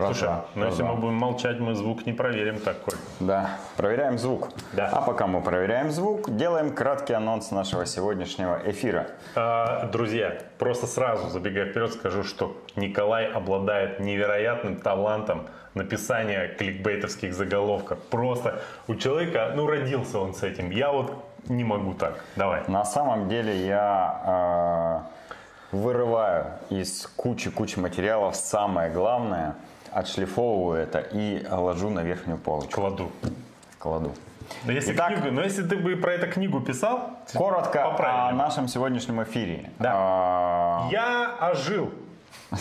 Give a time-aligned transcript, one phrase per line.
[0.00, 0.94] Раз, Слушай, два, ну раз, если два.
[0.94, 2.94] мы будем молчать, мы звук не проверим так, Коль.
[3.20, 4.48] Да, проверяем звук.
[4.72, 4.88] Да.
[4.92, 9.08] А пока мы проверяем звук, делаем краткий анонс нашего сегодняшнего эфира.
[9.34, 17.98] А, друзья, просто сразу забегая вперед, скажу, что Николай обладает невероятным талантом написания кликбейтовских заголовков.
[18.10, 20.70] Просто у человека, ну, родился он с этим.
[20.70, 21.12] Я вот
[21.48, 22.24] не могу так.
[22.36, 22.62] Давай.
[22.68, 25.04] На самом деле я
[25.72, 29.54] э, вырываю из кучи-кучи материалов самое главное,
[29.92, 32.72] отшлифовываю это и ложу на верхнюю полочку.
[32.80, 33.12] Кладу.
[33.78, 34.12] Кладу.
[34.64, 35.12] Но если, Итак.
[35.14, 39.70] книгу, но если ты бы про эту книгу писал, Коротко о нашем сегодняшнем эфире.
[39.78, 39.92] Да.
[39.94, 41.90] А, Я ожил.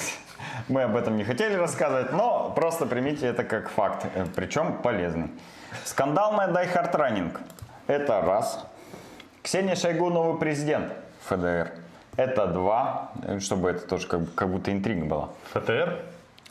[0.67, 5.31] Мы об этом не хотели рассказывать, но просто примите это как факт, э, причем полезный.
[5.83, 7.37] Скандал на Die Hard Running.
[7.87, 8.65] Это раз.
[9.41, 10.93] Ксения Шойгу новый президент
[11.27, 11.71] ФДР.
[12.17, 13.11] Это два.
[13.23, 15.29] Э, Чтобы это тоже как, как будто интрига была.
[15.53, 15.99] ФТР.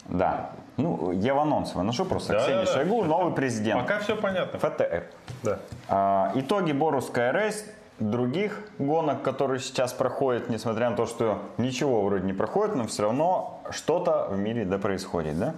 [0.06, 0.50] Да.
[0.78, 2.34] Ну, я в анонс выношу просто.
[2.34, 2.72] Да, Ксения да, да.
[2.72, 3.82] Шойгу новый президент.
[3.82, 4.58] Пока все понятно.
[4.58, 5.04] ФТР.
[5.42, 5.58] Да.
[5.88, 7.64] А, итоги Борус КРС,
[7.98, 13.02] других гонок, которые сейчас проходят, несмотря на то, что ничего вроде не проходит, но все
[13.02, 15.54] равно что-то в мире да происходит, да?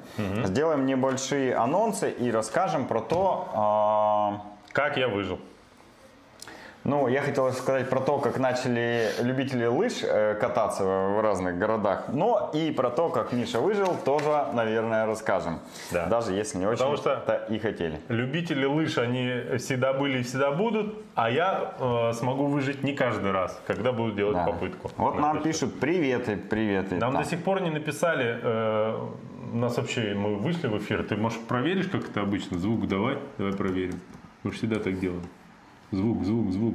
[0.46, 4.40] Сделаем небольшие анонсы и расскажем про то, а,
[4.72, 5.38] Как я выжил.
[6.84, 12.04] Ну, я хотел сказать про то, как начали любители лыж э, кататься в разных городах,
[12.08, 15.58] но и про то, как Миша выжил, тоже, наверное, расскажем.
[15.90, 16.06] Да.
[16.06, 18.00] Даже если не очень Потому что- то и хотели.
[18.08, 23.30] Любители лыж, они всегда были и всегда будут, а я э, смогу выжить не каждый
[23.32, 24.44] раз, когда буду делать Да.
[24.46, 24.90] попытку.
[24.96, 26.96] Вот нам пишут приветы, приветы.
[26.96, 27.22] Нам там.
[27.22, 28.98] до сих пор не написали, э,
[29.52, 32.58] нас вообще, мы вышли в эфир, ты, может, проверишь, как это обычно?
[32.58, 34.00] Звук давай, давай проверим.
[34.44, 35.22] Мы же всегда так делаем.
[35.92, 36.74] Звук, звук, звук.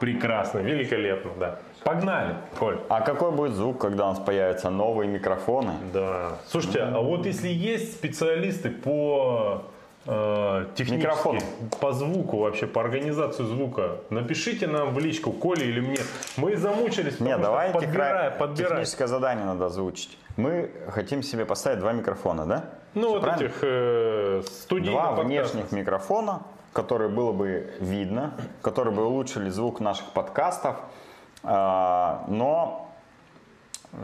[0.00, 1.58] Прекрасно, великолепно, да.
[1.84, 2.78] Погнали, Коль.
[2.88, 5.72] А какой будет звук, когда у нас появятся новые микрофоны?
[5.92, 6.38] Да.
[6.46, 9.62] Слушайте, а вот если есть специалисты по
[10.06, 11.40] э, Микрофону.
[11.80, 15.98] по звуку вообще, по организации звука, напишите нам в личку, Коле или мне.
[16.38, 18.70] Мы замучились, потому Нет, что давайте подбирая, кра- подбирая.
[18.70, 20.18] техническое задание надо озвучить.
[20.36, 22.64] Мы хотим себе поставить два микрофона, да?
[22.94, 23.44] Ну, вот Правильно?
[23.46, 25.26] этих э, студийных Два подкастов.
[25.26, 26.42] внешних микрофона,
[26.74, 30.76] которые было бы видно, которые бы улучшили звук наших подкастов.
[31.42, 32.90] А, но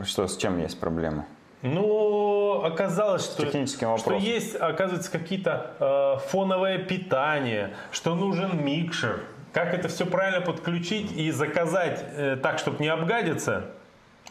[0.03, 1.25] что, с чем есть проблемы?
[1.61, 9.23] Ну, оказалось, что, что есть, оказывается, какие-то э, фоновое питание, что нужен микшер.
[9.53, 13.65] Как это все правильно подключить и заказать э, так, чтобы не обгадиться?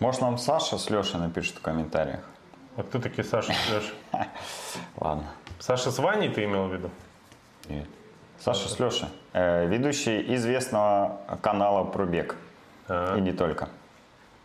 [0.01, 2.21] Может, нам Саша с Лешей напишет в комментариях?
[2.77, 3.95] А кто такие Саша с Лешей?
[4.97, 5.27] Ладно.
[5.61, 6.91] Саша с Ваней ты имел в виду?
[7.69, 7.87] Нет.
[8.41, 12.37] Саша с Лешей, э, ведущий известного канала «Пробег».
[12.89, 13.19] Ага.
[13.19, 13.69] И не только.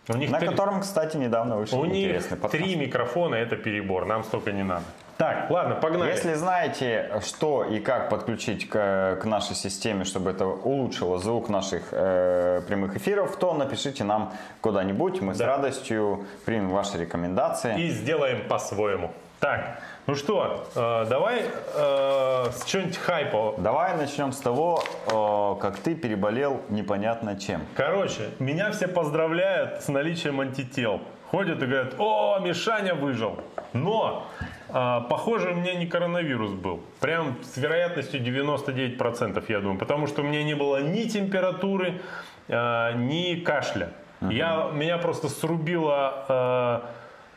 [0.08, 2.64] У них, На три, котором, кстати, недавно вышел у них интересный подкаст.
[2.64, 4.84] три микрофона, это перебор, нам столько не надо.
[5.18, 6.12] Так, ладно, погнали.
[6.12, 11.86] Если знаете, что и как подключить к, к нашей системе, чтобы это улучшило звук наших
[11.92, 15.22] э, прямых эфиров, то напишите нам куда-нибудь.
[15.22, 15.48] Мы с Да.
[15.48, 17.82] радостью примем ваши рекомендации.
[17.82, 19.12] И сделаем по-своему.
[19.40, 23.56] Так, ну что, э, давай э, с чего-нибудь хайпа.
[23.58, 27.62] Давай начнем с того, э, как ты переболел непонятно чем.
[27.76, 31.02] Короче, меня все поздравляют с наличием антител.
[31.32, 33.40] Ходят и говорят, о, Мишаня выжил.
[33.74, 34.28] Но,
[34.70, 36.82] э, похоже, у меня не коронавирус был.
[37.02, 39.80] Прям с вероятностью 99%, я думаю.
[39.80, 42.00] Потому что у меня не было ни температуры,
[42.48, 43.90] э, ни кашля.
[44.22, 46.80] Я, меня просто срубило э,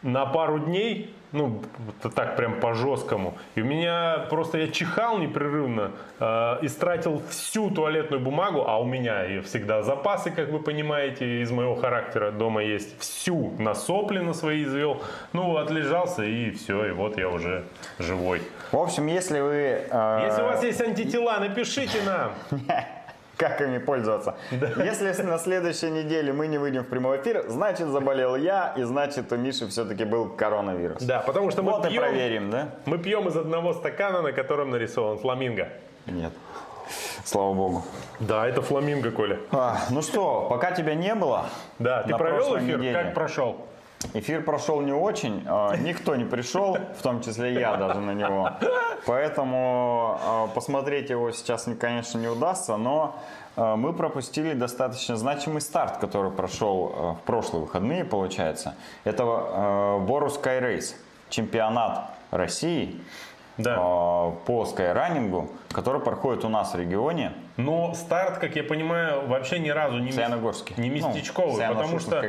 [0.02, 1.60] на пару дней, ну,
[2.02, 3.36] вот так прям по-жесткому.
[3.54, 9.24] И у меня просто, я чихал непрерывно, э, истратил всю туалетную бумагу, а у меня
[9.26, 12.98] и всегда запасы, как вы понимаете, из моего характера дома есть.
[13.00, 15.02] Всю на сопли на свои извел.
[15.32, 17.64] Ну, отлежался и все, и вот я уже
[17.98, 18.42] живой.
[18.72, 19.86] В общем, если вы...
[19.90, 22.32] э, Если у вас есть антитела, напишите нам.
[23.38, 24.34] Как ими пользоваться?
[24.50, 29.32] Если на следующей неделе мы не выйдем в прямой эфир, значит заболел я, и значит
[29.32, 31.00] у Миши все-таки был коронавирус.
[31.00, 32.70] Да, потому что мы Вот и пьем, проверим, да?
[32.84, 35.68] мы пьем из одного стакана, на котором нарисован фламинго.
[36.06, 36.32] Нет.
[37.24, 37.84] Слава богу.
[38.18, 39.38] Да, это фламинго, Коля.
[39.52, 41.46] А, ну что, пока тебя не было,
[41.78, 42.78] Да, ты провел эфир?
[42.78, 42.92] неделе.
[42.92, 43.66] Как прошел?
[44.14, 48.50] Эфир прошел не очень, а, никто не пришел, в том числе я даже на него.
[49.06, 53.16] Поэтому а, посмотреть его сейчас, конечно, не удастся, но
[53.56, 58.74] а, мы пропустили достаточно значимый старт, который прошел в прошлые выходные, получается.
[59.04, 60.96] Это Борус Кайрейс,
[61.28, 63.00] чемпионат России
[63.58, 63.76] Да.
[63.78, 67.32] а, по скайранингу, который проходит у нас в регионе.
[67.56, 70.74] Но старт, как я понимаю, вообще ни разу не, Саяногорский.
[70.78, 72.24] не местечковый, Ну, потому, что,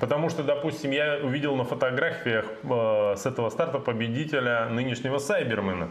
[0.00, 5.90] потому что, допустим, я увидел на фотографиях э, с этого старта победителя нынешнего Сайбермена,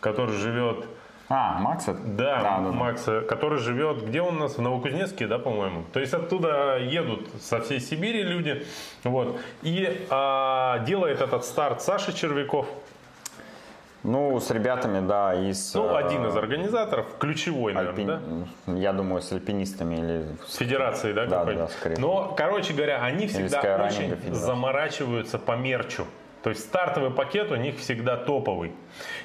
[0.00, 0.86] который живет,
[1.28, 1.98] А, Макс это?
[1.98, 2.72] да, да, да.
[2.72, 5.84] Макса, который живет, где он у нас, в Новокузнецке, да, по-моему.
[5.92, 8.64] То есть оттуда едут со всей Сибири люди,
[9.04, 12.66] вот, и а, делает этот старт Саша Червяков,
[14.02, 15.74] Ну, с ребятами, да, из...
[15.74, 18.72] ну, э, один из организаторов, ключевой, наверное, альпин- да?
[18.72, 20.26] Я думаю, с альпинистами или...
[20.46, 21.98] С федерацией, да, Да, да, скорее.
[21.98, 24.34] Но, короче говоря, они всегда очень федерация.
[24.34, 26.06] заморачиваются по мерчу.
[26.42, 28.72] То есть стартовый пакет у них всегда топовый.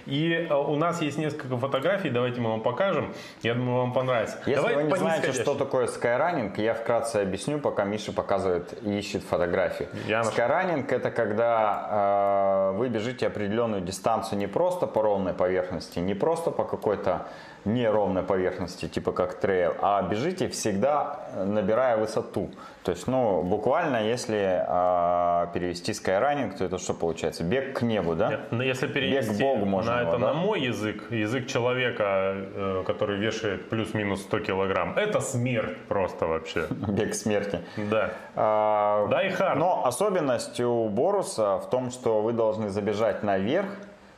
[0.06, 3.14] И э, у нас есть несколько фотографий, давайте мы вам покажем.
[3.42, 4.38] Я думаю, вам понравится.
[4.46, 8.98] Если Давай вы не знаете, что такое скайранинг, я вкратце объясню, пока Миша показывает и
[8.98, 9.88] ищет фотографии.
[10.08, 16.14] Я Скайранинг это когда э, вы бежите определенную дистанцию не просто по ровной поверхности, не
[16.14, 17.28] просто по какой-то
[17.66, 22.52] неровной поверхности, типа как трейл, а бежите всегда э, набирая высоту.
[22.84, 27.44] То есть, ну, буквально, если э, перевести скайранинг, то это что получается?
[27.44, 28.42] Бег к небу, да?
[28.52, 30.28] Но если перевести Бег к Богу можно на его, это да?
[30.28, 32.04] на мой язык, язык человека,
[32.36, 36.68] э, который вешает плюс-минус 100 килограмм, это смерть просто вообще.
[36.88, 37.62] Бег смерти.
[37.78, 38.12] Да.
[38.36, 39.56] А, Die Hard.
[39.56, 43.70] Но особенность у Боруса в том, что вы должны забежать наверх,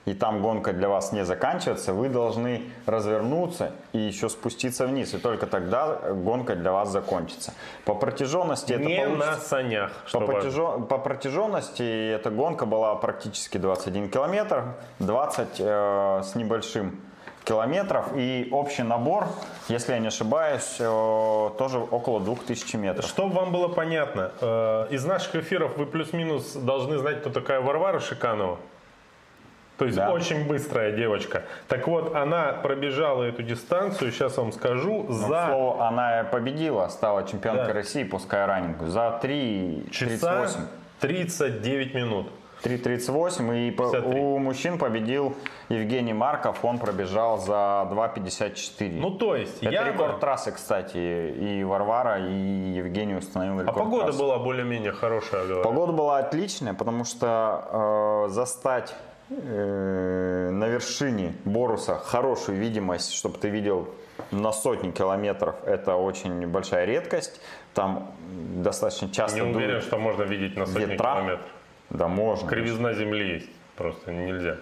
[0.08, 5.18] и там гонка для вас не заканчивается, вы должны развернуться и еще спуститься вниз, и
[5.18, 7.54] только тогда гонка для вас закончится.
[7.84, 13.58] По протяженности это Не получится- на санях, по, протяжо- по протяженности эта гонка была практически
[13.58, 17.02] 21 километр, 20 э, с небольшим
[17.44, 19.26] километров, и общий набор,
[19.68, 23.06] если я не ошибаюсь, э, тоже около 2000 метров.
[23.06, 28.00] Чтобы вам было понятно, э, из наших эфиров вы плюс-минус должны знать, кто такая Варвара
[28.00, 28.58] Шиканова.
[29.78, 30.12] То есть Да.
[30.12, 31.44] очень быстрая девочка.
[31.68, 36.88] Так вот, она пробежала эту дистанцию, сейчас вам скажу, Ну, К за слову, она победила,
[36.88, 37.74] стала чемпионкой Да.
[37.74, 39.90] России по скайранингу за 3.38.
[39.92, 40.48] часа
[41.00, 42.28] 39 минут.
[42.64, 43.54] 3.38.
[43.68, 44.20] И по- 53.
[44.20, 45.36] у мужчин победил
[45.70, 49.00] Евгений Марков, он пробежал за 2.54.
[49.00, 50.98] Ну, то есть, Это яма- рекорд трассы, кстати.
[50.98, 54.20] И Варвара, и Евгений установил А рекорд погода трассы.
[54.20, 55.64] была более-менее хорошая, говорят.
[55.64, 58.96] Погода была отличная, потому что э, застать
[59.30, 63.88] э, на вершине Боруса хорошую видимость, чтобы ты видел
[64.32, 67.40] на сотни километров, это очень большая редкость.
[67.74, 68.12] Там
[68.56, 70.98] достаточно часто Не уверен, дуют что можно видеть на сотни ветра.
[70.98, 71.46] километров.
[71.90, 72.50] Да, можно.
[72.50, 74.58] Кривизна земли есть, просто нельзя.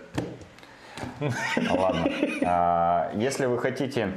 [1.70, 2.10] Ладно.
[2.46, 4.12] А, Если вы хотите,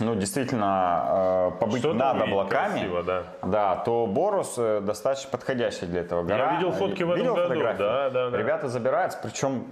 [0.00, 3.22] ну, действительно, э, побыть Что-то над облаками, красиво, да.
[3.42, 6.22] Да, то Борус э, достаточно подходящий для этого.
[6.22, 6.56] Гора.
[6.56, 7.78] видел фотки в этом Видел году, фотографии?
[7.78, 8.36] да, да, да.
[8.36, 9.64] Ребята забираются, причем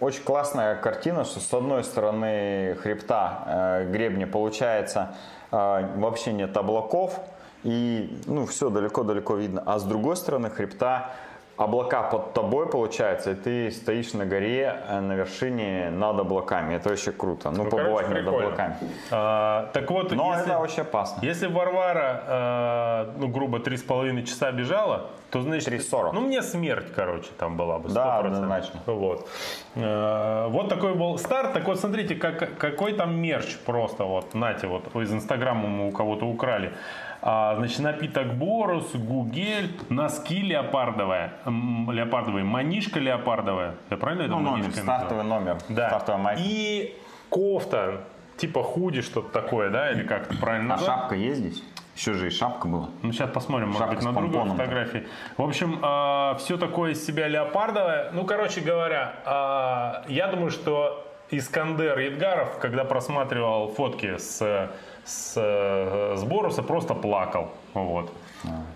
[0.00, 5.14] очень классная картина, что с одной стороны хребта э, гребня получается
[5.50, 7.20] э, вообще нет облаков
[7.64, 11.10] и ну все далеко-далеко видно, а с другой стороны хребта
[11.58, 16.74] облака под тобой получается, и ты стоишь на горе э, на вершине над облаками.
[16.74, 17.50] Это очень круто.
[17.50, 18.76] Ну, Ну, побывать короче, над облаками.
[19.10, 21.20] А, так вот, Но если, это очень опасно.
[21.22, 25.68] если Варвара, э, ну, грубо, три с половиной часа бежала, то значит...
[25.68, 26.12] 3:40.
[26.14, 27.88] Ну, мне смерть, короче, там была бы.
[27.88, 27.92] 100%.
[27.92, 28.80] Да, однозначно.
[28.86, 29.28] Вот.
[29.74, 31.52] Э, вот такой был старт.
[31.54, 34.04] Так вот, смотрите, как, какой там мерч просто.
[34.04, 36.72] Вот, нате, вот из Инстаграма мы у кого-то украли.
[37.30, 43.74] А, значит, напиток Борус, гугель, носки леопардовые, леопардовые, манишка леопардовая.
[43.90, 44.96] Я правильно это Ну, номер, манишкой назвал?
[44.96, 45.88] стартовый номер, Да.
[45.90, 46.42] стартовая майка.
[46.42, 46.96] И
[47.28, 48.00] кофта,
[48.38, 50.96] типа худи, что-то такое, да, или как это правильно А назвать?
[51.00, 51.62] шапка есть здесь?
[51.94, 52.88] Еще же и шапка была.
[53.02, 55.06] Ну, сейчас посмотрим, может Шапка быть, с на другой фотографии.
[55.36, 55.78] В общем,
[56.38, 58.10] все такое из себя леопардовое.
[58.12, 64.70] Ну, короче говоря, а, я думаю, что Искандер Едгаров, когда просматривал фотки с,
[65.08, 67.48] с, э, с Боруса, просто плакал.
[67.72, 68.12] Вот.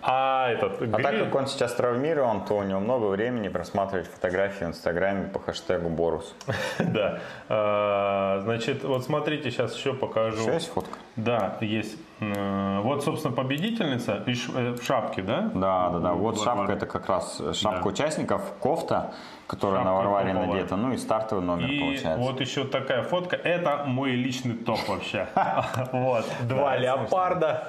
[0.02, 4.64] А этот А так как он сейчас травмирован, то у него много времени просматривать фотографии
[4.64, 6.34] в Инстаграме по хэштегу Борус.
[6.78, 7.20] да.
[7.48, 10.42] А, Значит, вот смотрите, сейчас еще покажу.
[10.42, 10.98] Еще есть фотка?
[11.16, 11.96] Да, есть.
[12.22, 15.50] Э, Вот, собственно, победительница и э, в шапке, да?
[15.54, 16.12] Да, да, да.
[16.12, 16.58] Вот Варвара.
[16.58, 17.88] шапка это как раз шапка Да.
[17.88, 19.12] участников, кофта,
[19.46, 20.48] которая Шапка на Варваре топовая.
[20.54, 22.16] надета, ну и стартовый номер И получается.
[22.18, 23.36] вот еще такая фотка.
[23.36, 25.26] Это мой личный топ вообще.
[25.92, 26.24] Вот.
[26.42, 27.68] Два леопарда.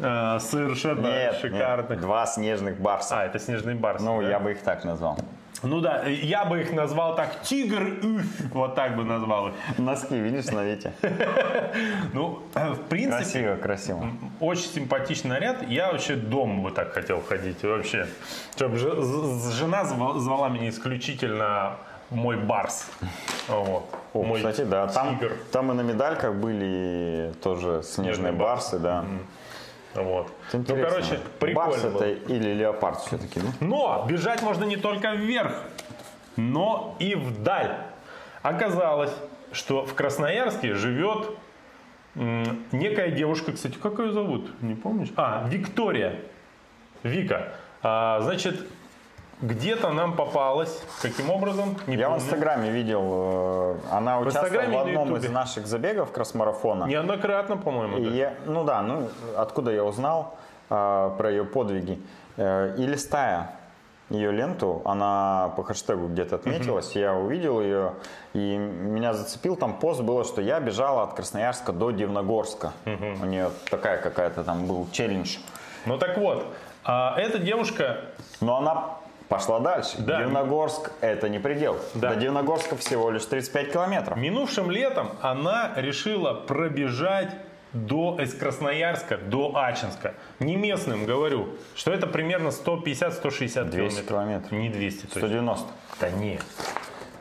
[0.00, 2.00] Э, Совершенно шикарных.
[2.00, 3.20] два снежных барса.
[3.20, 4.02] А, это снежный барс.
[4.02, 5.16] ну, я бы их так назвал.
[5.62, 7.96] Ну да, я бы их назвал так тигр,
[8.52, 9.54] вот так бы назвал их.
[9.78, 10.92] Носки, видишь, на Вите?
[12.12, 14.06] Ну, э, в принципе, Красиво, красиво.
[14.40, 15.68] очень симпатичный наряд.
[15.68, 18.06] Я вообще дом бы так хотел ходить вообще.
[18.56, 21.76] Чтобы жена зва- звала меня исключительно
[22.10, 22.86] мой барс.
[23.48, 23.84] Вот.
[24.14, 25.32] О, Мой кстати, да, там, тигр.
[25.52, 29.04] там и на медальках были тоже снежные Снежные барсы, да.
[29.94, 30.30] Вот.
[30.52, 32.02] Ну, короче, прикольно было.
[32.04, 33.52] это или леопард все-таки, ну?
[33.60, 35.62] Но бежать можно не только вверх,
[36.36, 37.76] но и вдаль.
[38.42, 39.12] Оказалось,
[39.52, 41.30] что в Красноярске живет
[42.14, 44.50] некая девушка, кстати, как ее зовут?
[44.62, 45.08] Не помнишь?
[45.16, 46.16] А, Виктория.
[47.02, 47.52] Вика.
[47.82, 48.66] А, значит,
[49.40, 50.82] где-то нам попалась.
[51.02, 51.76] Каким образом?
[51.86, 52.24] Не Я в помню.
[52.24, 56.84] Инстаграме видел, э, она участвовала в и на одном из наших забегов кросс-марафона.
[56.84, 57.98] Неоднократно, по-моему.
[57.98, 58.10] Да.
[58.10, 60.36] я- ну да, ну откуда я узнал
[60.70, 62.00] а, про ее подвиги.
[62.36, 63.52] Э, и листая
[64.10, 67.92] ее ленту, она по хэштегу где-то отметилась, я увидел ее,
[68.32, 72.72] и меня зацепил, там пост было, что я бежала от Красноярска до Дивногорска.
[72.86, 75.36] У нее такая какая-то там был челлендж.
[75.84, 76.46] Ну так вот,
[76.84, 78.00] а эта девушка
[78.40, 78.96] Но она
[79.28, 79.96] пошла дальше.
[79.98, 80.22] Да.
[80.22, 81.78] Дивногорск это не предел.
[81.94, 82.14] Да.
[82.14, 84.16] До Дивногорска всего лишь 35 километров.
[84.18, 87.30] Минувшим летом она решила пробежать
[87.72, 90.14] до из Красноярска до Ачинска.
[90.40, 94.06] Не местным говорю, что это примерно 150-160 200 километров.
[94.06, 94.52] километров.
[94.52, 95.20] Не 200 точно.
[95.20, 95.66] 190.
[96.00, 96.42] Да нет.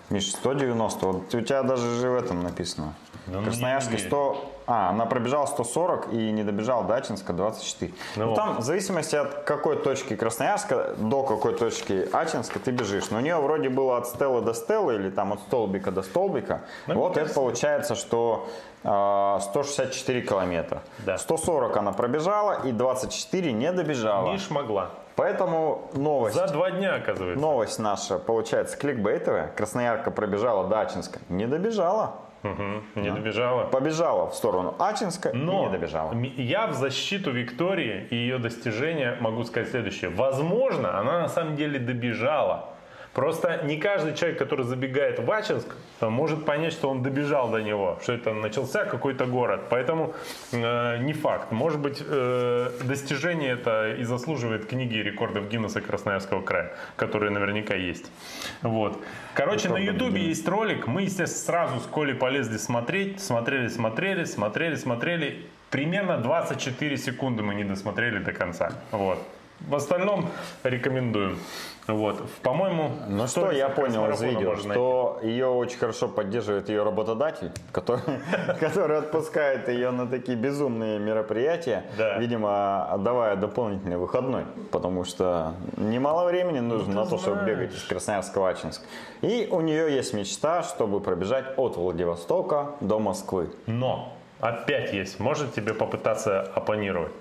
[0.10, 1.06] Миш, 190.
[1.06, 2.94] Вот у тебя даже же в этом написано.
[3.28, 4.10] Ну, Красноярске не верю.
[4.10, 4.46] 100...
[4.70, 7.94] А, она пробежала 140 и не добежала до Ачинска 24.
[8.18, 13.10] Ну Ну, там в зависимости от какой точки Красноярска до какой точки Ачинска ты бежишь.
[13.12, 16.62] Но у нее вроде было от стелы до стелы или там от столбика до столбика.
[16.88, 18.48] Ну, вот это кажется- получается, что
[18.84, 20.82] а, 164 километра.
[21.00, 21.18] Да.
[21.18, 24.32] 140 она пробежала и 24 не добежала.
[24.32, 24.90] Миш могла.
[25.16, 26.36] Поэтому новость.
[26.36, 27.42] За два дня, оказывается.
[27.42, 29.48] Новость наша, получается, кликбейтовая.
[29.56, 31.20] Красноярка пробежала до Ачинска.
[31.30, 32.12] Не добежала.
[32.48, 32.84] Мгм.
[32.96, 33.64] Не добежала.
[33.66, 36.14] Побежала в сторону Ачинска Но не добежала.
[36.38, 40.10] я в защиту Виктории и ее достижения могу сказать следующее.
[40.10, 42.77] Возможно, она на самом деле добежала.
[43.18, 47.64] Просто не каждый человек, который забегает в Ачинск, э, может понять, что он добежал до
[47.64, 49.62] него, что это начался какой-то город.
[49.72, 50.14] Поэтому
[50.52, 51.52] э, не факт.
[51.52, 58.06] Может быть, э, достижение это и заслуживает книги рекордов Гиннесса Красноярского края, которые наверняка есть.
[58.62, 59.00] Вот.
[59.34, 60.86] Короче, на Ютубе есть ролик.
[60.86, 63.20] Мы, естественно, сразу с Колей полезли смотреть.
[63.20, 65.48] Смотрели, смотрели, смотрели, смотрели.
[65.72, 68.74] Примерно 24 секунды мы не досмотрели до конца.
[68.92, 69.18] Вот.
[69.62, 70.30] В остальном
[70.64, 71.40] рекомендуем.
[71.88, 72.22] Вот.
[72.44, 78.02] По-моему, Ну что я понял из видео, что ее очень хорошо поддерживает ее работодатель, который,
[78.60, 82.18] который отпускает ее на такие безумные мероприятия, Да.
[82.18, 87.74] видимо, отдавая дополнительный выходной, потому что немало времени нужно Ну, ты на то, чтобы бегать
[87.74, 88.82] из Красноярска в Ачинск.
[89.22, 93.50] И у нее есть мечта, чтобы пробежать от Владивостока до Москвы.
[93.66, 95.20] Но опять есть.
[95.20, 97.12] Может тебе попытаться оппонировать.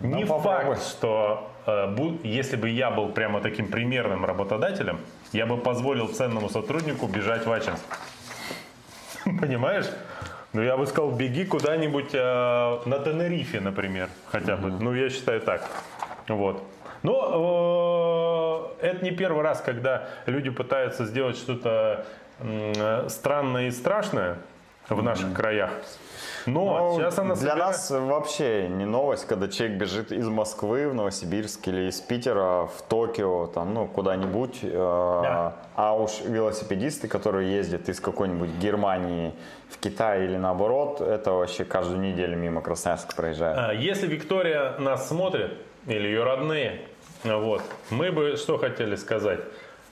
[0.00, 0.76] Не попробуй.
[0.76, 5.00] факт, что э, если бы я был прямо таким примерным работодателем,
[5.32, 7.84] я бы позволил ценному сотруднику бежать в Ачинск.
[9.40, 9.86] Понимаешь?
[10.52, 14.70] Ну, я бы сказал, беги куда-нибудь э, на Тенерифе, например, хотя бы.
[14.70, 15.68] Ну, я считаю так.
[16.28, 16.62] Вот.
[17.02, 22.06] Но э, это не первый раз, когда люди пытаются сделать что-то
[22.40, 24.38] э, странное и страшное
[24.88, 25.70] в наших краях.
[26.52, 30.88] Но Ну, сейчас она для собирает- нас вообще не новость, когда человек бежит из Москвы
[30.88, 34.60] в Новосибирск или из Питера в Токио, там, ну, куда-нибудь.
[34.62, 35.52] э, Да.
[35.76, 39.32] А уж велосипедисты, которые ездят из какой-нибудь Германии
[39.70, 43.58] в Китай или наоборот, это вообще каждую неделю мимо Красноярска проезжают.
[43.58, 45.52] А, Если Виктория нас смотрит,
[45.86, 46.80] или ее родные,
[47.24, 49.40] вот, мы бы что хотели сказать?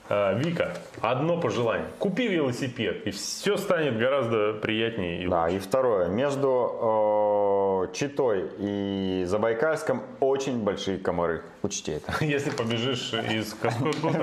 [0.09, 1.87] А, Вика, одно пожелание.
[1.99, 5.23] Купи велосипед, и все станет гораздо приятнее.
[5.23, 6.07] и Да, и второе.
[6.07, 11.41] Между э, Читой и Забайкальском очень большие комары.
[11.61, 12.13] Учти это.
[12.23, 13.53] Если побежишь из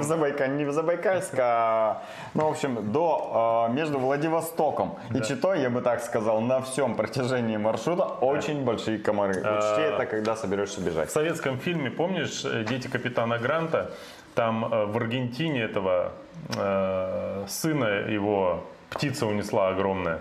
[0.00, 0.56] В.
[0.56, 2.02] Не в Забайкальск, а,
[2.34, 6.94] ну, в общем, до, э, между Владивостоком и Читой, я бы так сказал, на всем
[6.94, 9.32] протяжении маршрута очень большие комары.
[9.34, 9.80] Учти А.
[9.94, 11.10] это, когда соберешься В бежать.
[11.10, 13.90] советском фильме, помнишь, э, «Дети капитана Гранта»,
[14.34, 16.12] там э, в Аргентине этого
[16.56, 20.20] э, сына его птица унесла огромная.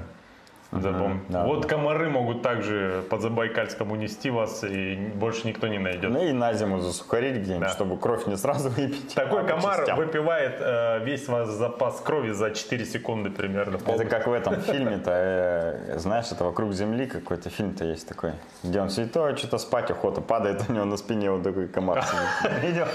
[0.82, 1.22] Запомни.
[1.30, 1.46] да.
[1.46, 6.12] Вот комары могут также по Забайкальскому унести вас, и больше никто не найдет.
[6.12, 7.74] Ну и на зиму засухарить где-нибудь, Да.
[7.74, 9.14] чтобы кровь не сразу выпить.
[9.14, 9.98] Такой а комар частям.
[9.98, 13.78] выпивает э, весь ваш запас крови за 4 секунды примерно.
[13.86, 18.32] Это как в этом фильме-то, э, знаешь, это «Вокруг земли» какой-то фильм-то есть такой,
[18.64, 22.04] где он сидит, «Ой, что-то спать охота, падает у него на спине вот такой комар
[22.04, 22.62] сидит.
[22.64, 22.88] Видел?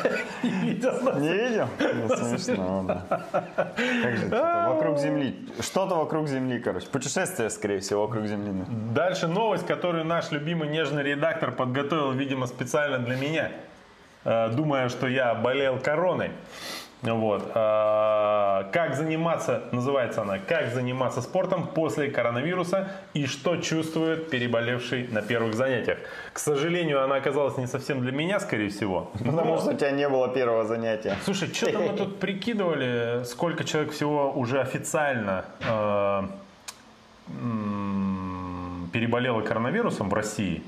[1.21, 1.69] Не видел?
[1.79, 3.23] Ну, смешно, да.
[4.03, 4.67] Как же это?
[4.75, 5.49] Вокруг земли.
[5.61, 6.87] Что-то вокруг земли, короче.
[6.89, 8.51] Путешествие, скорее всего, вокруг земли.
[8.53, 8.65] да.
[9.05, 13.51] Дальше новость, которую наш любимый нежный редактор подготовил, видимо, специально для меня,
[14.25, 16.31] э, думая, что я болел короной.
[17.03, 17.53] Вот.
[17.55, 25.23] А, Как заниматься, называется она, как заниматься спортом после коронавируса и что чувствует переболевший на
[25.23, 25.99] первых занятиях.
[26.33, 29.13] К сожалению, она оказалась не совсем для меня, скорее всего.
[29.13, 31.15] Потому Но- что у тебя не было первого занятия.
[31.25, 36.23] Слушай, что-то мы тут прикидывали, сколько человек всего уже официально э,
[38.93, 40.63] переболело коронавирусом в России.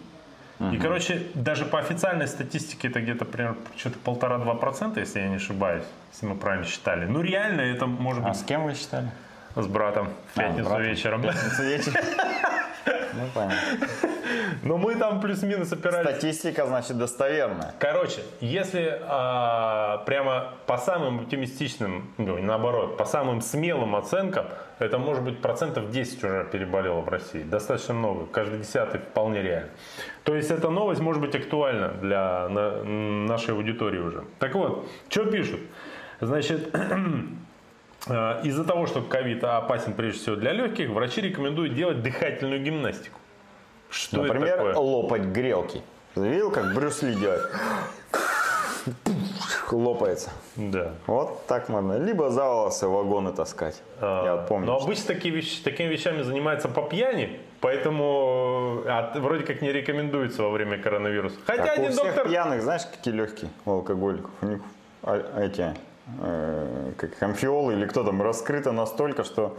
[0.72, 5.36] И, короче, даже по официальной статистике это где-то примерно что-то полтора-два процента, если я не
[5.36, 7.06] ошибаюсь, если мы правильно считали.
[7.06, 9.10] Ну, реально это может А быть с кем вы считали?
[9.56, 10.82] с братом в А, пятницу братом.
[10.84, 11.22] вечером.
[13.14, 13.88] Ну, понятно.
[14.62, 17.74] Но мы там плюс-минус опирались Статистика, значит, достоверная.
[17.78, 24.46] Короче, если а, прямо по самым оптимистичным, ну, наоборот, по самым смелым оценкам,
[24.78, 27.42] это может быть процентов 10 уже переболело в России.
[27.42, 28.26] Достаточно много.
[28.26, 29.70] Каждый десятый вполне реально.
[30.24, 34.24] То есть эта новость может быть актуальна для на- нашей аудитории уже.
[34.38, 35.60] Так вот, что пишут?
[36.20, 36.74] Значит,
[38.08, 43.18] из-за того, что ковид опасен прежде всего для легких, врачи рекомендуют делать дыхательную гимнастику.
[43.90, 44.74] Что это Например, такое?
[44.76, 45.82] лопать грелки.
[46.16, 47.42] Видел, как Брюс Ли делает?
[49.70, 50.30] Лопается.
[50.56, 50.92] Да.
[51.06, 51.98] Вот так можно.
[51.98, 53.82] Либо за волосы вагоны таскать.
[54.00, 54.66] Я вот помню.
[54.66, 60.42] Но обычно такие вещи, такими вещами занимаются по пьяни, поэтому а, вроде как не рекомендуется
[60.42, 61.36] во время коронавируса.
[61.46, 62.28] Хотя Так, у один всех доктор...
[62.28, 64.30] пьяных, знаешь, какие легкие у алкоголиков?
[64.42, 64.60] У них
[65.02, 65.74] а- эти,
[66.20, 69.56] э, как амфиолы или кто там, раскрыто настолько, что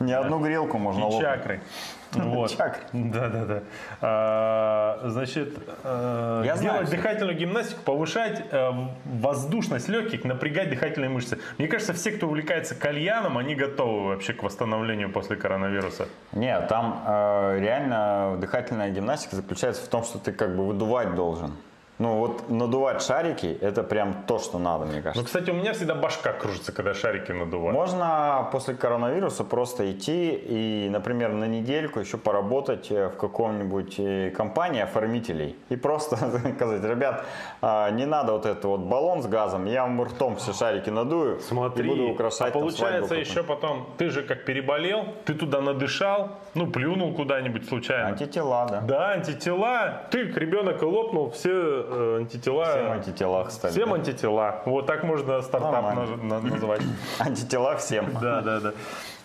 [0.00, 1.22] ни одну грелку можно лопнуть.
[1.22, 1.60] чакры.
[2.12, 2.50] Вот.
[2.56, 2.82] Чакры.
[2.92, 3.62] Да, да, да.
[4.00, 5.54] А, значит,
[5.84, 8.70] э, Я знаю, делать что- дыхательную гимнастику, повышать э,
[9.04, 11.38] воздушность легких, напрягать дыхательные мышцы.
[11.58, 16.08] Мне кажется, все, кто увлекается кальяном, они готовы вообще к восстановлению после коронавируса.
[16.32, 21.52] Нет, там э, реально дыхательная гимнастика заключается в том, что ты как бы выдувать должен.
[22.00, 25.26] Ну вот надувать шарики, это прям то, что надо, мне Ну, кажется.
[25.26, 27.74] кстати, у меня всегда башка кружится, когда шарики надуваю.
[27.74, 34.30] Можно после коронавируса просто идти и, например, на недельку еще поработать э, в каком-нибудь э,
[34.30, 35.56] компании оформителей.
[35.68, 36.16] И просто
[36.56, 37.26] сказать, ребят,
[37.60, 41.38] а, не надо вот этот вот баллон с газом, я вам ртом все шарики надую
[41.40, 46.30] Смотри, и буду украшать а получается еще потом, ты же как переболел, ты туда надышал,
[46.54, 48.08] ну плюнул куда-нибудь случайно.
[48.08, 48.80] Антитела, да.
[48.80, 50.02] Да, антитела.
[50.10, 52.64] Ты, ребенок, и лопнул, все э, антитела.
[52.64, 53.72] Всем антитела, кстати.
[53.72, 53.94] Всем да.
[53.96, 54.62] антитела.
[54.66, 56.82] Вот так можно стартап наж- на- назвать.
[57.18, 58.12] Антитела всем.
[58.20, 58.72] Да, да, да.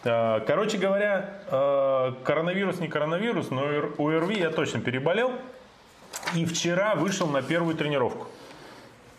[0.03, 3.63] Э, Короче говоря, э, коронавирус не коронавирус, но
[3.97, 5.31] ОРВИ я точно переболел.
[6.35, 8.27] И вчера вышел на первую тренировку.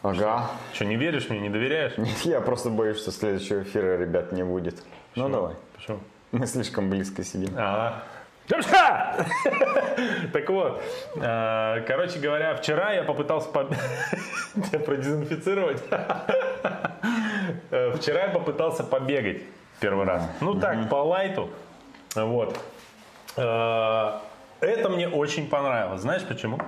[0.03, 0.51] Ага.
[0.73, 1.97] Что, не веришь мне, не доверяешь?
[1.99, 4.83] Нет, я просто боюсь, что следующего эфира, ребят, не будет.
[5.17, 5.55] Ну давай.
[5.75, 5.99] Почему?
[6.33, 7.55] Мы слишком близко сидим.
[7.57, 8.03] А.
[8.49, 9.27] Девушка!
[10.33, 10.83] Так вот,
[11.17, 13.49] э, короче говоря, вчера я попытался
[14.55, 15.83] тебя продезинфицировать.
[17.71, 19.43] Вчера я попытался побегать
[19.81, 20.29] первый раз.
[20.41, 21.51] Ну так, по лайту.
[22.15, 22.59] Вот.
[23.37, 24.19] Э,
[24.61, 26.03] Это мне очень понравилось.
[26.03, 26.59] Знаешь почему?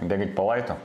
[0.00, 0.76] Бегать по лайту.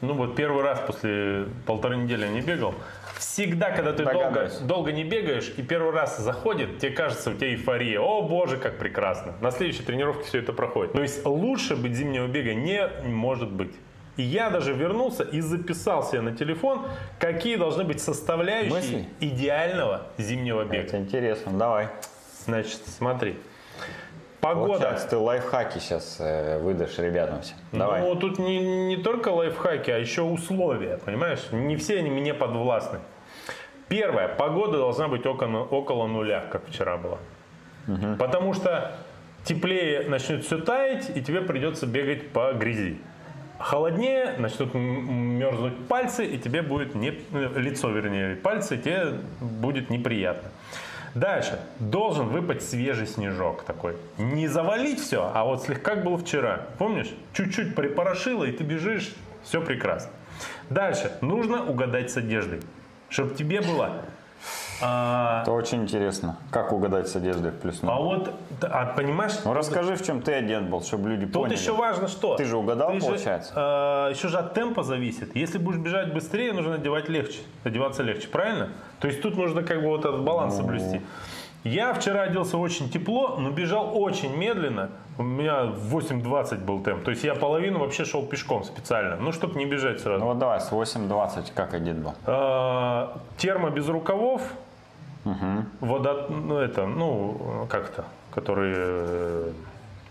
[0.00, 2.74] Ну вот первый раз после полторы недели я не бегал.
[3.22, 7.50] Всегда, когда ты долго, долго не бегаешь и первый раз заходит, тебе кажется, у тебя
[7.50, 8.00] эйфория.
[8.00, 9.34] О боже, как прекрасно.
[9.40, 10.92] На следующей тренировке все это проходит.
[10.92, 13.74] То есть лучше быть зимнего бега не может быть.
[14.16, 16.82] И я даже вернулся и записал себе на телефон,
[17.20, 19.08] какие должны быть составляющие Мысли?
[19.20, 20.82] идеального зимнего бега.
[20.82, 21.52] Это интересно.
[21.52, 21.88] Давай.
[22.44, 23.38] Значит, смотри.
[24.40, 24.72] Погода.
[24.72, 26.20] Получается, ты лайфхаки сейчас
[26.60, 27.54] выдашь ребятам все.
[27.70, 28.00] Давай.
[28.00, 31.46] Ну, тут не, не только лайфхаки, а еще условия, понимаешь?
[31.52, 32.98] Не все они мне подвластны.
[33.88, 37.18] Первое, погода должна быть около, около нуля, как вчера было.
[38.18, 38.92] Потому что
[39.44, 42.98] теплее начнет все таять, и тебе придется бегать по грязи.
[43.58, 50.50] Холоднее, начнут мерзнуть пальцы, и тебе будет не, лицо, вернее, пальцы, тебе будет неприятно.
[51.14, 51.60] Дальше.
[51.78, 53.96] Должен выпасть свежий снежок такой.
[54.16, 56.66] Не завалить все, а вот слегка как было вчера.
[56.78, 57.10] Помнишь?
[57.34, 59.14] Чуть-чуть припорошило, и ты бежишь,
[59.44, 60.10] все прекрасно.
[60.70, 61.12] Дальше.
[61.20, 62.60] Нужно угадать с одеждой.
[63.12, 63.90] Чтобы тебе было...
[64.80, 66.36] а, Это очень интересно.
[66.50, 70.32] Как угадать с одеждой в плюс а вот, а, понимаешь, Ну расскажи, в чем ты
[70.32, 71.56] одет был, чтобы люди Тут поняли.
[71.58, 72.36] еще важно что.
[72.36, 74.08] Ты же угадал, получается?
[74.12, 75.36] еще же от темпа зависит.
[75.36, 77.40] Если будешь бежать быстрее, нужно одевать легче.
[77.64, 78.70] Одеваться легче, правильно?
[79.00, 80.62] То есть тут нужно как бы вот этот баланс Ну.
[80.62, 81.02] соблюсти.
[81.64, 84.88] Я вчера оделся очень тепло, но бежал очень медленно.
[85.18, 87.04] У меня 8.20 был темп.
[87.04, 89.16] То есть я половину вообще шел пешком специально.
[89.16, 90.20] Ну, чтобы не бежать сразу.
[90.20, 92.14] Ну вот давай, с 8.20 как одет был?
[92.26, 94.42] А, термо без рукавов.
[95.80, 99.52] Вода, ну это, ну как это, которые э,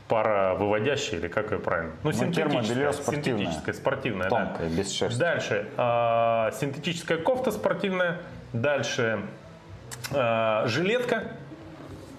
[0.07, 1.91] паровыводящие или как ее правильно?
[2.03, 3.45] Ну, термобелье спортивное.
[3.45, 4.75] синтетическое, спортивное, Тонкое, да.
[4.75, 5.19] без шерсти.
[5.19, 8.19] Дальше а, синтетическая кофта спортивная
[8.53, 9.21] Дальше
[10.11, 11.23] э, жилетка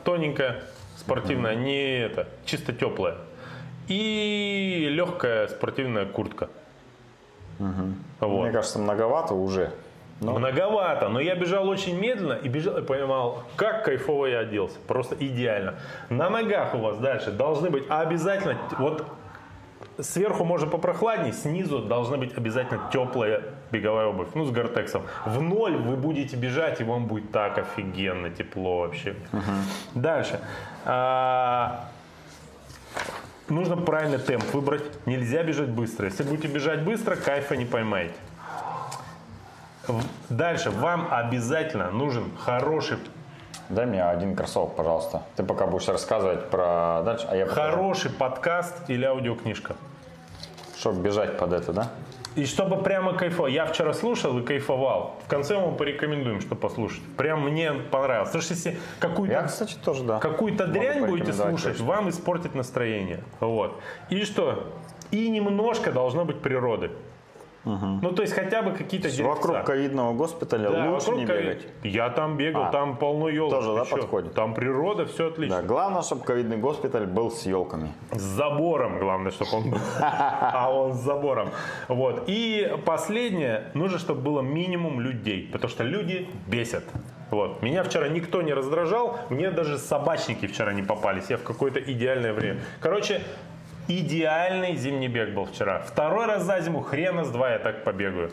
[0.02, 0.62] тоненькая,
[1.02, 3.16] спортивная, не это, чисто теплая.
[3.88, 6.48] И легкая спортивная куртка.
[8.20, 8.42] Вот.
[8.42, 9.72] Мне кажется, многовато уже.
[10.20, 10.38] Ну.
[10.38, 14.78] Многовато, но я бежал очень медленно и бежал и понимал, как кайфово я оделся.
[14.86, 15.74] Просто идеально.
[16.10, 19.04] На ногах у вас дальше должны быть обязательно, вот
[20.02, 25.02] сверху можно попрохладнее, снизу должна быть обязательно теплая беговая обувь, ну с гортексом.
[25.24, 29.14] В ноль вы будете бежать, и вам будет так офигенно тепло вообще.
[29.94, 30.40] Дальше.
[30.84, 31.88] А,
[33.48, 34.82] нужно правильный темп выбрать.
[35.06, 36.06] Нельзя бежать быстро.
[36.06, 38.14] Если будете бежать быстро, кайфа не поймаете.
[40.28, 40.70] Дальше.
[40.70, 42.98] Вам обязательно нужен хороший,
[43.68, 45.22] Дай мне один кроссовок, пожалуйста.
[45.34, 49.76] Ты пока будешь рассказывать про дальше, а я хороший подкаст или аудиокнижка.
[50.82, 51.90] Чтобы бежать под это, да?
[52.34, 53.46] И чтобы прямо кайфовал.
[53.46, 55.20] Я вчера слушал и кайфовал.
[55.24, 57.02] В конце мы порекомендуем, что послушать.
[57.16, 58.30] Прям мне понравилось.
[58.30, 60.18] Потому что если какую-то Я, кстати, тоже, да.
[60.18, 61.84] какую-то дрянь будете слушать, точно.
[61.84, 63.22] вам испортит настроение.
[63.38, 63.80] Вот.
[64.10, 64.72] И что?
[65.12, 66.90] И немножко должно быть природы.
[67.64, 69.34] Ну, то есть хотя бы какие-то деревца.
[69.34, 71.66] Вокруг ковидного госпиталя Да, лучше не ковид- бегать.
[71.84, 73.50] Я там бегал, А, там полно елок.
[73.52, 74.34] тоже, да, подходит?
[74.34, 75.62] Там природа, все отлично.
[75.62, 77.92] Да, главное, чтобы ковидный госпиталь был с елками.
[78.10, 79.78] С забором, главное, чтобы он был.
[80.00, 81.50] А он с забором.
[81.88, 82.24] Вот.
[82.26, 86.84] И последнее, нужно, чтобы было минимум людей, потому что люди бесят.
[87.30, 87.62] Вот.
[87.62, 91.30] Меня вчера никто не раздражал, мне даже собачники вчера не попались.
[91.30, 92.60] Я в какое-то идеальное время.
[92.80, 93.22] Короче,
[93.88, 95.80] идеальный зимний бег был вчера.
[95.80, 98.30] Второй раз за зиму хрена с два я так побегаю.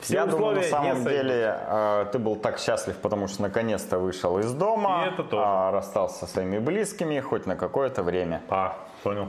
[0.00, 4.38] Все я думаю, на самом деле э, ты был так счастлив, потому что наконец-то вышел
[4.38, 5.42] из дома, И это тоже.
[5.46, 8.42] а, расстался со своими близкими хоть на какое-то время.
[8.50, 9.28] А, понял.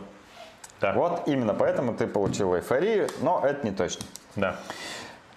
[0.81, 4.05] Да, Вот именно поэтому ты получил эйфорию, но это не точно.
[4.35, 4.57] да.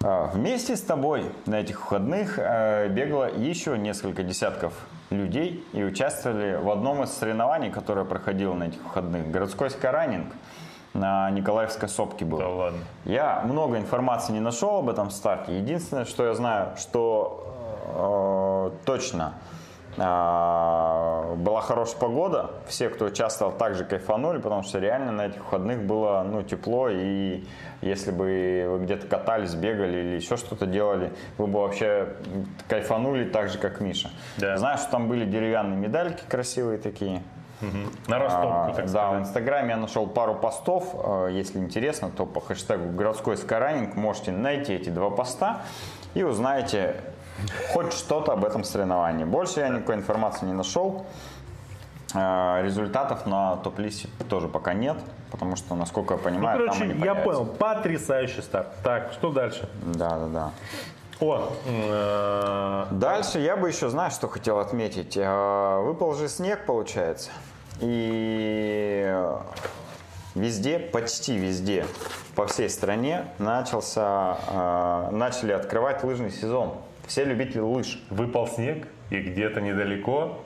[0.03, 4.73] А, Вместе с тобой на этих выходных э, бегало еще несколько десятков
[5.09, 9.29] людей и участвовали в одном из соревнований, которое проходило на этих выходных.
[9.31, 10.27] Городской скайранинг
[10.93, 12.39] на Николаевской сопке был.
[12.39, 12.79] Да ладно.
[13.05, 15.57] Я много информации не нашел об этом старте.
[15.57, 19.33] Единственное, что я знаю, что э, точно
[19.97, 22.51] была хорошая погода.
[22.67, 26.89] Все, кто участвовал, также кайфанули, потому что реально на этих выходных было ну, тепло.
[26.89, 27.43] И
[27.81, 32.09] если бы вы где-то катались, бегали или еще что-то делали, вы бы вообще
[32.67, 34.09] кайфанули так же, как Миша.
[34.37, 34.57] Да.
[34.57, 37.21] Знаю, что там были деревянные медальки красивые такие.
[38.07, 39.21] На растопку, А, так да, в сказать.
[39.23, 40.93] Инстаграме я нашел пару постов.
[40.93, 45.63] Э, Если интересно, то по хэштегу городской скайранинг можете найти эти два поста
[46.13, 46.95] и узнаете
[47.73, 49.25] хоть что-то об этом соревновании.
[49.25, 51.05] Больше я никакой информации не нашел.
[52.15, 54.97] Э, Результатов на топ-листе тоже пока нет,
[55.31, 57.23] потому что, насколько я Ну, понимаю, там короче, они я появятся.
[57.23, 57.45] понял.
[57.45, 58.67] Потрясающий старт.
[58.83, 59.69] Так, что дальше?
[59.83, 60.51] Да, да, да.
[61.21, 65.17] О, э, Дальше я бы еще, знаешь, что хотел отметить.
[65.17, 67.29] Э, Выпал же снег, получается.
[67.81, 69.13] И
[70.35, 71.85] везде, почти везде,
[72.35, 76.73] по всей стране начался, э, начали открывать лыжный сезон.
[77.09, 77.99] Все любители лыж.
[78.11, 80.43] выпал снег, и где-то недалеко,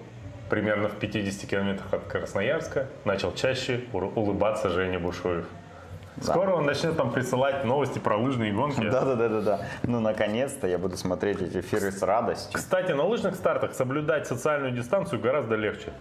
[0.49, 5.45] примерно в 50 километрах от Красноярска, начал чаще улыбаться Женя Бушуев.
[6.21, 8.80] Скоро он начнет там присылать новости про лыжные гонки.
[8.80, 9.60] Да, да, да, да, да.
[9.84, 12.54] Ну, наконец-то я буду смотреть эти эфиры с радостью.
[12.54, 15.91] Кстати, на лыжных стартах соблюдать социальную дистанцию гораздо легче.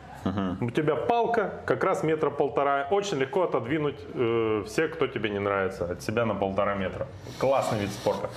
[0.60, 2.86] У тебя палка, как раз метра полтора.
[2.90, 7.08] Очень легко отодвинуть э, всех, кто тебе не нравится, от себя на полтора метра.
[7.40, 8.30] Классный вид спорта.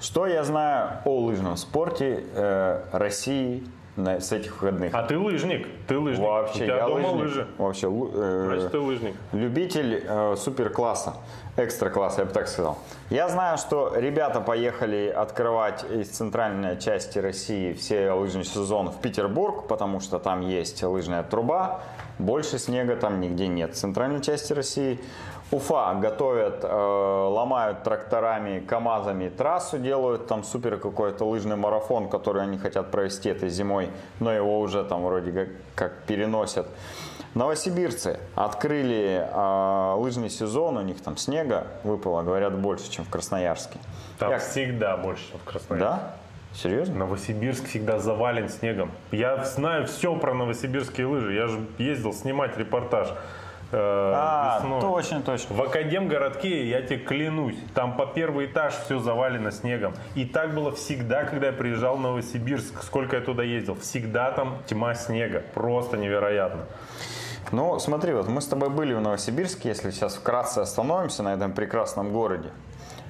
[0.00, 3.64] Что я знаю о лыжном спорте э, России
[3.96, 4.94] на- с этих выходных?
[4.94, 6.22] А ты лыжник, ты лыжник.
[6.26, 7.20] Вообще, У тебя я дома лыжник.
[7.22, 7.46] лыжи.
[7.56, 9.14] Вообще, э, Значит, ты лыжник.
[9.32, 11.14] любитель э, суперкласса,
[11.56, 12.76] экстра класса, я бы так сказал.
[13.08, 19.66] Я знаю, что ребята поехали открывать из центральной части России все лыжный сезон в Петербург,
[19.66, 21.80] потому что там есть лыжная труба,
[22.18, 25.00] больше снега там нигде нет в центральной части России.
[25.52, 32.58] Уфа готовят, э, ломают тракторами, КАМАЗами трассу, делают там супер какой-то лыжный марафон, который они
[32.58, 36.66] хотят провести этой зимой, но его уже там вроде как, как переносят.
[37.34, 43.78] Новосибирцы открыли э, лыжный сезон, у них там снега выпало, говорят, больше, чем в Красноярске.
[44.18, 45.78] Там Я- всегда больше, чем в Красноярске.
[45.78, 46.14] Да?
[46.54, 46.94] Серьезно?
[46.96, 48.90] Новосибирск всегда завален снегом.
[49.12, 51.34] Я знаю все про новосибирские лыжи.
[51.34, 53.08] Я же ездил снимать репортаж
[53.72, 53.76] э,
[54.14, 54.80] А, весной.
[54.80, 55.56] точно, точно.
[55.56, 59.94] В Академгородке, я тебе клянусь, там по первый этаж все завалено снегом.
[60.14, 63.74] И так было всегда, когда я приезжал в Новосибирск, сколько я туда ездил.
[63.76, 65.42] Всегда там тьма снега.
[65.54, 66.62] Просто невероятно.
[67.52, 71.52] Ну, смотри, вот мы с тобой были в Новосибирске, если сейчас вкратце остановимся на этом
[71.52, 72.50] прекрасном городе.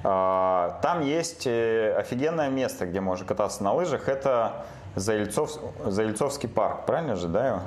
[0.03, 4.07] А, Там есть э, офигенное место, где можно кататься на лыжах.
[4.07, 4.65] Это
[4.95, 5.51] Заильцов,
[5.83, 7.61] Заильцовский парк, правильно же, да?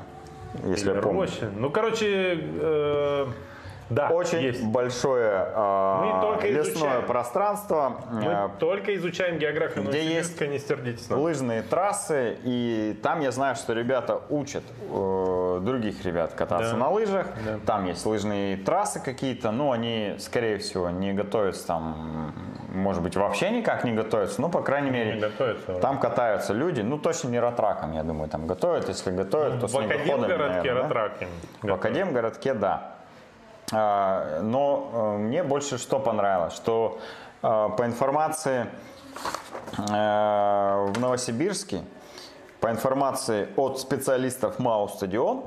[0.67, 1.21] Если Или я помню.
[1.21, 1.51] Роща.
[1.57, 3.27] Ну, короче, э,
[3.90, 4.64] да, Очень есть.
[4.64, 5.46] большое
[6.22, 7.07] только лесное изучаем.
[7.07, 13.31] пространство, Мы а, только изучаем географию где Новосибирска, не сердитесь лыжные трассы, и там я
[13.33, 16.76] знаю, что ребята учат э, других ребят кататься Да.
[16.76, 17.26] на лыжах.
[17.44, 17.59] Да.
[17.66, 22.33] Там есть лыжные трассы какие-то, но они, скорее всего, не готовятся там,
[22.72, 25.74] может быть, вообще никак не готовятся, но, по крайней мере, Не готовятся.
[25.74, 29.70] там катаются люди, ну, точно не ратраком, я думаю, там готовят, если готовят, то в
[29.70, 30.83] снегоходами, Академгородке наверное, да?
[30.94, 31.26] Ратраки.
[31.62, 32.94] В Академгородке, да.
[33.72, 36.98] А, Но э, мне больше что понравилось, что
[37.42, 38.66] э, по информации
[39.78, 39.83] э,
[40.92, 41.83] в Новосибирске,
[42.61, 45.44] по информации от специалистов МАУ «Стадион»,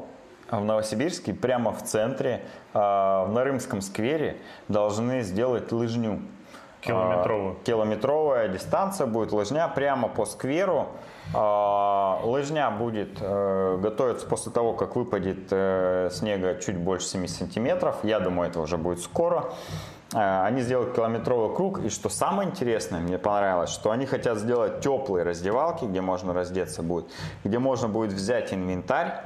[0.49, 6.21] в Новосибирске, прямо в центре, в Нарымском сквере, должны сделать лыжню.
[6.88, 10.88] А, Километровая дистанция будет лыжня прямо по скверу.
[11.34, 17.98] А, Лыжня будет э, готовиться после того, как выпадет э, снега чуть больше 7 сантиметров.
[18.04, 19.46] Я думаю, это уже будет скоро.
[20.13, 21.80] Э, Они сделают километровый круг.
[21.80, 26.84] И что самое интересное, мне понравилось, что они хотят сделать теплые раздевалки, где можно раздеться
[26.84, 27.06] будет,
[27.43, 29.24] где можно будет взять инвентарь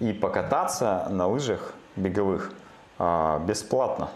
[0.00, 2.52] и покататься на лыжах беговых
[2.98, 4.08] а, бесплатно.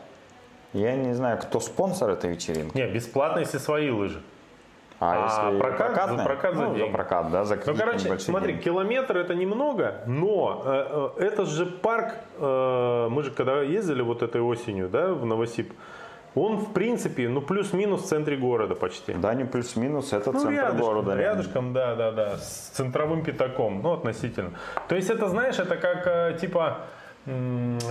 [0.73, 2.77] Я не знаю, кто спонсор этой вечеринки.
[2.77, 4.21] Не, бесплатно, если свои лыжи.
[5.01, 6.27] А, А если прокат- за прокатные?
[6.27, 6.93] прокат за ну, за деньги.
[6.93, 8.65] прокат, да, за Ну, короче, смотри, деньги.
[8.65, 14.23] километр это немного, но э, э, это же парк, э, мы же когда ездили вот
[14.23, 15.73] этой осенью, да, в Новосиб,
[16.35, 19.13] он в принципе, ну плюс-минус в центре города почти.
[19.15, 21.15] Да, не плюс-минус, это Ну, центр рядышком, города.
[21.17, 24.51] рядышком, да, да, да, с центровым пятаком, ну, относительно.
[24.89, 26.79] То есть это, знаешь, это как, э, типа,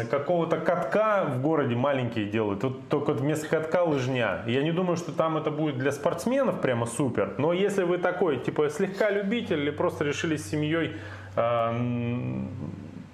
[0.10, 2.62] какого-то катка в городе маленькие делают.
[2.62, 4.44] Тут только вместо катка лыжня.
[4.48, 7.36] Я не думаю, что там это будет для спортсменов прямо супер.
[7.38, 10.96] Но если вы такой, типа, слегка любитель или просто решили с семьей
[11.36, 12.42] э,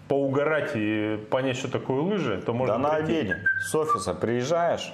[0.07, 3.19] поугарать и понять, что такое лыжи, то можно Да на прийти.
[3.19, 4.93] обеде с офиса приезжаешь,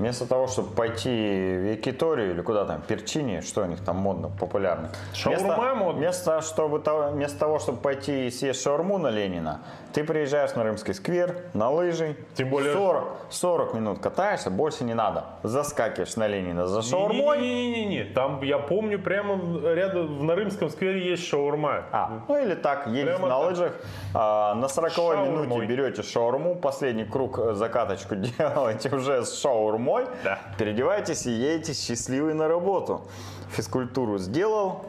[0.00, 4.30] вместо того, чтобы пойти в Якиторию или куда там, Перчини, что у них там модно,
[4.40, 4.88] популярно.
[5.14, 5.98] Шаурма вместо, модно.
[6.00, 9.60] Вместо, чтобы, того- вместо того, чтобы пойти и съесть шаурму на Ленина,
[9.92, 14.94] ты приезжаешь на Рымский сквер, на лыжи, Тем более- 40, 40 минут катаешься, больше не
[14.94, 15.24] надо.
[15.42, 19.38] Заскакиваешь на Ленина за шаурмой, Не-не-не, там, я помню, прямо
[19.74, 21.82] рядом в Нарымском сквере есть шаурма.
[21.92, 23.48] А, ну или так, едете Прямо на так.
[23.50, 23.72] лыжах,
[24.14, 25.28] а, на 40 Шаурмой.
[25.46, 29.89] минуте берете шаурму, последний круг э, закаточку делаете уже с шаурмой,
[30.24, 30.38] Да.
[30.58, 33.02] переодеваетесь и едете счастливый на работу.
[33.50, 34.84] Физкультуру сделал,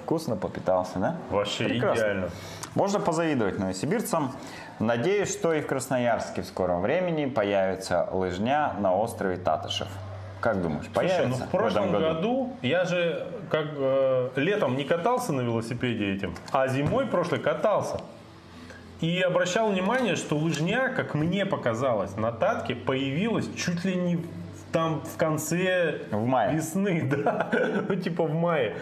[0.00, 1.16] вкусно попитался, да?
[1.30, 2.00] Вообще Прекрасно.
[2.02, 2.30] идеально.
[2.74, 4.32] Можно позавидовать новосибирцам.
[4.78, 9.88] Надеюсь, что и в Красноярске в скором времени появится лыжня на острове Татышев.
[10.40, 12.52] Как думаешь, Слушай, появится ну в прошлом этом году?
[12.62, 18.00] я же как э, летом не катался на велосипеде этим, а зимой прошлой катался.
[19.00, 24.18] И обращал внимание, что лыжня, как мне показалось, на Татке появилась чуть ли не
[24.72, 26.54] там в конце В мае.
[26.56, 27.50] весны, да,
[27.88, 28.74] ну типа в мае.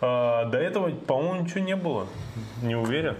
[0.00, 2.06] А, до этого, по-моему, ничего не было.
[2.62, 3.16] Не уверен.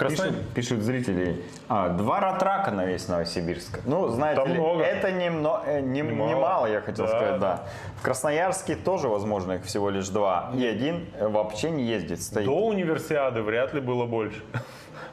[0.00, 0.28] Красной...
[0.30, 3.80] Пишут, пишут зрители, а, два ратрака на весь Новосибирск.
[3.84, 4.82] Ну, знаете Это ли, много.
[4.82, 6.28] это немно, э, не- Немало.
[6.30, 7.56] немало, я хотел Да, сказать, да.
[7.56, 7.62] да.
[7.98, 10.50] В Красноярске тоже, возможно, их всего лишь два.
[10.54, 12.46] И один э, вообще не ездит, стоит.
[12.46, 14.40] До универсиады вряд ли было больше.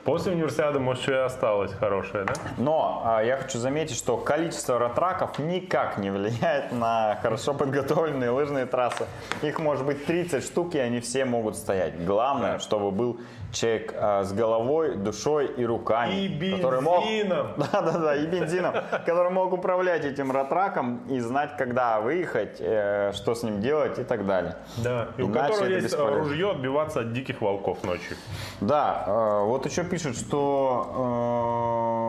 [0.05, 2.33] После универсиады, может, что и осталось хорошее, да?
[2.57, 8.65] Но а, я хочу заметить, что количество ратраков никак не влияет на хорошо подготовленные лыжные
[8.67, 9.05] трассы.
[9.41, 12.05] Их может быть 30 штук, и они все могут стоять.
[12.05, 13.19] Главное, чтобы был
[13.51, 16.13] человек а, с головой, душой и руками.
[16.25, 17.47] И который мог- бензином.
[17.57, 18.73] Да-да-да, и бензином,
[19.05, 24.03] который мог управлять этим ратраком и знать, когда выехать, э, что с ним делать и
[24.03, 24.55] так далее.
[24.77, 26.19] Да, и у которого есть бесполезно.
[26.19, 28.17] ружье отбиваться от диких волков ночью.
[28.61, 32.06] Да, э, вот еще пишут, что э,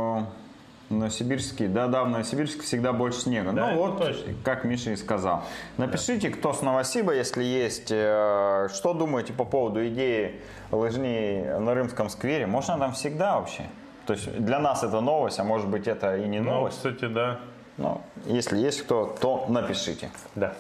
[0.91, 3.53] Новосибирский, да-да, в Новосибирске всегда больше снега.
[3.53, 4.33] Да, ну вот, точно.
[4.43, 5.45] как Миша и сказал.
[5.77, 12.09] Напишите, кто с Новосиба, если есть, э, что думаете по поводу идеи лыжни на Рымском
[12.09, 12.47] сквере.
[12.47, 13.65] Может, она там всегда вообще?
[14.07, 16.79] То есть для нас это новость, а может быть это и не Ну, новость.
[16.79, 17.39] кстати, да.
[17.77, 20.11] Но если есть кто, то напишите.
[20.35, 20.55] Да.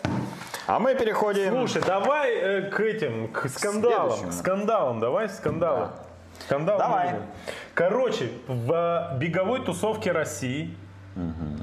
[0.67, 1.51] А мы переходим...
[1.51, 4.29] Слушай, давай э, к этим, к скандалам.
[4.29, 5.89] К скандалам, давай скандалы.
[6.49, 7.15] Скандал Давай.
[7.75, 10.75] Короче, в э, беговой тусовке России,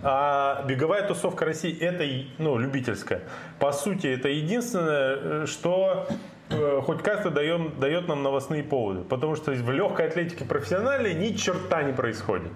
[0.03, 2.03] а беговая тусовка России это
[2.37, 3.21] ну, любительская.
[3.57, 6.05] По сути, это единственное, э, что
[6.51, 9.01] э, хоть как-то дает, дает нам новостные поводы.
[9.01, 12.51] Потому что в легкой атлетике профессиональной ни черта не происходит.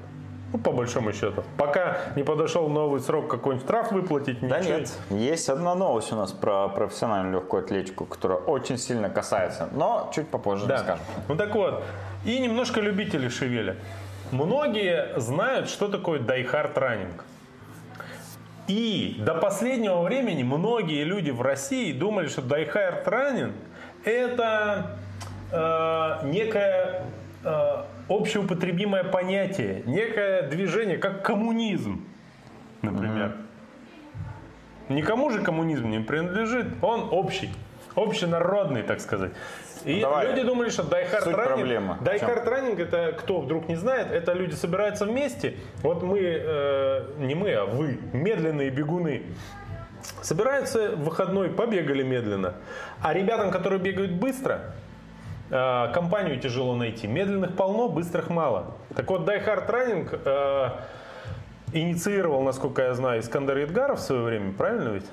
[0.52, 1.44] Ну, по большому счету.
[1.58, 4.78] Пока не подошел новый срок какой-нибудь штраф выплатить, Да ничего.
[4.78, 10.12] нет, есть одна новость у нас про профессиональную легкую атлетику, которая очень сильно касается, но
[10.13, 10.76] чуть попозже Да.
[10.78, 11.06] расскажем.
[11.28, 11.84] Ну так вот,
[12.25, 13.75] и немножко любителей шевеля.
[14.32, 17.25] Многие знают, что такое Die Hard Running.
[18.67, 23.56] И до последнего времени многие люди в России думали, что Die Hard Running
[24.05, 24.97] это
[25.51, 27.01] э, некое
[27.43, 32.05] э, общеупотребимое понятие, некое движение, как коммунизм,
[32.82, 33.36] например.
[34.88, 37.49] Никому же коммунизм не принадлежит, он общий,
[37.95, 39.32] общенародный, так сказать.
[39.86, 40.28] И Давай.
[40.28, 44.12] люди думали, что Die Hard Суть Running, Die Hard Running это кто вдруг не знает,
[44.12, 45.56] это люди собираются вместе.
[45.82, 49.24] Вот мы, э, не мы, а вы, медленные бегуны.
[50.22, 52.56] Собираются в выходной, побегали медленно.
[53.02, 54.74] А ребятам, которые бегают быстро,
[55.50, 57.08] э, компанию тяжело найти.
[57.08, 58.76] Медленных полно, быстрых мало.
[58.96, 60.70] Так вот, Hard Running э,
[61.74, 65.06] инициировал, насколько я знаю, Искандер Ядгаров в свое время, правильно ведь?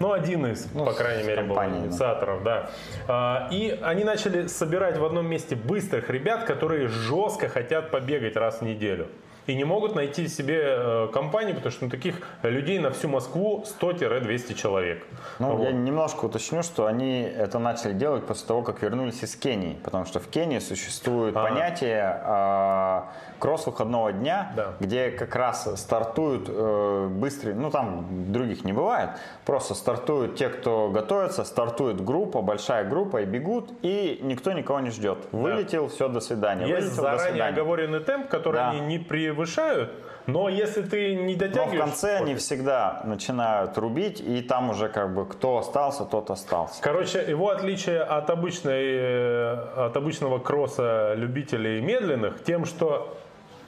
[0.00, 1.86] Ну, один из, по с крайней мере, был компанией, да.
[1.88, 2.70] инициаторов, да.
[3.06, 8.60] А, И они начали собирать в одном месте быстрых ребят, которые жестко хотят побегать раз
[8.60, 9.08] в неделю.
[9.50, 13.64] И не могут найти себе э, компанию, потому что ну, таких людей на всю Москву
[13.80, 15.04] 100-200 человек.
[15.40, 15.64] Ну, Вот.
[15.64, 20.04] я немножко уточню, что они это начали делать после того, как вернулись из Кении, потому
[20.04, 21.42] что в Кении существует А.
[21.42, 24.74] понятие э, кросс выходного дня, Да.
[24.78, 29.10] где как раз стартуют э, быстрые, ну там других не бывает,
[29.46, 34.90] просто стартуют те, кто готовится, стартует группа, большая группа и бегут, и никто никого не
[34.90, 35.18] ждет.
[35.32, 36.66] Вылетел, все, до свидания.
[36.68, 38.70] Есть Вылетел, заранее оговоренный темп, который Да.
[38.70, 38.98] они не
[39.40, 39.90] превышают,
[40.26, 41.80] но если ты не Но дотягиваешь...
[41.80, 46.82] в конце они всегда начинают рубить, и там уже как бы кто остался, тот остался.
[46.82, 53.16] Короче, его отличие от, обычной, э, от обычного кросса любителей медленных тем, что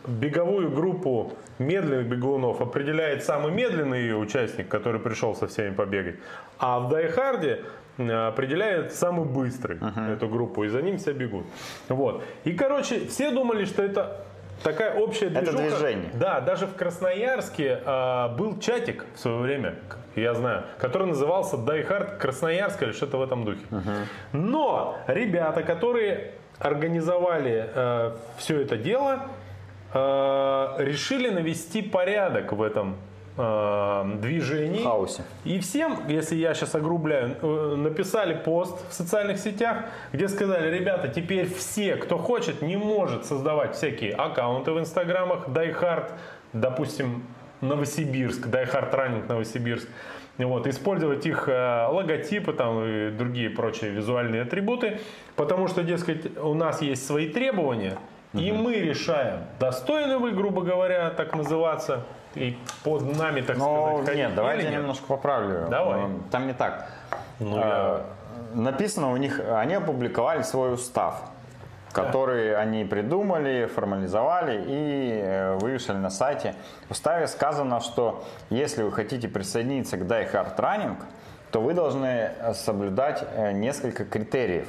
[0.06, 6.16] беговую группу медленных бегунов определяет самый медленный участник, который пришел со всеми побегать,
[6.58, 7.62] а в Die Hard 'е
[7.98, 9.78] э, определяет самый быстрый
[10.12, 11.46] эту группу, и за ним все бегут.
[11.88, 12.22] Вот.
[12.44, 14.26] И, короче, все думали, что это
[14.62, 15.62] такая общая Это движуха.
[15.62, 16.10] движение.
[16.14, 19.74] Да, даже в Красноярске а, был чатик в свое время,
[20.14, 23.64] я знаю, который назывался Die Hard Красноярск или что-то в этом духе.
[24.32, 29.22] Но ребята, которые организовали все это дело,
[29.94, 32.96] э, решили навести порядок в этом
[33.36, 34.82] э, движении.
[34.82, 35.22] хаосе.
[35.44, 41.08] И всем, если я сейчас огрубляю, э, написали пост в социальных сетях, где сказали, ребята,
[41.08, 46.12] теперь все, кто хочет, не может создавать всякие аккаунты в инстаграмах, DieHard,
[46.52, 47.24] допустим,
[47.60, 49.88] Новосибирск, DieHard Running Новосибирск,
[50.38, 55.00] вот, использовать их э, логотипы там, и другие прочие визуальные атрибуты,
[55.36, 57.98] потому что, дескать, у нас есть свои требования,
[58.32, 64.06] и мы решаем, достойны вы, грубо говоря, так называться, и под нами, так Ну, сказать,
[64.06, 65.68] ходить нет, давайте я немножко поправлю.
[65.68, 66.00] Давай.
[66.00, 66.88] Э, Там не так.
[67.38, 68.00] Ну, Э, я-
[68.54, 71.22] Написано у них, они опубликовали свой устав,
[71.92, 76.54] который они придумали, формализовали и э, вывешали на сайте.
[76.88, 80.96] В уставе сказано, что если вы хотите присоединиться к Die Hard Running,
[81.50, 82.06] то вы должны
[82.38, 84.68] э, соблюдать э, несколько критериев.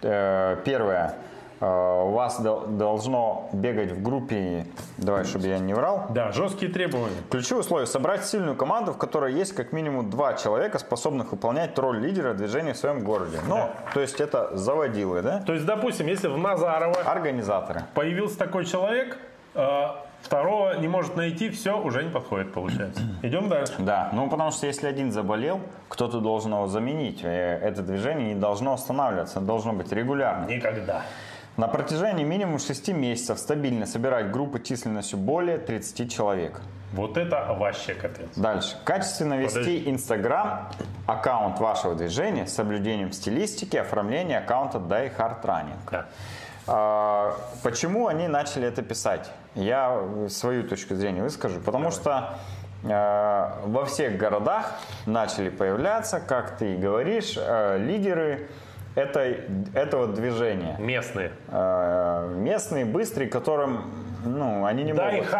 [0.00, 1.14] Первое.
[1.62, 4.66] Э, У вас дол- должно бегать в группе,
[4.98, 7.16] давай, чтобы я не врал, Да, жесткие требования.
[7.30, 11.98] Ключевое условие– собрать сильную команду, в которой есть как минимум два человека, способных выполнять роль
[12.00, 13.38] лидера движения в своем городе.
[13.48, 15.40] Ну, то есть это заводилы, да?
[15.46, 17.84] То есть, допустим, если в Назарово Организаторы.
[17.94, 19.16] появился такой человек,
[19.54, 19.82] э,
[20.22, 23.02] второго не может найти, все, уже не подходит, получается.
[23.22, 23.74] Идем дальше.
[23.78, 27.20] Да, ну потому что если один заболел, кто-то должен его заменить.
[27.22, 30.46] Э, Это движение не должно останавливаться, должно быть регулярно.
[30.46, 31.02] Никогда.
[31.56, 36.60] На протяжении минимум 6 месяцев стабильно собирать группы численностью более 30 человек.
[36.92, 38.28] Вот это вообще капец.
[38.36, 38.76] Дальше.
[38.84, 39.88] Качественно вести.
[39.90, 40.70] Инстаграм,
[41.06, 45.76] аккаунт вашего движения с соблюдением стилистики, оформления аккаунта Die Hard Running.
[45.90, 46.06] Да.
[46.66, 49.30] А, Почему они начали это писать?
[49.54, 51.60] Я свою точку зрения выскажу.
[51.60, 52.38] Потому что
[52.82, 54.72] э, во всех городах
[55.04, 58.48] начали появляться, как ты и говоришь, э, лидеры
[58.94, 59.40] этой,
[59.74, 60.76] этого движения.
[60.78, 61.32] Местные.
[61.48, 63.84] Э, Местные, быстрые, которым
[64.24, 65.30] ну, они не Дай могут.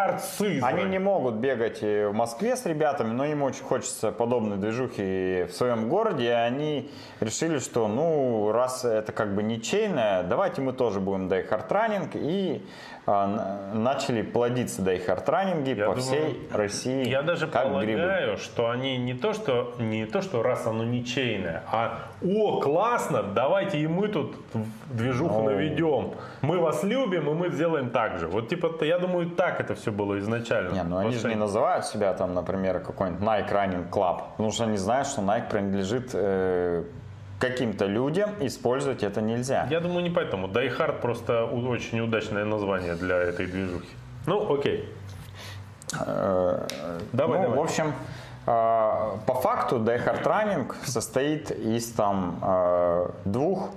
[0.62, 5.52] Они не могут бегать в Москве с ребятами, но им очень хочется подобной движухи в
[5.52, 11.00] своем городе, и они решили, что ну раз это как бы ничейное, давайте мы тоже
[11.00, 12.66] будем Die Hard Running, и
[13.06, 18.40] начали плодиться Die Hard Running Я по думаю, всей России, Я даже как полагаю, грибы.
[18.40, 23.78] что они не то, что не то, что раз оно ничейное, а о, классно, давайте
[23.78, 24.36] и мы тут
[24.92, 25.50] движуху О.
[25.50, 26.12] наведем.
[26.42, 28.28] Мы вас любим, и мы сделаем так же.
[28.28, 30.72] Вот типа я думаю, так это все было изначально.
[30.72, 34.64] Не, ну они же не называют себя там, например, какой-нибудь Nike Running Club, потому что
[34.64, 36.84] они знают, что Nike принадлежит э,
[37.42, 39.66] каким-то людям, использовать это нельзя.
[39.70, 40.46] Я думаю, не поэтому.
[40.46, 43.88] Die Hard просто очень удачное название для этой движухи.
[44.26, 44.88] Ну, окей.
[46.06, 46.66] Э,
[47.12, 47.58] давай, ну, давай.
[47.58, 47.92] В общем,
[48.46, 53.70] э, по факту Die Hard Running состоит из там э, двух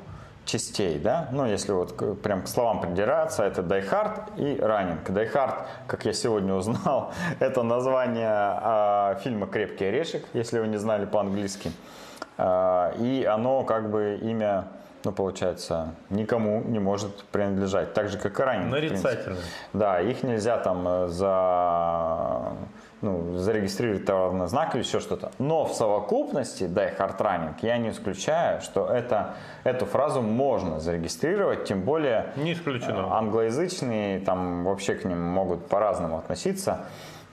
[0.45, 5.03] частей, да, ну, если вот прям к словам придираться, это Die Hard и Running.
[5.07, 5.55] Die Hard,
[5.87, 11.69] как я сегодня узнал, это название э, фильма «Крепкий орешек», если вы не знали по-английски.
[11.69, 12.04] Э,
[12.37, 14.65] и оно как бы имя
[15.05, 17.93] ну, получается, никому не может принадлежать.
[17.93, 18.67] Так же, как и ранее.
[18.67, 19.37] Нарицательно.
[19.71, 22.53] Да, их нельзя там э, за,
[23.01, 25.31] ну, зарегистрировать товарный знак или еще что-то.
[25.37, 31.65] Но в совокупности, да, и хардранинг, я не исключаю, что это, эту фразу можно зарегистрировать,
[31.65, 33.07] тем более не исключено.
[33.11, 36.85] Э, англоязычные там вообще к ним могут по-разному относиться,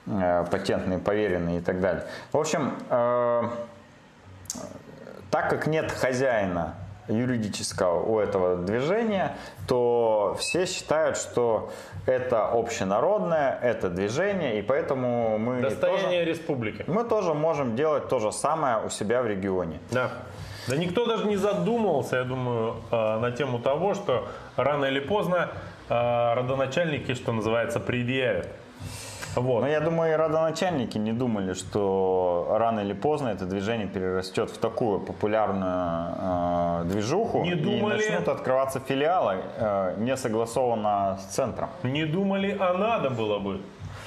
[0.05, 2.05] э, патентные, поверенные и так далее.
[2.31, 2.73] В общем,
[5.33, 6.75] так как нет хозяина
[7.07, 9.35] юридического у этого движения,
[9.67, 11.71] то все считают, что
[12.05, 16.83] это общенародное, это движение, и поэтому мы Достояние тоже, республики.
[16.85, 19.79] Мы тоже можем делать то же самое у себя в регионе.
[19.89, 20.11] Да.
[20.67, 25.49] Да никто даже не задумывался, я думаю, э, на тему того, что рано или поздно
[25.89, 28.49] э, родоначальники, что называется, предъявят.
[29.35, 29.61] Вот.
[29.61, 34.57] Но я думаю, и родоначальники не думали, что рано или поздно это движение перерастет в
[34.57, 38.01] такую популярную э, движуху не думали...
[38.01, 41.69] и начнут открываться филиалы, э, не согласованно с центром.
[41.83, 43.61] Не думали, а надо было бы.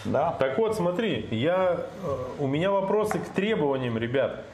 [0.04, 0.36] Да.
[0.38, 4.44] Так вот, смотри, я, э, у меня вопросы к требованиям, ребят.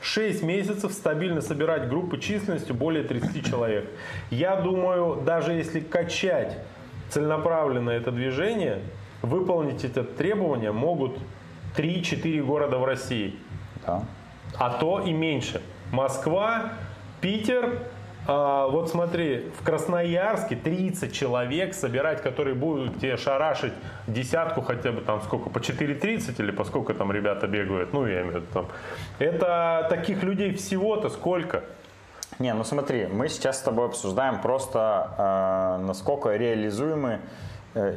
[0.00, 3.88] 6 месяцев стабильно собирать группы численностью более 30 человек.
[4.30, 6.56] Я думаю, даже если качать
[7.10, 8.80] целенаправленно это движение,
[9.22, 11.18] выполнить это требование могут
[11.76, 13.36] 3-4 города в России.
[13.86, 14.02] Да.
[14.56, 15.62] А то и меньше.
[15.92, 16.72] Москва,
[17.20, 17.82] Питер,
[18.30, 23.72] а, вот смотри, в Красноярске 30 человек собирать, которые будут тебе шарашить
[24.06, 28.20] десятку хотя бы там сколько, по 4.30 или по сколько там ребята бегают, ну я
[28.20, 28.66] имею в виду там.
[29.18, 31.64] Это таких людей всего-то сколько?
[32.38, 37.20] Не, ну смотри, мы сейчас с тобой обсуждаем просто, э, насколько реализуемы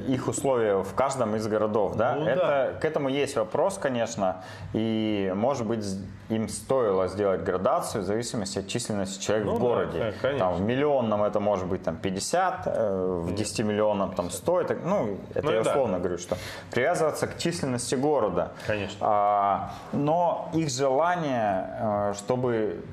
[0.07, 2.15] их условия в каждом из городов, да?
[2.15, 2.79] Ну, Это, да.
[2.79, 5.85] К этому есть вопрос, конечно, и, может быть,
[6.29, 10.13] им стоило сделать градацию в зависимости от численности человек ну, в городе.
[10.21, 14.61] Да, там, в миллионном это может быть там, 50, э, в 10 миллионном там 100,
[14.61, 15.99] это, ну, это ну, я условно да.
[15.99, 16.37] говорю, что
[16.71, 18.51] привязываться к численности города.
[18.67, 18.97] Конечно.
[19.01, 22.83] А, но их желание, э, чтобы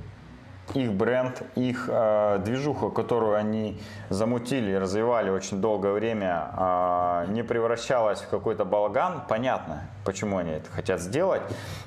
[0.75, 7.43] их бренд, их э, движуха, которую они замутили и развивали очень долгое время, э, не
[7.43, 11.43] превращалась в какой-то балаган, понятно, почему они это хотят сделать.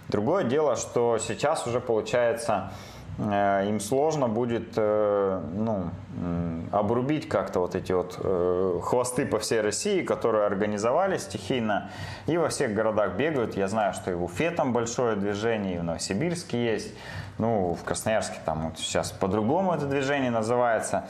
[0.10, 2.72] Другое дело, что сейчас уже получается
[3.18, 5.90] э, им сложно будет э, ну,
[6.72, 11.92] обрубить как-то вот эти вот э, хвосты по всей России, которые организовали стихийно
[12.28, 13.56] и во всех городах бегают.
[13.56, 16.94] Я знаю, что и в Уфе там большое движение, и в Новосибирске есть.
[17.42, 21.06] Ну, в Красноярске там вот сейчас по-другому это движение называется.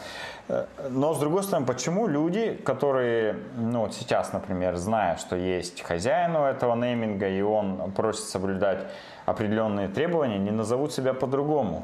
[0.47, 5.81] Э, но, с другой стороны, почему люди, которые, ну, вот сейчас, например, знают, что есть
[5.81, 8.79] хозяин у этого нейминга, и он просит соблюдать
[9.25, 11.83] определенные требования, не назовут себя по-другому?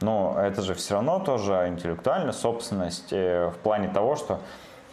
[0.00, 4.40] Но это же все равно тоже интеллектуальная собственность э, в плане того, что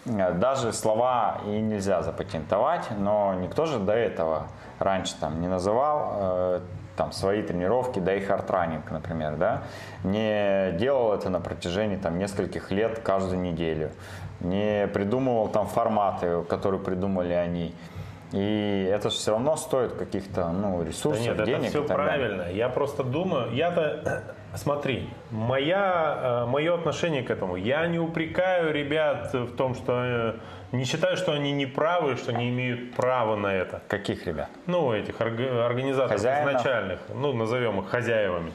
[0.05, 4.43] э, даже слова и нельзя запатентовать, но никто же до этого
[4.77, 6.61] раньше там не называл
[6.95, 9.63] там, свои тренировки, да и хардранинг, например, да,
[10.03, 13.91] не делал это на протяжении там, нескольких лет каждую неделю,
[14.39, 17.73] не придумывал там форматы, которые придумали они.
[18.31, 21.69] И это же все равно стоит каких-то ну, ресурсов, да нет, денег.
[21.69, 22.37] Это все правильно.
[22.43, 22.57] Далее.
[22.57, 24.23] Я просто думаю, я-то,
[24.57, 30.33] смотри, моя, э, мое отношение к этому, я не упрекаю ребят в том, что э,
[30.71, 33.81] не считаю, что они не правы, что не имеют права на это.
[33.87, 34.49] Каких ребят?
[34.67, 36.49] Ну, этих организаторов Хозяинов?
[36.51, 38.51] изначальных, ну, назовем их хозяевами.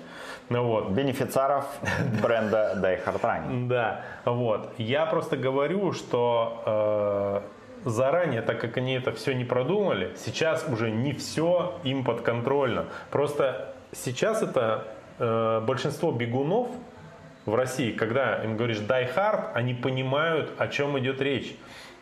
[0.48, 0.90] Ну, вот.
[0.90, 1.64] Бенефициаров
[2.22, 3.68] бренда Die Running.
[3.68, 4.72] Да, вот.
[4.78, 7.42] Я просто говорю, что
[7.84, 12.86] э, заранее, так как они это все не продумали, сейчас уже не все им подконтрольно.
[13.11, 14.88] Просто сейчас это
[15.21, 16.68] э, большинство бегунов
[17.47, 21.55] в России, когда им говоришь die hard, они понимают, о чем идет речь.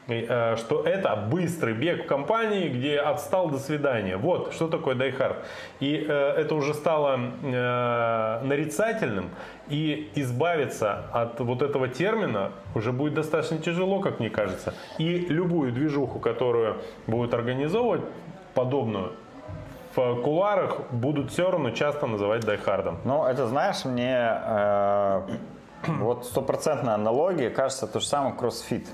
[0.09, 4.17] э, что это быстрый бег в компании, где отстал до свидания.
[4.17, 5.37] Вот что такое Hard.
[5.81, 9.31] И э, это уже стало э, нарицательным,
[9.69, 14.73] и избавиться от вот этого термина уже будет достаточно тяжело, как мне кажется.
[14.97, 18.03] И любую движуху, которую будут организовывать,
[18.55, 19.13] подобную,
[19.99, 22.99] в куларах будут все равно часто называть дайхардом.
[23.05, 25.23] Ну, это, знаешь, мне э,
[25.87, 28.87] вот стопроцентная аналогия, кажется, то же самое кроссфит.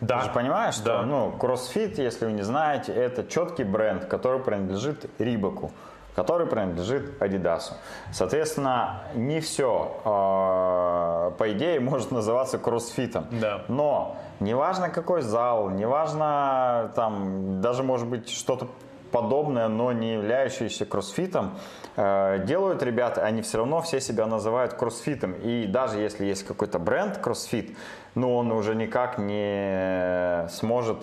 [0.00, 0.18] Да.
[0.18, 1.02] Ты же понимаешь, что Да.
[1.02, 5.70] ну, кроссфит, если вы не знаете, это четкий бренд, который принадлежит Рибаку,
[6.16, 7.74] который принадлежит Адидасу.
[8.10, 13.26] Соответственно, не все, по идее, может называться кроссфитом.
[13.30, 13.62] Да.
[13.68, 18.66] Но неважно какой зал, неважно там, даже может быть что-то
[19.12, 21.58] подобное, но не являющееся кроссфитом,
[21.96, 25.32] э, делают ребята, они все равно все себя называют кроссфитом.
[25.34, 27.76] И даже если есть какой-то бренд кроссфит,
[28.14, 30.98] ну он уже никак не сможет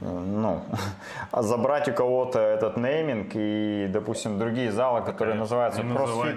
[0.00, 0.62] э, ну,
[1.32, 6.36] забрать у кого-то этот нейминг и, допустим, другие залы, которые называются кроссфит, называть.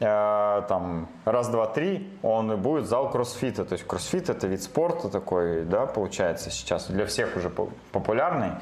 [0.00, 3.64] Э, там раз, два, три, он и будет зал кроссфита.
[3.64, 8.52] То есть кроссфит это вид спорта такой, да, получается сейчас для всех уже по- популярный.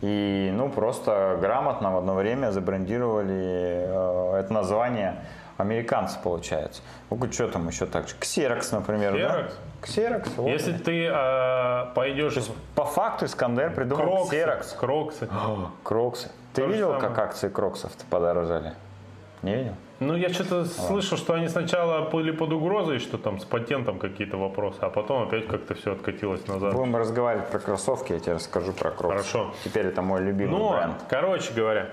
[0.00, 5.16] И ну просто грамотно в одно время забрендировали э, это название
[5.56, 6.82] американцы, получается.
[7.10, 8.14] Ну, что там еще так же?
[8.18, 9.18] Ксерокс, например, Xerox?
[9.18, 9.48] да?
[9.82, 10.30] Ксерокс.
[10.36, 10.48] вот.
[10.48, 14.72] Если ты э, пойдешь в По факту Искандер придумал Кроксы, Ксерокс.
[14.72, 15.28] Кроксы.
[15.82, 16.28] Кроксы.
[16.54, 18.74] Ты То видел, как акции Кроксов-то подорожали?
[19.42, 19.74] Не видел?
[20.00, 24.36] Ну, я что-то слышу, что они сначала были под угрозой, что там с патентом какие-то
[24.36, 26.74] вопросы, а потом опять как-то все откатилось назад.
[26.74, 29.16] Будем разговаривать про кроссовки, я тебе расскажу про Кроксы.
[29.32, 29.54] Хорошо.
[29.64, 30.94] Теперь это мой любимый Но, бренд.
[31.08, 31.90] короче говоря,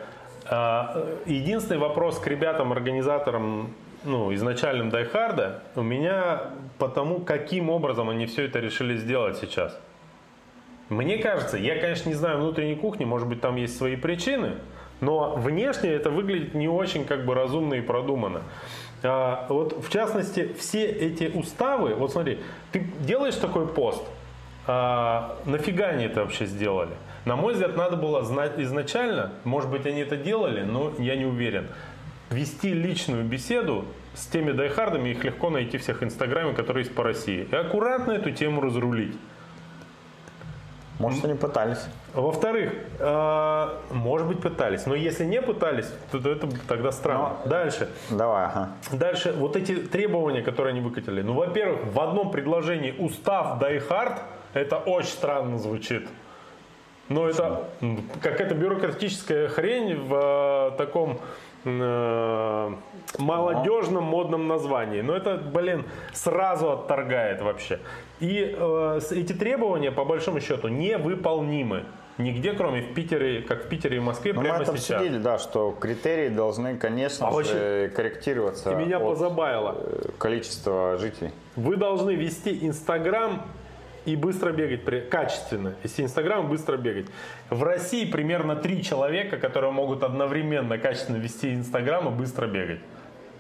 [0.50, 3.74] а, единственный вопрос к ребятам, организаторам,
[4.04, 6.42] ну, изначальным Дайхарда, у меня
[6.80, 9.80] по тому, каким образом они все это решили сделать сейчас.
[10.90, 14.56] Мне кажется, я, конечно, не знаю внутренней кухни, может быть, там есть свои причины,
[15.02, 18.44] но внешне это выглядит не очень как бы разумно и продуманно.
[19.04, 22.40] А, вот в частности, все эти уставы, вот смотри,
[22.72, 24.04] ты делаешь такой пост,
[24.68, 26.92] а, нафига они это вообще сделали?
[27.26, 31.26] На мой взгляд, надо было знать изначально, может быть, они это делали, но я не
[31.26, 31.68] уверен,
[32.30, 37.04] вести личную беседу с теми дайхардами, их легко найти всех в Инстаграме, которые есть по
[37.04, 39.16] России, и аккуратно эту тему разрулить.
[41.02, 41.80] Может, они пытались.
[42.14, 47.38] Во-вторых, э, может быть пытались, но если не пытались, то, то это тогда странно.
[47.46, 47.90] Дальше.
[48.12, 48.70] Давай, ага.
[48.92, 51.24] Дальше, вот эти требования, которые они выкатили.
[51.24, 54.20] Ну, во-первых, в одном предложении устав Die Hard,
[54.54, 56.08] это очень странно звучит.
[57.10, 57.64] Но это
[58.22, 61.20] какая-то бюрократическая хрень в э, таком
[61.66, 62.74] э,
[63.18, 65.02] молодежном модном названии.
[65.02, 67.80] Но это, блин, сразу отторгает вообще.
[68.22, 71.86] И э, эти требования, по большому счету, невыполнимы.
[72.20, 74.92] Нигде, кроме в Питере, как в Питере и Москве, Ну, мы прямо это сейчас.
[75.02, 79.76] обсудили, да, что критерии должны, конечно А же, корректироваться И меня от позабавило.
[79.80, 81.32] э, количества жителей.
[81.56, 83.44] Вы должны вести Инстаграм
[84.06, 85.74] и быстро бегать, при- качественно.
[85.84, 87.08] Вести Инстаграм и быстро бегать.
[87.50, 92.80] В России примерно три человека, которые могут одновременно качественно вести Инстаграм и быстро бегать.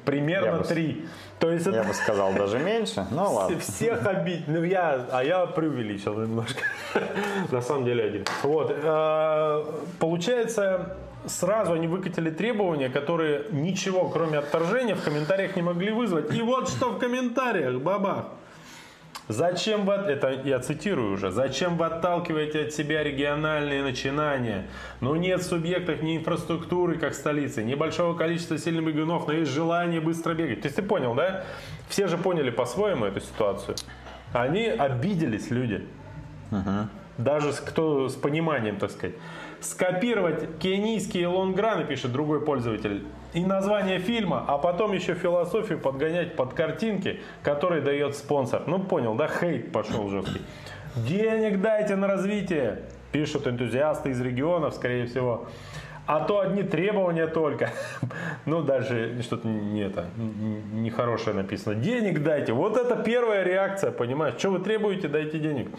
[0.02, 1.06] Я Примерно бы с- три.
[1.40, 3.06] То есть Я это бы сказал, даже меньше.
[3.12, 3.60] Ну ладно.
[3.60, 4.42] всех обид.
[4.48, 6.62] Ну я, а я преувеличил немножко.
[7.52, 8.26] На самом деле один.
[8.44, 8.72] Вот.
[8.76, 9.64] э,
[10.00, 10.96] Получается,
[11.26, 16.34] сразу они выкатили требования, которые ничего, кроме отторжения, в комментариях не могли вызвать.
[16.36, 18.26] И вот что в комментариях, бабах.
[19.32, 24.68] Зачем вы, это я цитирую уже, зачем вы отталкиваете от себя региональные начинания?
[25.00, 29.34] Ну нет в субъектах ни инфраструктуры, как в столице, ни большого количества сильных бегунов, но
[29.34, 30.62] есть желание быстро бегать.
[30.62, 31.46] То есть ты понял, да?
[31.88, 33.78] Все же поняли по-своему эту ситуацию.
[34.34, 35.88] Они обиделись, люди.
[37.18, 39.16] Даже с, кто с пониманием, так сказать.
[39.62, 46.54] Скопировать кенийские лонграны, пишет другой пользователь, и название фильма, а потом еще философию подгонять под
[46.54, 48.64] картинки, которые дает спонсор.
[48.68, 49.28] Ну, понял, да?
[49.28, 50.42] Хейт пошел жесткий.
[50.96, 55.48] Денег дайте на развитие, пишут энтузиасты из регионов, скорее всего.
[56.08, 57.70] А то одни требования только.
[58.46, 60.08] Ну, дальше что-то не это,
[60.74, 61.76] нехорошее написано.
[61.76, 62.54] Денег дайте.
[62.54, 64.34] Вот это первая реакция, понимаешь?
[64.38, 65.70] Что вы требуете, дайте денег.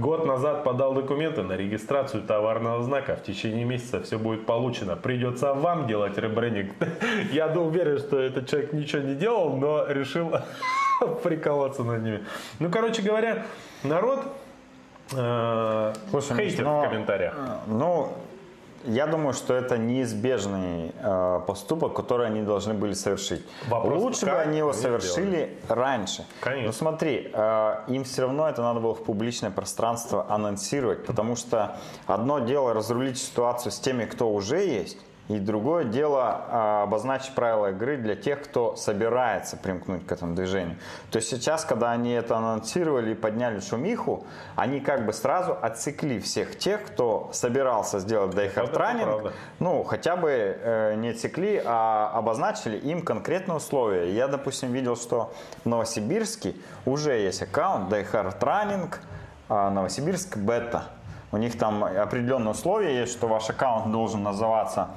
[0.00, 3.16] Год назад подал документы на регистрацию товарного знака.
[3.16, 4.96] В течение месяца все будет получено.
[4.96, 6.72] Придется вам делать ребрендинг.
[7.32, 10.32] Я уверен, что этот человек ничего не делал, но решил
[11.22, 12.24] прикалываться над ними.
[12.60, 13.44] Ну, короче говоря,
[13.82, 14.20] народ
[15.12, 17.34] э, Слушай, хейтит но, в комментариях.
[17.66, 18.14] Ну,
[18.84, 23.44] я думаю, что это неизбежный э, поступок, который они должны были совершить.
[23.68, 26.26] Вопрос, Лучше бы они его совершили раньше.
[26.40, 26.66] Конечно.
[26.66, 31.76] Но смотри, э, им все равно это надо было в публичное пространство анонсировать, потому что
[32.06, 34.98] одно дело разрулить ситуацию с теми, кто уже есть,
[35.30, 40.76] и другое дело а, обозначить правила игры для тех, кто собирается примкнуть к этому движению.
[41.12, 44.24] То есть сейчас, когда они это анонсировали и подняли шумиху,
[44.56, 48.34] они как бы сразу отсекли всех тех, кто собирался сделать
[48.72, 49.04] Running.
[49.04, 49.32] правда.
[49.60, 54.12] Ну, хотя бы э, не отсекли, а обозначили им конкретные условия.
[54.12, 55.32] Я, допустим, видел, что
[55.64, 58.94] в Новосибирске уже есть аккаунт Hard Running,
[59.48, 60.86] а, Новосибирск Бета.
[61.30, 64.88] У них там определенные условия есть, что ваш аккаунт должен называться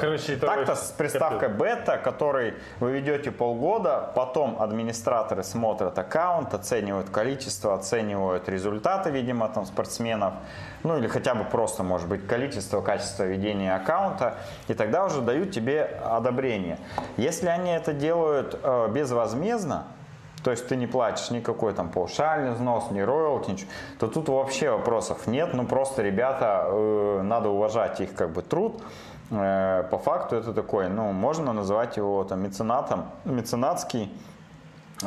[0.00, 7.08] Короче, это так-то с приставкой бета, который вы ведете полгода, потом администраторы смотрят аккаунт, оценивают
[7.10, 10.34] количество, оценивают результаты, видимо, там спортсменов,
[10.82, 14.34] ну или хотя бы просто, может быть, количество, качество ведения аккаунта,
[14.66, 16.78] и тогда уже дают тебе одобрение.
[17.16, 19.84] Если они это делают э, безвозмездно,
[20.42, 24.70] то есть ты не платишь никакой там паушальный взнос, ни роялти, ничего, то тут вообще
[24.70, 25.54] вопросов нет.
[25.54, 28.82] Ну просто ребята, э, надо уважать их как бы труд.
[29.30, 34.10] Э, по факту это такой, ну можно называть его там меценатом, меценатский,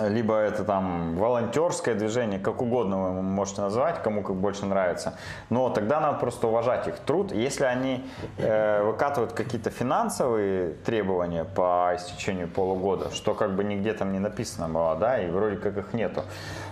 [0.10, 5.18] либо это там волонтерское движение, как угодно вы можете назвать, кому как больше нравится.
[5.50, 7.32] Но тогда надо просто уважать их труд.
[7.32, 8.06] Если они
[8.38, 14.70] э, выкатывают какие-то финансовые требования по истечению полугода, что как бы нигде там не написано
[14.70, 16.24] было, да, и вроде как их нету,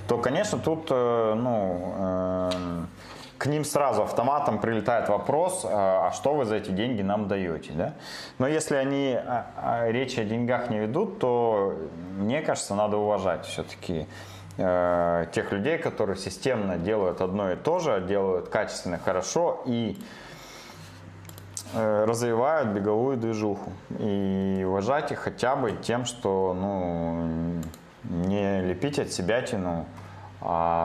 [0.08, 2.52] то, конечно, тут, э, ну, э,
[3.44, 7.74] к ним сразу автоматом прилетает вопрос, а а что вы за эти деньги нам даете,
[7.74, 7.94] да?
[8.40, 11.76] Но если они а, а, речи о деньгах не ведут, то
[12.18, 14.08] мне кажется, надо уважать все-таки
[14.58, 19.98] э, тех людей, которые системно делают одно и то же, делают качественно, хорошо и
[21.74, 23.74] э, развивают беговую движуху.
[24.00, 27.62] И уважать их хотя бы тем, что ну,
[28.04, 29.86] не лепить от себя тяну,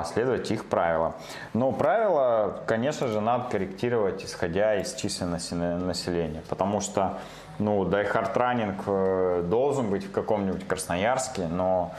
[0.07, 1.15] следовать их правилам.
[1.55, 6.43] Но правила, конечно же, надо корректировать, исходя из численности на- населения.
[6.49, 7.19] Потому что
[7.59, 11.93] ну, Hard Running э, должен быть в каком-нибудь Красноярске, но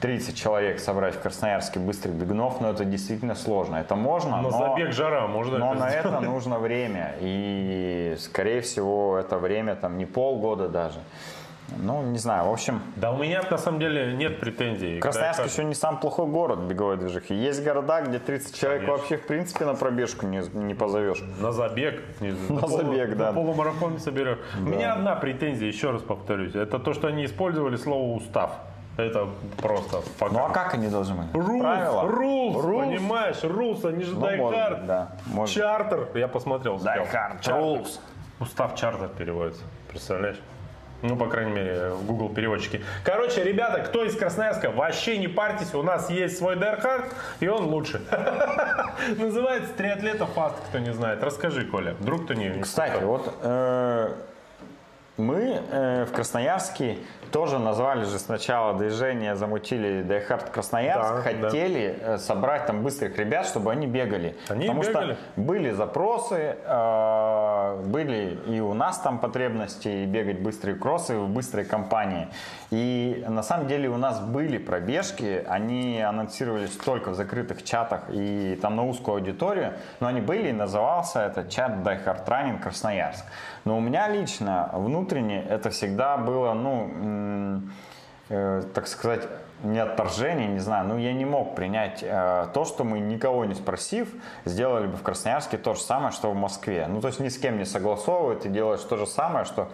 [0.00, 3.76] 30 человек собрать в Красноярске быстрых бегунов, ну это действительно сложно.
[3.76, 6.06] Это можно, Но но, забег жара, можно но это на сделать?
[6.06, 7.14] это нужно время.
[7.20, 11.00] И, скорее всего, это время там не полгода даже.
[11.76, 15.00] Ну, не знаю, в общем, Да у меня на самом деле нет претензий.
[15.00, 17.34] Красноярск Да, еще не самый плохой город беговой движухи.
[17.34, 18.96] Есть города, где 30 человек Конечно.
[18.98, 21.22] вообще в принципе на пробежку не, не позовешь.
[21.40, 22.02] На забег.
[22.20, 23.26] Не- На забег, да.
[23.26, 24.38] На полумарафон не соберешь.
[24.58, 26.54] У меня одна претензия, еще раз повторюсь.
[26.54, 28.52] Это то, что они использовали слово «устав».
[28.96, 29.28] Это
[29.62, 30.32] просто факт.
[30.32, 31.26] Ну а как они должны быть?
[31.32, 32.02] Rules, Правила?
[32.02, 32.80] rules, Rules?
[32.80, 35.54] понимаешь, rules, они же Ну, быть, да, может.
[35.54, 36.80] Charter, я посмотрел.
[36.80, 37.54] Charter.
[37.54, 38.00] rules.
[38.40, 40.40] Устав charter переводится, представляешь?
[41.02, 42.82] Ну, по крайней мере, в Google переводчике.
[43.04, 47.46] Короче, ребята, кто из Красноярска, вообще не парьтесь, у нас есть свой Die Hard, и
[47.46, 48.00] он лучше.
[49.16, 51.22] Называется «Триатлета Fast», кто не знает.
[51.22, 52.60] Расскажи, Коля, вдруг кто не...
[52.62, 54.12] Кстати, вот э,
[55.16, 56.98] мы э, в Красноярске
[57.30, 63.16] тоже назвали же сначала движение, замутили Die Hard Красноярск, Да, хотели э, собрать там быстрых
[63.18, 64.36] ребят, чтобы они бегали.
[64.48, 65.12] Они Потому бегали.
[65.14, 71.64] что были запросы, э, были и у нас там потребности бегать быстрые кроссы в быстрой
[71.64, 72.28] компании.
[72.70, 78.58] И на самом деле у нас были пробежки, они анонсировались только в закрытых чатах и
[78.60, 83.24] там на узкую аудиторию, но они были и назывался этот чат Die Hard Running Красноярск.
[83.64, 86.86] Но у меня лично внутренне это всегда было, ну,
[88.28, 89.28] э, так сказать,
[89.62, 93.54] не отторжение, не знаю, ну я не мог принять э, то, что мы никого не
[93.54, 94.08] спросив,
[94.44, 96.86] сделали бы в Красноярске то же самое, что в Москве.
[96.88, 99.68] Ну то есть ни с кем не согласовывают и делаешь то же самое, что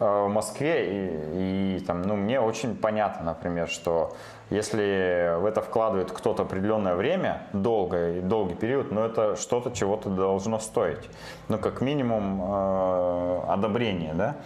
[0.00, 4.16] э, в Москве и, и там, ну мне очень понятно, например, что
[4.48, 10.08] если в это вкладывает кто-то определенное время, долгое и долгий период, но это что-то чего-то
[10.08, 11.10] должно стоить.
[11.48, 14.36] Ну, как минимум, э, одобрение, да?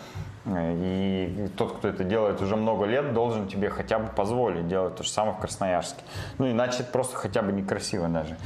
[0.56, 5.02] И тот, кто это делает уже много лет, должен тебе хотя бы позволить делать то
[5.02, 6.02] же самое в Красноярске.
[6.38, 8.36] Ну, иначе это просто хотя бы некрасиво даже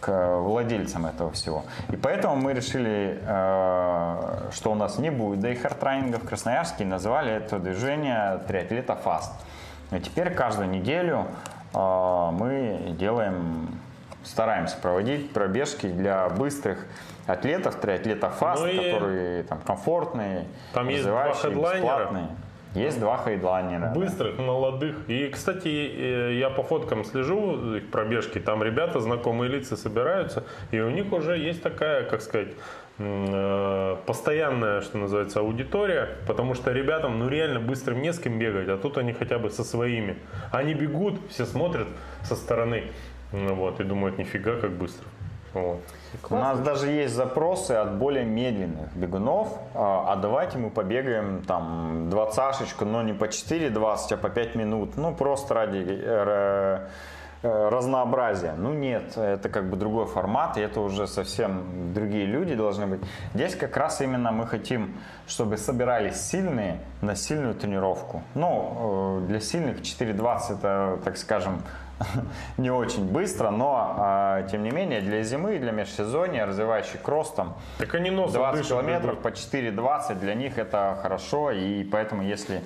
[0.00, 1.64] к владельцам этого всего.
[1.90, 7.32] И поэтому мы решили, э, что у нас не будет дейхард-тренинга в Красноярске, и назвали
[7.32, 9.32] это движение триатлета фаст.
[9.90, 11.26] И теперь каждую неделю
[11.72, 13.80] э, мы делаем,
[14.26, 16.84] стараемся проводить пробежки для быстрых
[17.26, 21.80] атлетов, триатлетов фаст, Ну которые там комфортные, Там есть два хедлайнера.
[21.80, 22.28] бесплатные.
[22.74, 23.92] Есть два хейдлайнера.
[23.94, 25.08] Быстрых, молодых.
[25.08, 30.80] И, кстати, э, я по фоткам слежу, их пробежки, там ребята, знакомые лица собираются, и
[30.80, 32.48] у них уже есть такая, как сказать,
[32.98, 38.68] э, постоянная, что называется, аудитория, потому что ребятам, ну реально быстрым не с кем бегать,
[38.68, 40.18] а тут они хотя бы со своими.
[40.52, 41.88] Они бегут, все смотрят
[42.24, 42.84] со стороны,
[43.36, 45.06] ну вот, и думают, нифига, как быстро.
[45.52, 45.80] Вот.
[46.30, 52.10] У нас даже есть запросы от более медленных бегунов, а а давайте мы побегаем там
[52.10, 56.88] двадцашечку, но не по 4.20, а по 5 минут, ну просто ради э,
[57.42, 58.54] э, разнообразия.
[58.58, 63.00] Ну нет, это как бы другой формат, и это уже совсем другие люди должны быть.
[63.34, 68.22] Здесь как раз именно мы хотим, чтобы собирались сильные на сильную тренировку.
[68.34, 71.62] Ну, э, для сильных 4.20 это, так скажем,
[72.58, 77.30] не очень быстро, но а, тем не менее для зимы и для межсезонья развивающий кросс
[77.32, 82.22] там Так они носом 20 дышат, километров по 4.20 для них это хорошо и поэтому
[82.22, 82.62] если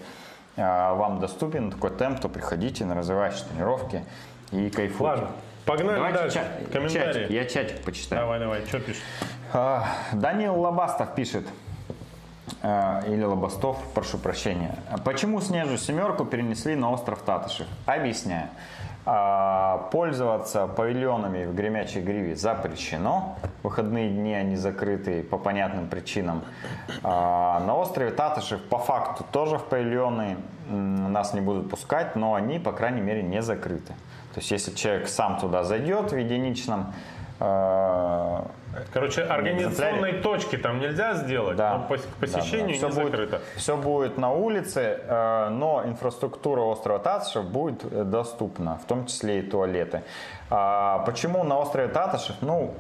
[0.56, 4.04] а, вам доступен такой темп, то приходите на развивающие тренировки
[4.50, 5.04] и кайфуйте.
[5.04, 5.28] Ладно,
[5.64, 6.36] погнали Давайте дальше.
[6.38, 7.12] чат- Комментарии.
[7.12, 8.22] чатик, я чатик почитаю.
[8.22, 9.02] Давай, давай, что пишешь?
[9.52, 11.46] А, Данил Лобастов пишет,
[12.62, 14.74] или Лобастов, прошу прощения.
[15.04, 17.66] Почему снежную семерку перенесли на остров Татышев?
[17.86, 18.48] Объясняю.
[19.12, 23.34] А, Пользоваться павильонами в Гремячей Гриве запрещено.
[23.64, 26.44] Выходные дни они закрыты по понятным причинам.
[27.02, 30.36] А, На острове Татышев по факту тоже в павильоны
[30.68, 33.94] нас не будут пускать, но они, по крайней мере, не закрыты.
[34.32, 36.94] То есть, если человек сам туда зайдет в единичном
[37.40, 38.42] э,
[38.92, 41.78] Короче, организационной точки там нельзя сделать, да.
[41.78, 43.40] но к посещению Все не будет, закрыто.
[43.56, 49.40] Все будет на улице, э, но инфраструктура острова Татышев будет э, доступна, в том числе
[49.40, 50.02] и туалеты.
[50.50, 52.36] А Почему на острове Татышев?
[52.40, 52.74] Ну,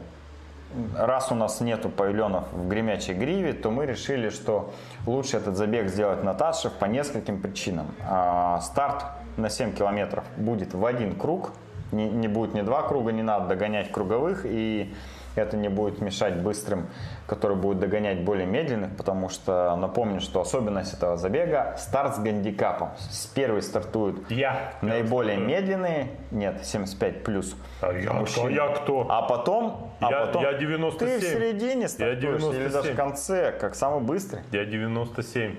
[0.96, 4.72] раз у нас нету павильонов в Гремячей Гриве, то мы решили, что
[5.06, 7.86] лучше этот забег сделать на Татышев по нескольким причинам.
[8.08, 9.04] А, Старт
[9.36, 11.50] на 7 километров будет в один круг,
[11.92, 14.94] не, не будет ни два круга, не надо догонять круговых, и
[15.34, 16.88] это не будет мешать быстрым,
[17.26, 22.90] которые будут догонять более медленных, потому что напомню, что особенность этого забега– старт с гандикапом.
[22.98, 24.72] С первой стартуют Я.
[24.82, 27.56] наиболее медленные, нет, 75 плюс.
[27.80, 28.48] А я кто?
[28.48, 29.06] Я кто?
[29.08, 31.08] А потом, а Я- потом я 97.
[31.08, 32.70] ты в середине стартуешь, или 97.
[32.72, 34.42] даже в конце, как самый быстрый.
[34.52, 35.56] Я 97.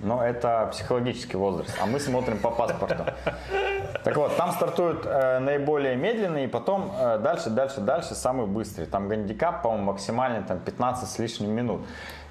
[0.00, 3.04] Но это психологический возраст, а мы смотрим по паспорту.
[4.04, 8.86] Так вот, там стартуют э, наиболее медленные, и потом э, дальше, дальше, дальше самый быстрый.
[8.86, 11.82] Там гандикап, по-моему, максимальный там 15 с лишним минут.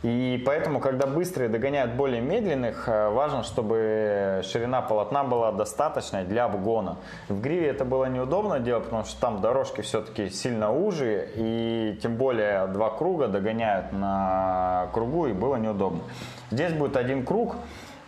[0.03, 6.45] И поэтому, когда быстрые догоняют более медленных, э, важно, чтобы ширина полотна была достаточной для
[6.45, 6.97] обгона.
[7.29, 12.15] В гриве это было неудобно делать, потому что там дорожки все-таки сильно уже, и тем
[12.15, 16.01] более два круга догоняют на кругу, и было неудобно.
[16.49, 17.55] Здесь будет один круг,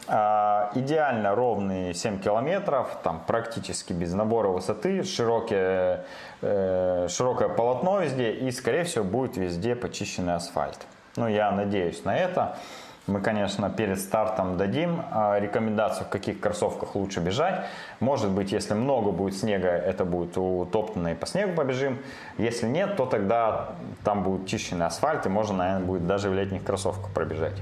[0.07, 6.05] идеально ровные 7 километров, там практически без набора высоты, широкие,
[6.41, 10.79] э, широкое полотно везде и, скорее всего, будет везде почищенный асфальт.
[11.15, 12.57] Ну, я надеюсь на это.
[13.05, 17.65] Мы, конечно, перед стартом дадим а, рекомендацию, в каких кроссовках лучше бежать.
[17.99, 21.99] Может быть, если много будет снега, это будет утоптано и по снегу побежим.
[22.37, 23.71] Если нет, то тогда
[24.05, 27.55] там будет чищенный асфальт, и можно, наверное, будет даже в летних кроссовках пробежать.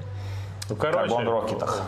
[0.69, 1.81] Ну, короче, Рокетах.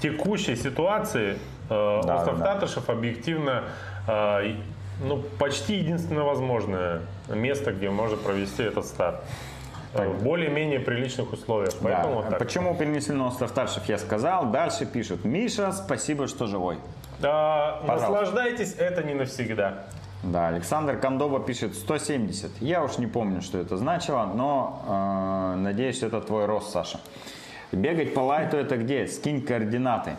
[0.00, 1.38] Текущей ситуации
[1.68, 2.54] э, Да, остров да.
[2.54, 3.64] Татышев объективно
[4.06, 4.54] э,
[5.02, 9.22] ну, почти единственное возможное место, где можно провести этот старт.
[9.94, 11.72] Э, В более-менее приличных условиях.
[11.82, 12.20] Поэтому Да.
[12.20, 12.38] вот так.
[12.38, 14.46] Почему перенесли на остров Таршев, я сказал.
[14.50, 15.24] Дальше пишут.
[15.24, 16.78] Миша, спасибо, что живой.
[17.22, 18.08] А, Пожалуйста.
[18.10, 19.84] наслаждайтесь, это не навсегда.
[20.22, 22.50] Да, Александр Кондоба пишет 170.
[22.60, 27.00] Я уж не помню, что это значило, но э, надеюсь, это твой рост, Саша.
[27.72, 29.06] Бегать по лайту это где?
[29.06, 30.12] Скинь координаты.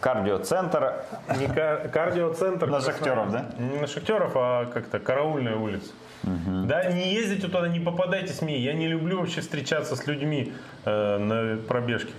[0.00, 1.02] Кардиоцентр.
[1.38, 2.68] Не ка- кардиоцентр.
[2.68, 2.80] На.
[2.80, 3.46] Шахтеров, да?
[3.58, 5.90] Не на Шахтеров, а как-то Караульная улица.
[6.22, 8.58] Да, не ездите туда, не попадайтесь мне.
[8.58, 10.52] Я не люблю вообще встречаться с людьми
[10.84, 12.12] э, на пробежке.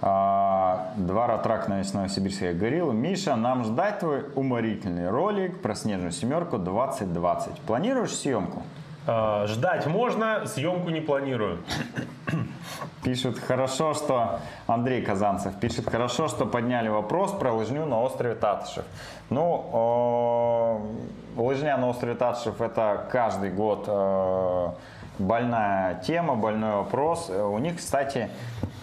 [0.00, 2.94] А, Два ратрак на Новосибирской гориллы.
[2.94, 7.60] Миша, нам ждать твой уморительный ролик про снежную семерку 2020.
[7.62, 8.62] Планируешь съемку?
[9.10, 11.60] А, ждать можно, съемку не планирую.
[13.02, 18.84] Пишут хорошо, что Андрей Казанцев пишет хорошо, что подняли вопрос про лыжню на острове Татышев.
[19.30, 20.82] Ну,
[21.36, 24.68] э, лыжня на острове Татышев это каждый год э,
[25.18, 27.30] больная тема, больной вопрос.
[27.30, 28.28] Э, У них, кстати,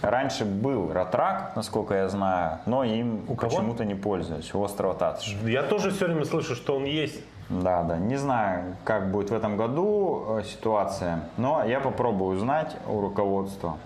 [0.02, 4.58] раньше был ратрак, насколько я знаю, но им почему-то не пользуются.
[4.58, 5.48] У острова Татышев.
[5.48, 7.22] Я тоже все время слышу, что он есть.
[7.50, 7.98] Да, да.
[7.98, 13.78] Не знаю, как будет в этом году э, ситуация, но я попробую узнать у руководства.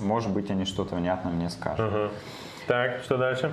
[0.00, 2.12] Может быть, они что-то внятно мне скажут.
[2.66, 3.52] Так, что дальше?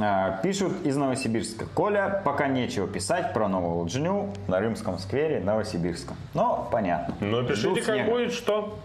[0.00, 1.66] А, Пишут из Новосибирска.
[1.74, 6.14] Коля, пока нечего писать про новую лыжню на Рымском сквере Новосибирска.
[6.34, 7.14] Но понятно.
[7.20, 8.78] Ну, пишите, как будет, что.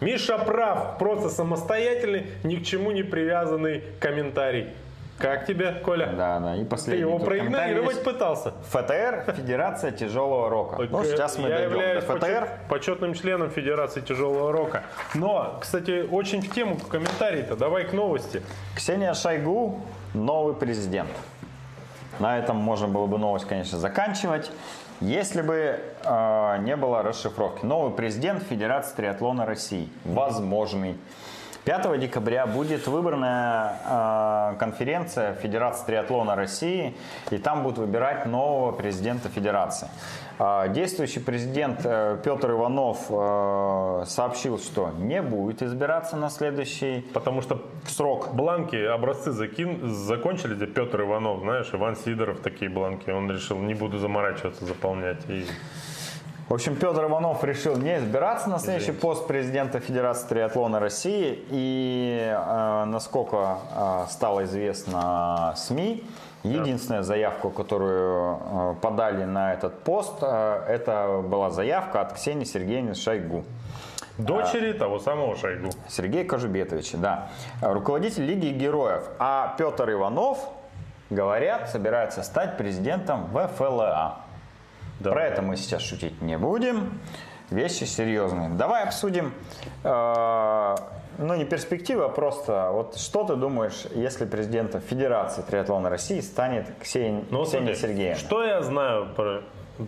[0.00, 4.68] Миша прав, просто самостоятельный, ни к чему не привязанный комментарий.
[5.18, 6.08] Как тебе, Коля?
[6.08, 6.56] Да, да.
[6.56, 8.52] И Ты последний его тут комментарий проигнорировать пытался.
[8.70, 10.76] ФТР, Федерация тяжелого рока.
[10.90, 12.24] Ну, сейчас мы Я дойдем являюсь до ФТР.
[12.26, 14.82] почет- почетным членом Федерации тяжелого рока.
[15.14, 17.56] Но, кстати, очень в тему комментарий-то.
[17.56, 18.42] Давай к новости.
[18.74, 19.80] Ксения Шойгу
[20.12, 21.08] новый президент.
[22.18, 24.50] На этом можно было бы новость, конечно, заканчивать.
[25.00, 27.64] Если бы э, не было расшифровки.
[27.64, 29.88] Новый президент Федерации триатлона России.
[30.04, 30.96] Возможный.
[31.66, 36.94] 5 декабря будет выборная э, конференция Федерации триатлона России,
[37.32, 39.88] и там будут выбирать нового президента Федерации.
[40.38, 47.42] Э, действующий президент э, Петр Иванов э, сообщил, что не будет избираться на следующий Потому
[47.42, 48.32] что срок.
[48.32, 49.92] бланки, образцы закин...
[49.92, 53.10] закончились, где Петр Иванов, знаешь, Иван Сидоров такие бланки.
[53.10, 55.28] Он решил, не буду заморачиваться, заполнять.
[55.28, 55.44] И
[56.48, 61.44] В общем, Петр Иванов решил не избираться на следующий пост президента Федерации триатлона России.
[61.50, 66.04] И, э, насколько э, стало известно СМИ,
[66.44, 72.94] единственная заявка, которую э, подали на этот пост, э, это была заявка от Ксении Сергеевны
[72.94, 73.44] Шойгу.
[74.16, 75.70] дочери того самого Шойгу.
[75.88, 77.26] Сергей Кожубетович, да.
[77.60, 79.02] Руководитель Лиги Героев.
[79.18, 80.38] А Петр Иванов,
[81.10, 84.25] говорят, собирается стать президентом ВФЛА.
[85.00, 85.10] Да.
[85.12, 86.98] Про это мы сейчас шутить не будем.
[87.50, 88.48] Вещи серьезные.
[88.50, 89.32] Давай обсудим,
[89.84, 90.74] э,
[91.18, 96.66] ну не перспективы, а просто вот что ты думаешь, если президентом Федерации триатлона России станет
[96.82, 98.16] Ксения, Ну, Ксения смотри, Сергеевна?
[98.16, 99.42] Что я знаю про,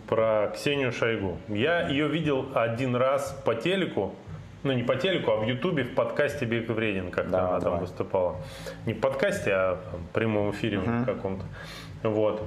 [0.07, 1.37] про Ксению Шойгу?
[1.49, 4.15] Я ее видел один раз по телеку,
[4.63, 7.59] ну не по телеку, а в Ютубе в подкасте «Бег вреден», как Да, она там
[7.61, 7.79] давай.
[7.81, 8.37] выступала.
[8.85, 11.43] Не в подкасте, а в прямом эфире в каком-то.
[12.03, 12.41] Вот.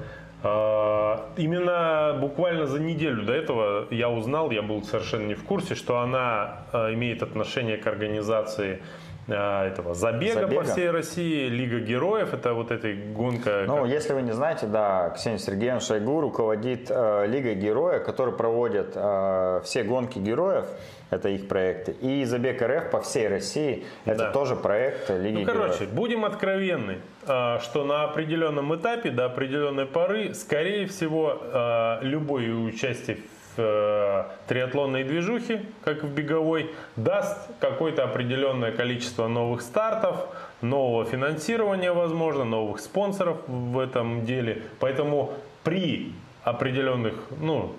[0.45, 5.75] А, Именно буквально за неделю до этого я узнал, я был совершенно не в курсе,
[5.75, 8.83] что она а, имеет отношение к организации
[9.29, 10.65] а, этого забега, по Забега?
[10.65, 13.65] всей России, Лига героев, это вот эта гонка.
[13.69, 18.35] Ну, как- если вы не знаете, да, Ксения Сергеевна Шойгу руководит э, Лигой Героя, который
[18.35, 20.67] проводит э, все гонки героев,
[21.11, 24.31] это их проекты, и Забег РФ по всей России, это Да.
[24.33, 25.93] тоже проект Лиги Ну, короче, Героев.
[25.93, 33.19] будем откровенны, что на определенном этапе, до определенной поры, скорее всего, а, любое участие
[33.57, 40.27] в э, триатлонной движухе, как в беговой, даст какое-то определенное количество новых стартов,
[40.61, 44.63] нового финансирования, возможно, новых спонсоров в этом деле.
[44.81, 46.13] Поэтому при
[46.45, 47.75] определенных, ну,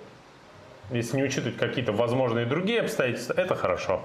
[0.90, 4.00] если не учитывать какие-то возможные другие обстоятельства, это хорошо.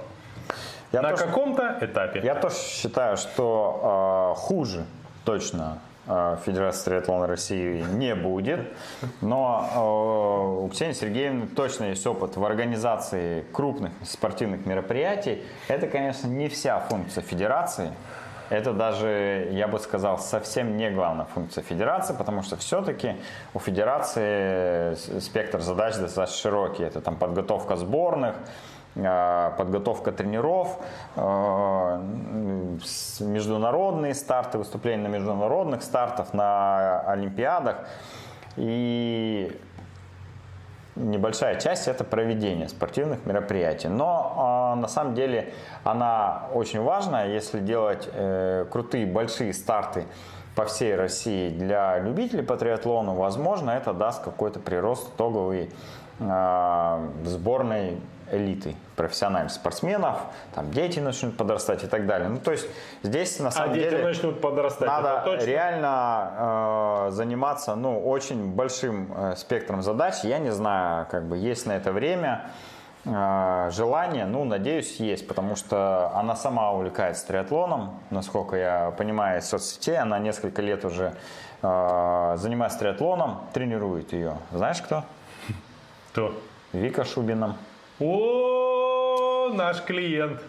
[0.92, 2.22] Я на каком-то этапе.
[2.24, 4.86] Я тоже считаю, что э, хуже
[5.30, 5.78] точно
[6.08, 8.62] э, Федерация триатлона России не будет.
[9.22, 15.44] Но э, у Ксении Сергеевны точно есть опыт в организации крупных спортивных мероприятий.
[15.68, 17.92] Это, конечно, не вся функция Федерации.
[18.50, 23.18] Это даже, я бы сказал, совсем не главная функция Федерации, потому что все-таки
[23.54, 26.86] у Федерации спектр задач достаточно широкий.
[26.86, 28.36] Это там подготовка сборных,
[29.58, 30.78] подготовка тренеров,
[31.16, 32.02] э,
[33.20, 37.88] международные старты, выступления на международных стартах, на Олимпиадах.
[38.56, 39.58] И
[41.00, 43.88] небольшая часть это проведение спортивных мероприятий.
[43.88, 50.06] Но э, на самом деле она очень важна, если делать э, крутые большие старты
[50.56, 55.72] по всей России для любителей по триатлону, возможно, это даст какой-то прирост итоговый
[56.20, 58.02] э, сборной
[58.32, 60.18] элиты профессиональных спортсменов,
[60.54, 62.30] там дети начнут подрастать и так далее.
[62.30, 62.68] Ну, то есть
[63.04, 64.88] здесь на А самом дети деле начнут подрастать.
[64.88, 70.24] надо реально э, заниматься ну, очень большим э, спектром задач.
[70.24, 72.50] Я не знаю, как бы есть на это время,
[73.06, 79.46] э, желание, ну, надеюсь, есть, потому что она сама увлекается триатлоном, насколько я понимаю из
[79.50, 81.14] соцсетей, она несколько лет уже
[81.62, 84.36] э, занимается триатлоном, тренирует ее.
[84.52, 85.04] Знаешь кто?
[86.12, 86.34] Кто?
[86.74, 87.56] Вика Шубина.
[88.00, 90.42] О, наш клиент.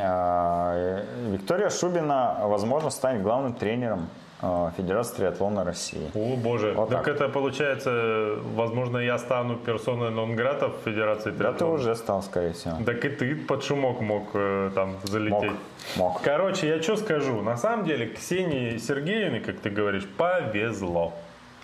[0.00, 4.08] Э, Виктория Шубина, возможно, станет главным тренером
[4.42, 6.10] э, Федерации триатлона России.
[6.14, 6.72] О, боже.
[6.76, 7.14] Вот так, так.
[7.16, 11.74] это получается, возможно, я стану персоной нон-грата в Федерации Да ты триатлона.
[11.74, 12.76] уже стал, скорее всего.
[12.84, 15.06] Так и ты под шумок мог э, там Мог.
[15.06, 15.52] залететь.
[15.96, 16.20] Мог.
[16.22, 17.40] Короче, я что скажу?
[17.42, 21.12] На самом деле, Ксении Сергеевне, как ты говоришь, повезло.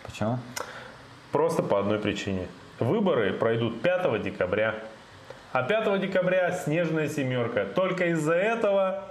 [0.05, 0.39] Почему?
[1.33, 2.47] Просто по одной причине.
[2.81, 4.75] Выборы пройдут 5 декабря.
[5.57, 7.65] А 5 декабря снежная семерка.
[7.65, 9.05] Только из-за этого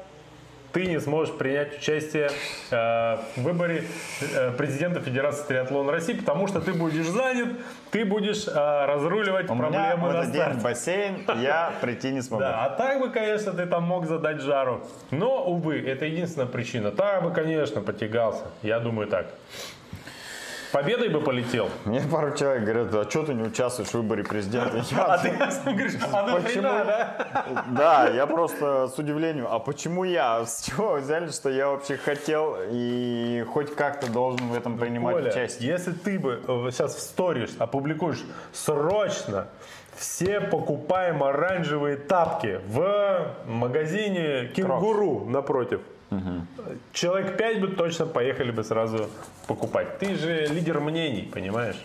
[0.74, 2.30] ты не сможешь принять участие
[2.70, 3.86] э, в выборе
[4.22, 7.48] э, президента Федерации триатлона России, потому что ты будешь занят,
[7.90, 8.52] ты будешь э,
[8.86, 10.62] разруливать У меня проблемы в на этот день старте.
[10.62, 12.42] бассейн, я прийти не смогу.
[12.42, 14.86] Да, а так бы, конечно, ты там мог задать жару.
[15.10, 16.92] Но, увы, это единственная причина.
[16.92, 18.44] Так бы, конечно, потягался.
[18.62, 19.34] Я думаю так.
[20.76, 21.70] Победой бы полетел.
[21.86, 24.84] Мне пару человек говорят, а что ты не участвуешь в выборе президента?
[24.92, 26.64] Я- А ты говоришь, а Почему?
[26.64, 27.64] да?
[27.68, 30.44] Да, я просто с удивлением, а почему я?
[30.46, 35.16] С чего вы взяли, что я вообще хотел и хоть как-то должен в этом принимать
[35.16, 35.70] Коля, участие?
[35.72, 39.48] если ты бы э, сейчас в сторис опубликуешь срочно
[39.96, 45.80] все покупаем оранжевые тапки в магазине Кенгуру напротив.
[46.94, 49.10] Человек 5 бы точно поехали бы сразу
[49.48, 50.00] покупать.
[50.00, 51.78] Ты же лидер мнений, понимаешь?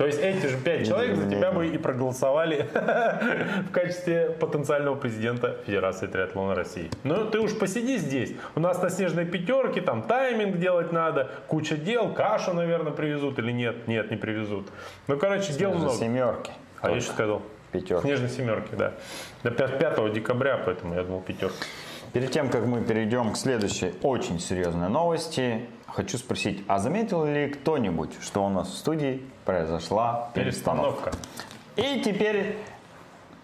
[0.00, 2.66] То есть эти же пять человек за тебя бы и проголосовали
[3.68, 6.88] в качестве потенциального президента Федерации триатлона России.
[7.04, 8.32] Ну ты уж посиди здесь.
[8.54, 13.52] У нас на снежной пятерке, там тайминг делать надо, куча дел, кашу, наверное, привезут или
[13.52, 13.88] нет?
[13.88, 14.68] Нет, не привезут.
[15.06, 15.92] Ну, короче, дел много.
[15.92, 16.50] Семерки.
[16.80, 17.42] А я еще сказал.
[17.70, 18.02] Пятерки.
[18.02, 18.94] Снежной семерки, да.
[19.42, 21.66] До 5 декабря, поэтому я думал пятерка.
[22.12, 27.48] Перед тем, как мы перейдем к следующей очень серьезной новости, хочу спросить, а заметил ли
[27.48, 31.12] кто-нибудь, что у нас в студии произошла перестановка?
[31.12, 31.98] Перестановка.
[31.98, 32.56] И теперь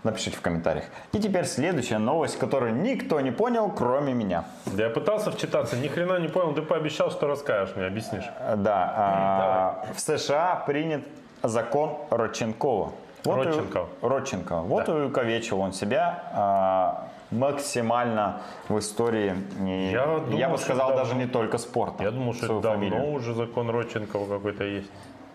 [0.03, 0.87] напишите в комментариях.
[1.13, 4.47] И теперь следующая новость, которую никто не понял, кроме меня.
[4.67, 6.53] Да я пытался вчитаться, ни хрена не понял.
[6.53, 8.25] Ты пообещал, что расскажешь мне, объяснишь.
[8.57, 11.03] Да, а, в США принят
[11.43, 12.93] закон Родченкова.
[13.25, 13.89] Вот и- Родченкова.
[14.03, 14.61] Родченкова.
[14.63, 19.35] Вот и увековечил он себя а, максимально в истории.
[19.65, 22.05] И Я я, думал, бы что сказал, давно- даже не только спорта.
[22.05, 23.13] Я думал, что давно фамилию.
[23.13, 24.91] уже закон Родченкова какой-то есть.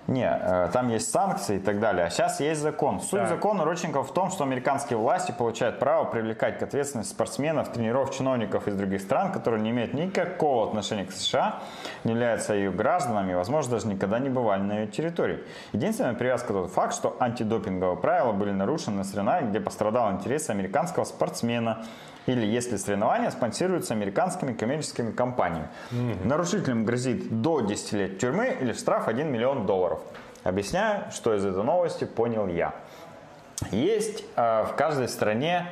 [0.07, 2.05] Не, э, там есть санкции и так далее.
[2.05, 2.99] А сейчас есть закон.
[3.01, 3.29] Суть Так.
[3.29, 8.67] закона Родченкова в том, что американские власти получают право привлекать к ответственности спортсменов, тренеров, чиновников
[8.67, 11.59] из других стран, которые не имеют никакого отношения к США,
[12.03, 15.39] не являются ее гражданами и, возможно, даже никогда не бывали на ее территории.
[15.71, 21.03] Единственная привязка тот факт, что антидопинговые правила были нарушены на соревнованиях, где пострадал интерес американского
[21.05, 21.85] спортсмена
[22.25, 25.67] или если соревнования спонсируются американскими коммерческими компаниями.
[26.23, 30.01] Нарушителям грозит до 10 лет тюрьмы или штраф 1 миллион долларов.
[30.43, 32.73] Объясняю, что из этой новости понял я.
[33.69, 35.67] Есть э, в каждой стране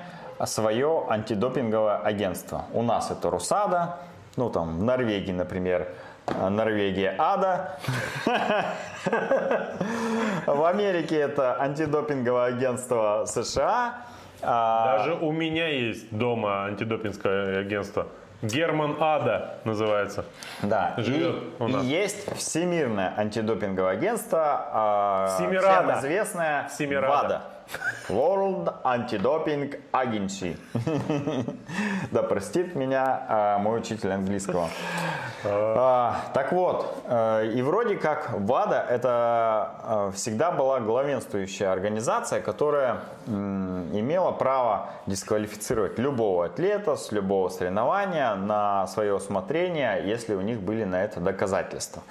[0.45, 2.65] свое антидопинговое агентство.
[2.71, 3.97] У нас это РУСАДА,
[4.35, 5.89] ну там в Норвегии, например,
[6.27, 7.79] э, Норвегия АДА.
[10.45, 14.05] В Америке это антидопинговое агентство США.
[14.41, 18.07] А, Даже у меня есть дома антидопинское агентство.
[18.41, 20.23] Герман Ада называется.
[20.61, 21.83] Да, живет и, у нас.
[21.83, 25.97] и есть Всемирное антидопинговое агентство, а, Всемирада.
[25.97, 27.09] всем известное Всемирада.
[27.23, 27.41] ВАДА.
[28.09, 30.57] World Anti-Doping Agency.
[32.11, 34.69] Да простит меня а, мой учитель английского.
[35.45, 43.01] А, Так вот, э, и вроде как ВАДА это э, всегда была главенствующая организация, которая
[43.27, 50.83] имела право дисквалифицировать любого атлета с любого соревнования на свое усмотрение, если у них были
[50.83, 52.01] на это доказательства.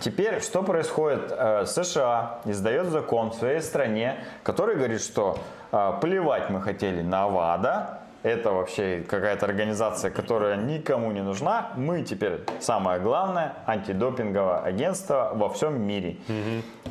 [0.00, 1.30] Теперь что происходит?
[1.30, 5.38] Э, США издает закон в своей стране, который говорит, что
[5.72, 11.70] э, плевать мы хотели на ВАДА, это вообще какая-то организация, которая никому не нужна.
[11.76, 16.16] Мы теперь самое главное антидопинговое агентство во всем мире.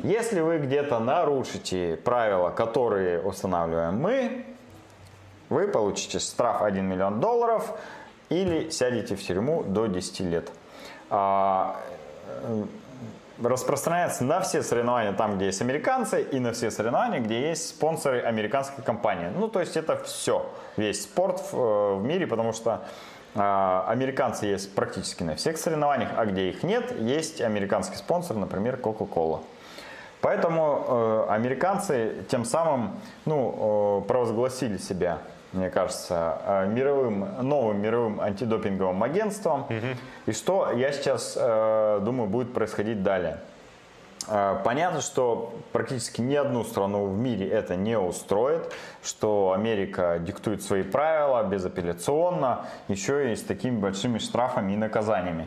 [0.02, 4.46] Если вы где-то нарушите правила, которые устанавливаем мы,
[5.50, 7.70] вы получите штраф 1 миллион долларов
[8.30, 10.50] или сядете в тюрьму до 10 лет.
[13.38, 17.68] Э, распространяется на все соревнования там, где есть американцы, и на все соревнования, где есть
[17.68, 19.28] спонсоры американской компании.
[19.34, 22.82] Ну, то есть это все, весь спорт в, э, в мире, потому что
[23.38, 28.76] а, американцы есть практически на всех соревнованиях, а где их нет, есть американский спонсор, например,
[28.82, 29.42] Coca-Cola.
[30.22, 35.18] Поэтому э, американцы тем самым ну, э, провозгласили себя,
[35.52, 39.66] мне кажется, э, мировым, новым мировым антидопинговым агентством.
[40.26, 43.38] И что я сейчас э, думаю будет происходить далее.
[44.28, 48.72] Э, Понятно, что практически ни одну страну в мире это не устроит,
[49.02, 55.46] что Америка диктует свои правила безапелляционно, еще и с такими большими штрафами и наказаниями.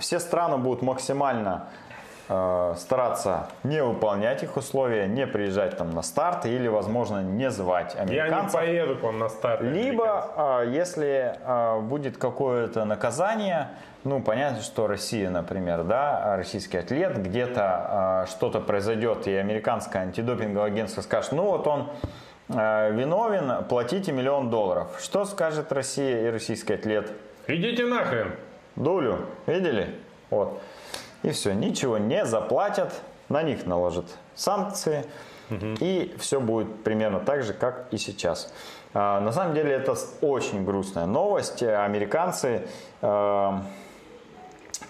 [0.00, 1.68] Все страны будут максимально
[2.28, 8.04] стараться не выполнять их условия, не приезжать там на старт или, возможно, не звать Я
[8.04, 8.60] не американцев.
[8.60, 9.62] поеду к вам на старт.
[9.62, 13.68] Либо, а, если а, будет какое-то наказание,
[14.04, 21.00] ну, понятно, что Россия, например, да, российский атлет, где-то что-то произойдет, и американское антидопинговое агентство
[21.00, 21.90] скажет, ну, вот он
[22.48, 24.88] э, виновен, платите миллион долларов.
[25.00, 27.10] Что скажет Россия и российский атлет?
[27.46, 28.32] Идите нахрен.
[28.76, 29.94] Дулю, видели?
[30.30, 30.60] Вот.
[31.22, 32.92] И все, ничего не заплатят,
[33.28, 35.04] на них наложат санкции,
[35.50, 38.52] и все будет примерно так же, как и сейчас.
[38.94, 41.62] А, на самом деле это очень грустная новость.
[41.62, 42.66] Американцы,
[43.02, 43.52] э,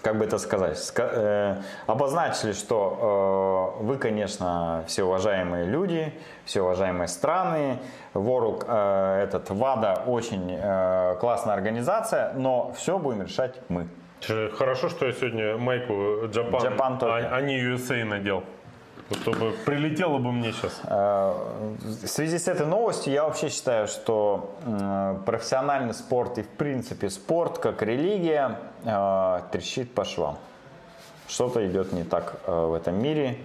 [0.01, 6.13] как бы это сказать, ска- э, обозначили, что э, вы, конечно, все уважаемые люди,
[6.45, 7.79] все уважаемые страны,
[8.13, 13.87] World, э, этот ВАДА очень э, классная организация, но все будем решать мы.
[14.19, 18.43] Че, Хорошо, что я сегодня майку Japan, Japan а, а не USA надел.
[19.11, 20.79] Чтобы прилетело бы мне сейчас.
[20.83, 21.33] Э,
[21.79, 24.55] В связи с этой новостью я вообще считаю, что
[25.25, 30.37] профессиональный спорт и в принципе спорт как религия э, трещит по швам.
[31.27, 33.37] Что-то идет не так э, в этом мире.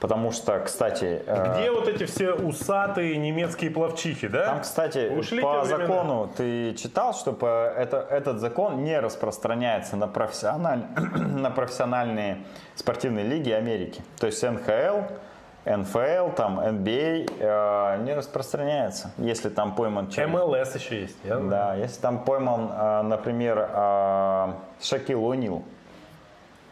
[0.00, 4.46] Потому что, кстати, э, Где вот эти все усатые немецкие плавчихи, да?
[4.46, 5.76] там, кстати, Ушли по времена.
[5.86, 10.86] закону ты читал, что по- это, этот закон не распространяется на, профессиональ-
[11.18, 12.38] на профессиональные
[12.76, 14.02] спортивные лиги Америки.
[14.18, 15.02] То есть НХЛ,
[15.66, 20.34] НФЛ, там, NBA э, не распространяется, если там пойман человек.
[20.34, 21.16] МЛС еще есть.
[21.24, 21.50] я знаю.
[21.50, 25.62] Да, если там пойман, э, например, э, Шакил О'Нил.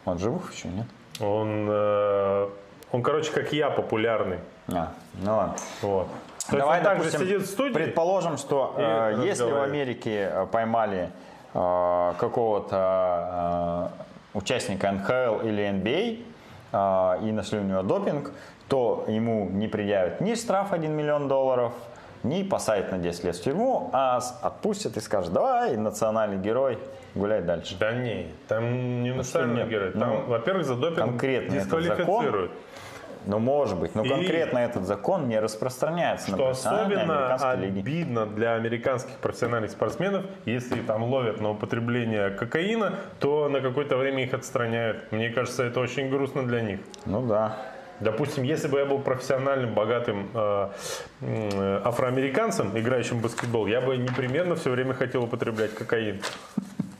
[0.05, 0.87] Он живых еще, нет?
[1.21, 2.49] Он, э,
[2.91, 4.39] он, короче, как я, популярный.
[4.67, 5.55] А, ну ладно.
[5.81, 6.07] Вот.
[6.49, 7.73] То есть он также сидит в студии.
[7.73, 9.61] Предположим, что э, если в.
[9.61, 11.09] Америке э, поймали
[11.53, 13.91] э, какого-то
[14.33, 16.23] э, участника НХЛ или NBA
[16.71, 18.31] э, и нашли у него допинг,
[18.67, 21.73] то ему не предъявят ни штраф 1 миллион долларов,
[22.23, 26.77] ни посадят на 10 лет в тюрьму, а отпустят и скажут, давай, национальный герой,
[27.15, 27.75] гуляй дальше.
[27.79, 29.91] Да не, там не национальный герой.
[29.91, 32.51] Там, Ну, во-первых, за допинг конкретно дисквалифицируют.
[33.25, 36.97] Ну, может быть, но И- конкретно этот закон не распространяется на Что профессиональные
[37.33, 37.79] особенно лиги.
[37.79, 44.23] обидно для американских профессиональных спортсменов, если там ловят на употребление кокаина, то на какое-то время
[44.23, 45.11] их отстраняют.
[45.11, 46.79] Мне кажется, это очень грустно для них.
[47.05, 47.57] Ну да.
[47.99, 50.69] Допустим, если бы я был профессиональным, богатым э,
[51.19, 56.21] э, афроамериканцем, играющим в баскетбол, я бы непременно все время хотел употреблять кокаин.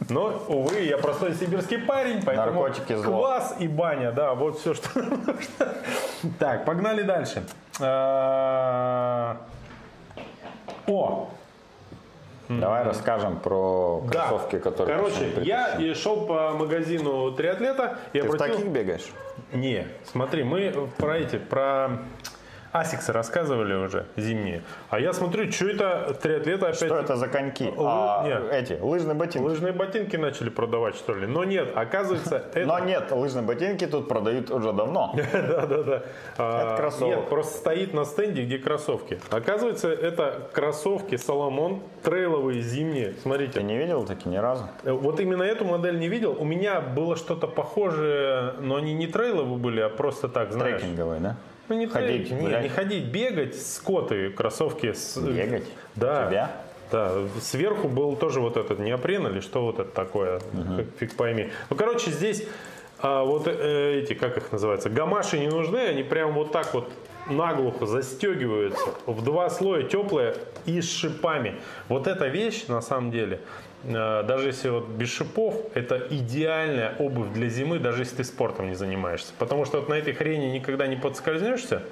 [0.10, 3.20] Но, увы, я простой сибирский парень, поэтому Наркотики зло.
[3.20, 5.74] квас и баня, да, вот все, что нужно.
[6.40, 7.44] Так, погнали дальше.
[7.80, 9.38] А,
[10.88, 11.30] О,
[12.50, 14.28] Давай расскажем про да.
[14.28, 19.08] кроссовки, которые Короче, я шел по магазину триатлета и Ты в таких бегаешь?
[19.54, 22.00] Не, смотри, мы про эти, про
[22.72, 24.62] асиксы рассказывали уже, зимние.
[24.90, 26.76] А я смотрю, что это триатлеты опять...
[26.76, 27.66] Что это за коньки?
[27.66, 28.44] Лы- А, нет.
[28.52, 29.46] эти, лыжные ботинки.
[29.46, 31.28] Лыжные ботинки начали продавать, что ли?
[31.28, 32.66] Но нет, оказывается, это...
[32.66, 35.16] Но нет, лыжные ботинки тут продают уже давно.
[35.16, 36.04] Да, да, да.
[36.38, 37.16] А, Это кроссовок.
[37.16, 39.20] Нет, просто стоит на стенде, где кроссовки.
[39.30, 43.14] Оказывается, это кроссовки Соломон, трейловые, зимние.
[43.14, 43.64] Ты Смотрите.
[43.64, 44.66] не видел таки ни разу?
[44.84, 46.36] Э, Вот именно эту модель не видел.
[46.40, 50.82] У меня было что-то похожее, но они не трейловые были, а просто так, знаешь.
[50.82, 51.36] Трекинговые, да?
[51.70, 54.94] Ну, не Ходить, не, не ходить, бегать, скоты, кроссовки.
[54.94, 55.66] С, Бегать?
[55.96, 56.26] Да.
[56.26, 56.52] У тебя?
[56.92, 60.42] Да, сверху был тоже вот этот неопрен или что вот это такое,
[60.98, 61.52] фиг пойми.
[61.70, 62.48] Ну, короче, здесь
[63.02, 66.92] а, вот э, эти, как их называется, гамаши не нужны, они прям вот так вот
[67.30, 71.56] наглухо застегиваются в два слоя теплые и с шипами.
[71.88, 73.40] Вот эта вещь, на самом деле,
[73.84, 78.76] даже если вот без шипов, это идеальная обувь для зимы, даже если ты спортом не
[78.76, 79.34] занимаешься.
[79.38, 81.84] Потому что вот на этой хрени никогда не подскользнешься,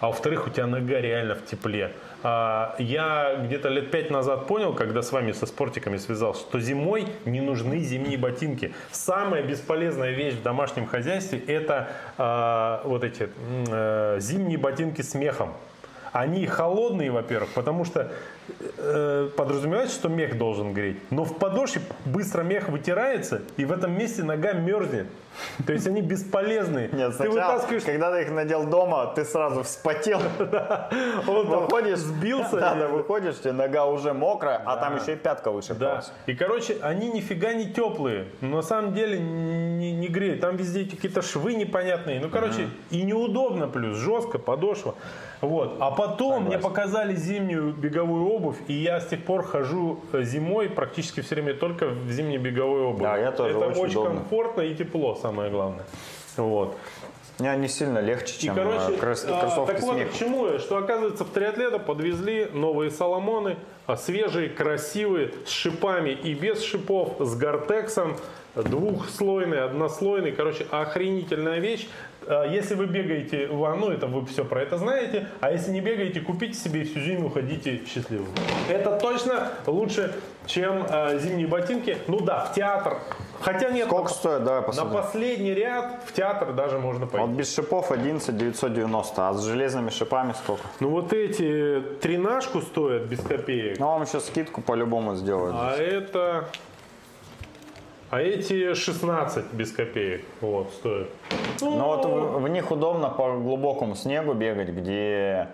[0.00, 1.92] а во-вторых, у тебя нога реально в тепле.
[2.22, 7.06] А, я где-то лет пять назад понял, когда с вами со спортиками связался, что зимой
[7.24, 8.74] не нужны зимние ботинки.
[8.90, 13.28] Самая бесполезная вещь в домашнем хозяйстве это а, вот эти
[13.68, 15.54] э, зимние ботинки с мехом.
[16.12, 18.10] Они холодные, во-первых, потому что
[18.78, 20.98] э, подразумевается, что мех должен греть.
[21.10, 25.06] Но в подошве быстро мех вытирается, и в этом месте нога мерзнет.
[25.66, 26.88] То есть они бесполезные.
[26.92, 30.20] Нет, Ты сначала, вытаскиваешь когда ты их надел дома, ты сразу вспотел.
[31.26, 32.58] он Выходишь, сбился.
[32.58, 36.02] Да, выходишь, у тебя нога уже мокрая, а там еще и пятка выше Да.
[36.26, 38.26] И, короче, они нифига не теплые.
[38.40, 40.40] Но на самом деле не, греют.
[40.40, 42.20] Там везде какие-то швы непонятные.
[42.20, 43.96] Ну, короче, и неудобно плюс.
[43.96, 44.94] Жестко, подошва.
[45.40, 45.76] Вот.
[45.78, 50.68] А потом мне показали зимнюю беговую обувь, и я с тех пор хожу э, зимой
[50.68, 53.02] практически все время только в зимней беговой обуви.
[53.04, 54.20] Да, я тоже, Это очень очень, удобно.
[54.20, 55.84] комфортно и тепло, самое главное.
[56.36, 56.76] Вот.
[57.38, 60.12] Не, они сильно легче, И, чем короче, э, кросс- а, кроссовки так с вот, к
[60.14, 60.58] чему я?
[60.58, 63.56] Что, оказывается, в триатлета подвезли новые Соломоны,
[63.86, 68.16] а, свежие, красивые, с шипами и без шипов, с гортексом,
[68.56, 70.32] двухслойный, однослойный.
[70.32, 71.88] Короче, охренительная вещь.
[72.28, 76.20] Э, если вы бегаете, ну это вы все про это знаете, а если не бегаете,
[76.20, 78.28] купите себе и всю зиму уходите счастливым.
[78.68, 80.14] Это точно лучше,
[80.46, 81.98] чем э, зимние ботинки.
[82.06, 82.98] Ну да, в театр.
[83.40, 84.44] Хотя нет, Сколько на, стоит?
[84.44, 84.96] Давай на посмотрим.
[85.02, 87.24] последний ряд в театр даже можно пойти.
[87.26, 90.62] Вот без шипов 11 990, а с железными шипами сколько?
[90.80, 95.54] Ну вот эти тринашку стоят без копеек, Ну, вам еще скидку по-любому сделают.
[95.56, 96.46] а это...
[98.10, 101.08] А эти 16 без копеек вот, стоят.
[101.60, 105.48] Ну, Но вот в, в них удобно по глубокому снегу бегать, где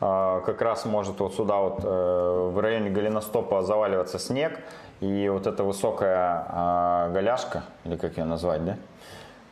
[0.00, 4.58] э, как раз может вот сюда вот э, в районе голеностопа заваливаться снег,
[5.00, 8.76] и вот эта высокая э, голяшка, или как ее назвать, да?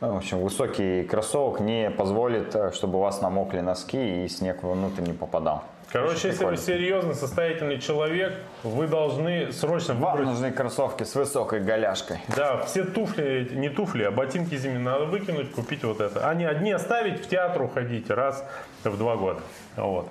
[0.01, 4.63] Ну, в общем, высокий кроссовок не позволит, э, чтобы у вас намокли носки и снег
[4.63, 5.63] внутрь не попадал.
[5.91, 8.33] Короче, если вы серьезно состоятельный человек,
[8.63, 10.27] вы должны срочно Вам выбрать...
[10.27, 12.19] нужны кроссовки с высокой голяшкой.
[12.35, 16.29] Да, все туфли, не туфли, а ботинки зимние надо выкинуть, купить вот это.
[16.29, 18.45] Они одни оставить, в театр уходить раз
[18.83, 19.41] в два года.
[19.75, 20.09] Вот.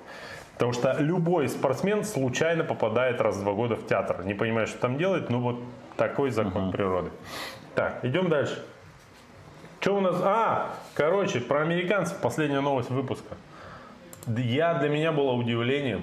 [0.53, 4.25] Потому что любой спортсмен случайно попадает раз в два года в театр.
[4.25, 5.59] Не понимает, что там делать, ну вот
[5.95, 7.11] такой закон природы.
[7.75, 8.61] Так, идем дальше.
[9.79, 10.17] Что у нас?
[10.21, 13.35] А, короче, про американцев последняя новость выпуска.
[14.37, 16.01] Я для меня было удивлением,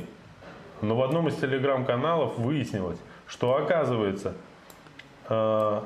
[0.82, 4.34] но в одном из телеграм-каналов выяснилось, что оказывается
[5.28, 5.80] э,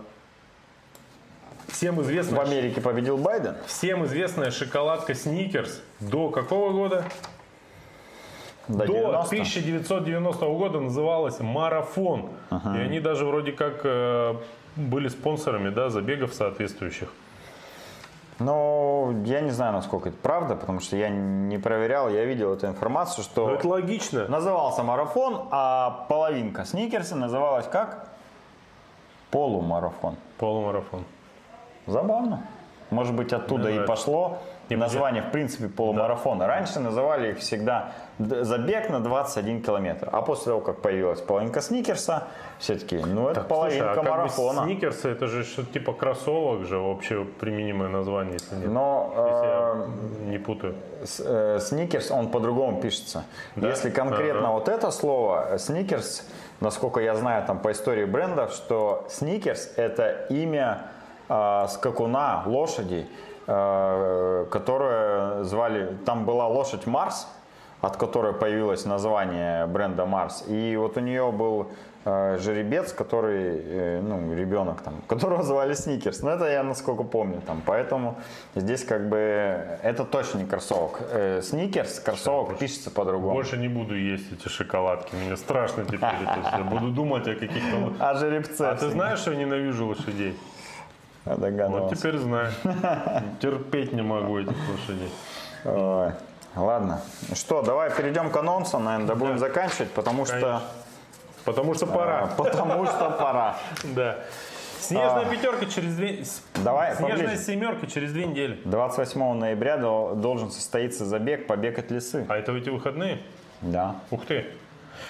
[1.69, 3.57] всем В известная, Америке победил Байден.
[3.67, 7.05] всем известная шоколадка Сникерс до какого года?
[8.69, 9.21] До До 90.
[9.21, 12.31] 1990 года называлась Марафон.
[12.51, 14.35] И они даже вроде как э,
[14.77, 17.13] были спонсорами да, забегов соответствующих.
[18.41, 22.67] Ну, я не знаю, насколько это правда, потому что я не проверял, я видел эту
[22.67, 24.27] информацию, что Ну, это логично.
[24.29, 28.09] назывался марафон, а половинка сникерса называлась как?
[29.31, 30.17] Полумарафон.
[30.39, 31.05] Полумарафон.
[31.87, 32.43] Забавно.
[32.89, 34.39] Может быть, оттуда Мне и пошло
[34.71, 36.47] Не, название, в принципе, полумарафона.
[36.47, 40.09] Раньше называли их всегда забег на 21 километр.
[40.13, 42.29] А после того, как появилась половинка сникерса,
[42.61, 44.63] все таки ну, это половинка Слушай, а как бы марафона.
[44.65, 48.69] сникерсы это же что-то типа кроссовок же, общее применимое название, если нет.
[48.71, 50.75] Но Если э, я не путаю.
[51.05, 53.25] С- э, Сникерс, он по-другому пишется.
[53.57, 54.53] Если конкретно Ага.
[54.53, 56.29] вот это слово, э, сникерс,
[56.61, 60.83] насколько я знаю там по истории брендов, что сникерс это имя
[61.29, 63.09] э, скакуна, лошади,
[63.51, 67.27] которую звали, там была лошадь Марс,
[67.81, 70.45] от которой появилось название бренда Марс.
[70.49, 71.71] И вот у нее был
[72.05, 76.23] э, жеребец, который, э, ну, ребенок там, которого звали Сникерс.
[76.23, 77.63] Но это я насколько помню там.
[77.65, 78.19] Поэтому
[78.55, 79.19] здесь как бы
[79.83, 81.01] это точно не кроссовок.
[81.11, 83.35] Э, Сникерс, кроссовок пишется по-другому.
[83.35, 85.15] Больше не буду есть эти шоколадки.
[85.15, 86.01] Мне страшно теперь.
[86.65, 87.95] Буду думать о каких-то...
[87.99, 88.69] А жеребце?
[88.69, 90.37] А ты знаешь, что я ненавижу лошадей?
[91.27, 92.51] Я Вот теперь знаю.
[93.41, 95.13] Терпеть не могу этих лошадей.
[96.57, 97.01] Ладно.
[97.35, 100.35] Что, давай перейдем к анонсам, наверное, да будем заканчивать, потому что...
[100.35, 100.63] Конечно.
[101.45, 102.25] Потому что пора.
[102.25, 103.57] а, Потому что пора.
[103.95, 104.19] Да.
[104.81, 106.25] Снежная пятерка через две...
[106.65, 107.43] Давай, Снежная поближе.
[107.43, 108.61] семерка через две недели.
[108.65, 112.27] 28 ноября дол- должен состоиться забег «Побег от лисы».
[112.29, 113.21] А это в эти выходные?
[113.61, 113.97] Да.
[114.11, 114.47] Ух ты.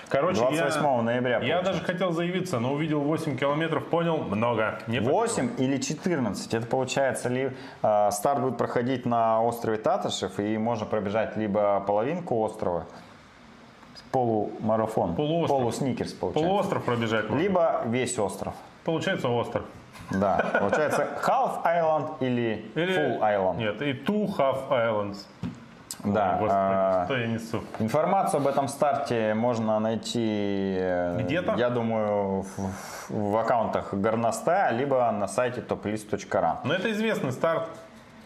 [0.09, 1.31] Короче, 28 я, ноября.
[1.31, 1.73] я получается.
[1.73, 4.79] даже хотел заявиться, но увидел 8 километров, понял, много.
[4.87, 5.13] Не побежал.
[5.21, 6.55] 8 или 14.
[6.55, 7.53] Это получается, ли,
[7.83, 12.87] э, старт будет проходить на острове Татышев, и можно пробежать либо половинку острова,
[14.13, 15.59] полумарафон, Полуостров.
[15.59, 17.39] полусникерс получается, Полуостров пробежать можно.
[17.43, 18.55] либо весь остров.
[18.85, 19.65] Получается остров.
[20.11, 22.97] Да, получается Half Island или, Или...
[22.97, 23.57] Full Island.
[23.59, 25.19] Нет, и Two Half Islands.
[26.05, 27.63] Да, Господи, а, что я несу.
[27.79, 31.55] Информацию об этом старте можно найти, э, Где-то?
[31.57, 32.73] я думаю, в,
[33.11, 36.57] в аккаунтах Горноста, либо на сайте toplist.ru.
[36.65, 37.69] Но это известный старт.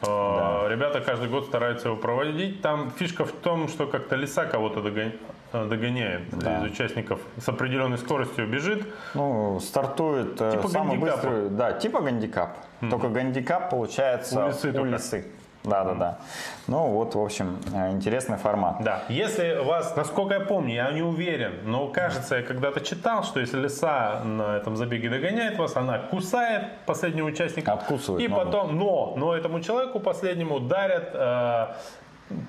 [0.02, 2.62] Э, Ребята каждый год стараются его проводить.
[2.62, 7.20] Там фишка в том, что как-то леса кого-то э, догоняет из участников.
[7.38, 8.86] С определенной скоростью бежит.
[9.14, 11.16] Ну, стартует Типа самый гандикапа.
[11.28, 12.56] быстрый, да, типа гандикап.
[12.88, 15.26] Только гандикап получается У лисы у лисы.
[15.64, 16.18] Да, да, да.
[16.66, 18.76] Ну вот, в общем, э, интересный формат.
[18.82, 19.02] Да.
[19.08, 23.58] Если вас, насколько я помню, я не уверен, но кажется, я когда-то читал, что если
[23.58, 27.72] лиса на этом забеге догоняет вас, она кусает последнего участника.
[27.72, 28.44] Откусывает И ногу.
[28.44, 31.66] потом, но, но этому человеку последнему дарят э,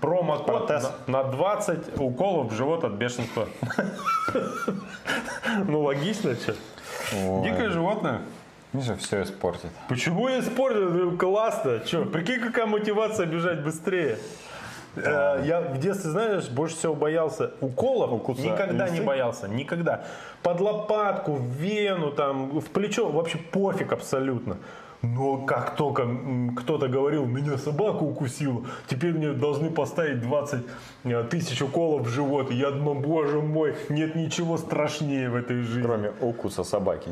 [0.02, 0.92] промокод Протез.
[1.08, 3.48] на, на 20 уколов в живот от бешенства.
[5.68, 6.54] Ну, логично, что?
[7.44, 8.22] Дикое животное.
[8.76, 9.72] Миша все испортит.
[9.88, 10.90] Почему я испортил?
[10.90, 11.80] Ну, Классно.
[11.86, 14.18] Че, прикинь, какая мотивация бежать быстрее.
[14.98, 18.12] Э, Я в детстве, знаешь, больше всего боялся уколов.
[18.12, 20.04] Укуса никогда не боялся, никогда.
[20.44, 24.58] Под лопатку, в вену, там, в плечо, вообще пофиг абсолютно.
[25.02, 26.08] Но как только
[26.58, 30.64] кто-то говорил, меня собака укусила, теперь мне должны поставить 20
[31.04, 32.52] э, тысяч уколов в живот.
[32.52, 35.84] И я думаю, боже мой, нет ничего страшнее в этой жизни.
[35.84, 37.10] Кроме укуса собаки.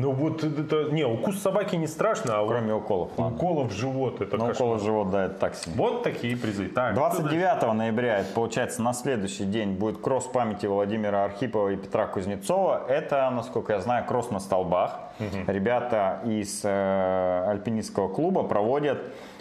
[0.00, 3.36] Ну вот это, не, укус собаки не страшно, а Кроме уколов, ладно.
[3.36, 4.68] уколов в живот это Но кошмар.
[4.68, 5.74] укол в живот, да, это так себе.
[5.76, 6.68] Вот такие призы.
[6.68, 12.06] Так, 29 ноября, это получается на следующий день, будет кросс памяти Владимира Архипова и Петра
[12.06, 12.84] Кузнецова.
[12.88, 14.98] Это, насколько я знаю, кросс на столбах.
[15.46, 18.98] Ребята из э, альпинистского клуба проводят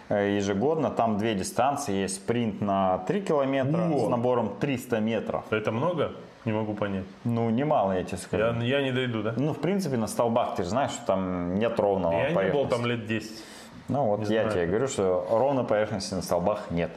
[0.10, 0.90] э, ежегодно.
[0.90, 1.94] Там две дистанции.
[1.94, 3.99] Есть спринт на 3 километра О!
[3.99, 5.44] с набором 300 метров.
[5.52, 6.11] Это много?
[6.45, 7.05] Не могу понять.
[7.23, 8.43] Ну, немало, я тебе скажу.
[8.61, 9.33] Я, я не дойду, да?
[9.35, 12.67] Ну, в принципе, на столбах ты же знаешь, что там нет ровного Я не был
[12.67, 13.31] там лет 10.
[13.89, 14.51] Ну вот Не я знаю.
[14.51, 16.91] тебе говорю, что ровной поверхности на столбах нет.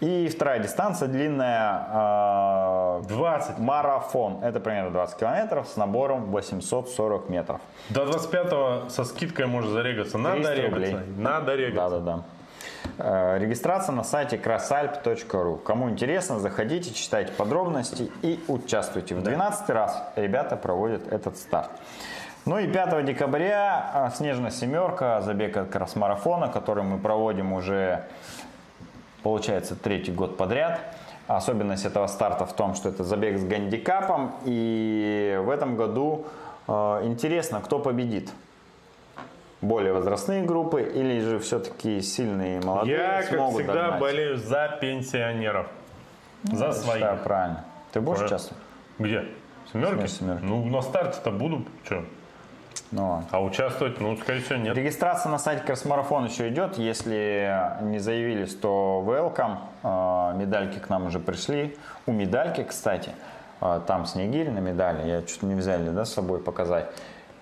[0.00, 3.58] И вторая дистанция длинная а, 20.
[3.58, 4.44] марафон.
[4.44, 7.60] Это примерно 20 километров с набором 840 метров.
[7.88, 10.18] До 25-го со скидкой можно зарегаться.
[10.18, 10.74] Надо 300 регаться.
[10.74, 10.96] рублей.
[11.16, 12.00] Надо регаться.
[12.00, 12.22] Да-да-да.
[12.22, 12.37] Э,
[12.98, 15.58] Регистрация на сайте crossalp.ru.
[15.62, 19.14] Кому интересно, заходите, читайте подробности и участвуйте.
[19.14, 21.70] В 12 раз ребята проводят этот старт.
[22.48, 28.04] Ну и 5 декабря а, «Снежная семерка», забег от кросс-марафона, который мы проводим уже,
[29.22, 30.80] получается, третий год подряд.
[31.26, 34.34] Особенность этого старта в том, что это забег с гандикапом.
[34.46, 36.24] И в этом году
[36.66, 36.72] э,
[37.04, 38.30] интересно, кто победит.
[39.60, 44.00] Более возрастные группы или же все-таки сильные молодые Я, как всегда, догнать?
[44.00, 45.66] болею за пенсионеров.
[46.44, 46.96] За Я своих.
[46.98, 47.64] считаю, правильно.
[47.92, 48.36] Ты будешь Правильно.
[48.36, 48.62] участвовать?
[49.00, 49.24] Где?
[49.72, 50.06] Семерки?
[50.06, 50.44] Семерки.
[50.44, 51.64] Ну, на старте-то буду.
[51.84, 52.04] Что?
[52.92, 53.24] Ну.
[53.32, 54.76] А участвовать, ну, скорее всего, нет.
[54.76, 56.78] Регистрация на сайте Кросмарафон еще идет.
[56.78, 57.52] Если
[57.82, 59.58] не заявились, то welcome.
[59.82, 61.76] Э, Медальки к нам уже пришли.
[62.06, 63.10] У медальки, кстати,
[63.60, 65.06] э, там снегирь на медали.
[65.08, 66.86] Я что-то не взяли да, с собой показать.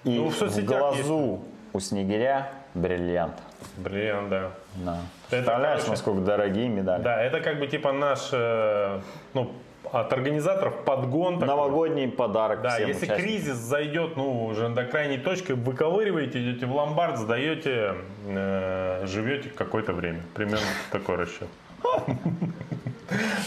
[0.04, 1.40] И Ну, в в глазу
[1.76, 3.34] у снегиря бриллиант.
[3.76, 4.50] Блин, да.
[4.76, 4.96] Да.
[5.28, 7.02] Это, Представляешь, короче, насколько дорогие медали?
[7.02, 9.00] Да, это как бы типа наш, э,
[9.34, 9.52] ну,
[9.92, 11.34] от организаторов подгон.
[11.34, 11.48] такой.
[11.48, 13.24] Новогодний подарок Да, всем если участникам.
[13.24, 17.94] кризис зайдет, ну, уже до крайней точки, выковыриваете, идете в ломбард, сдаете,
[18.26, 20.22] э, живете какое-то время.
[20.34, 21.48] Примерно такой расчет.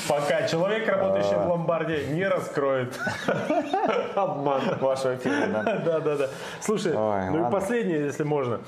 [0.08, 2.98] Пока человек, работающий в ломбарде, не раскроет
[4.16, 4.62] обман.
[4.80, 6.00] Вашего фильма, да.
[6.00, 6.28] Да, да.
[6.62, 8.62] Слушай, ну и последнее, если можно.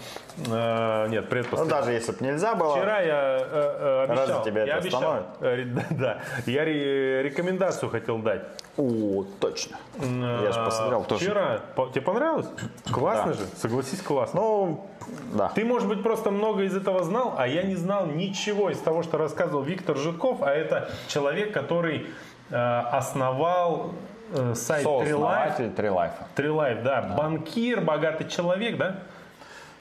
[0.51, 1.69] Э, Нет, Ну, предпоследнее.
[1.79, 2.75] даже если бы нельзя было.
[2.75, 4.27] Вчера я э, э, обещал.
[4.27, 5.87] Разве тебя это остановит?
[5.97, 8.41] да, я ре- рекомендацию хотел дать.
[8.77, 9.77] О, точно.
[9.99, 11.25] Я же Э, посмотрел тоже.
[11.25, 11.59] Вчера.
[11.93, 12.47] Тебе понравилось?
[12.91, 13.37] Классно Да.
[13.37, 13.45] же.
[13.57, 14.39] Согласись, классно.
[14.41, 14.87] Ну,
[15.33, 15.49] да.
[15.49, 19.03] Ты, может быть, просто много из этого знал, а я не знал ничего из того,
[19.03, 22.07] что рассказывал Виктор Житков, а это человек, который
[22.49, 23.91] э, основал
[24.33, 25.75] э, сайт Трилайф.
[25.75, 26.27] Трилайфа.
[26.35, 27.01] Трилайф, да.
[27.17, 28.95] Банкир, богатый человек, да?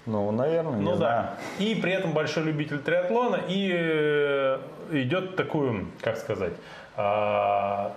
[0.07, 1.29] Ну, наверное, не Ну знаю.
[1.59, 1.65] да.
[1.65, 3.39] И при этом большой любитель триатлона.
[3.49, 4.59] И э,
[4.93, 6.55] идет такую, как сказать,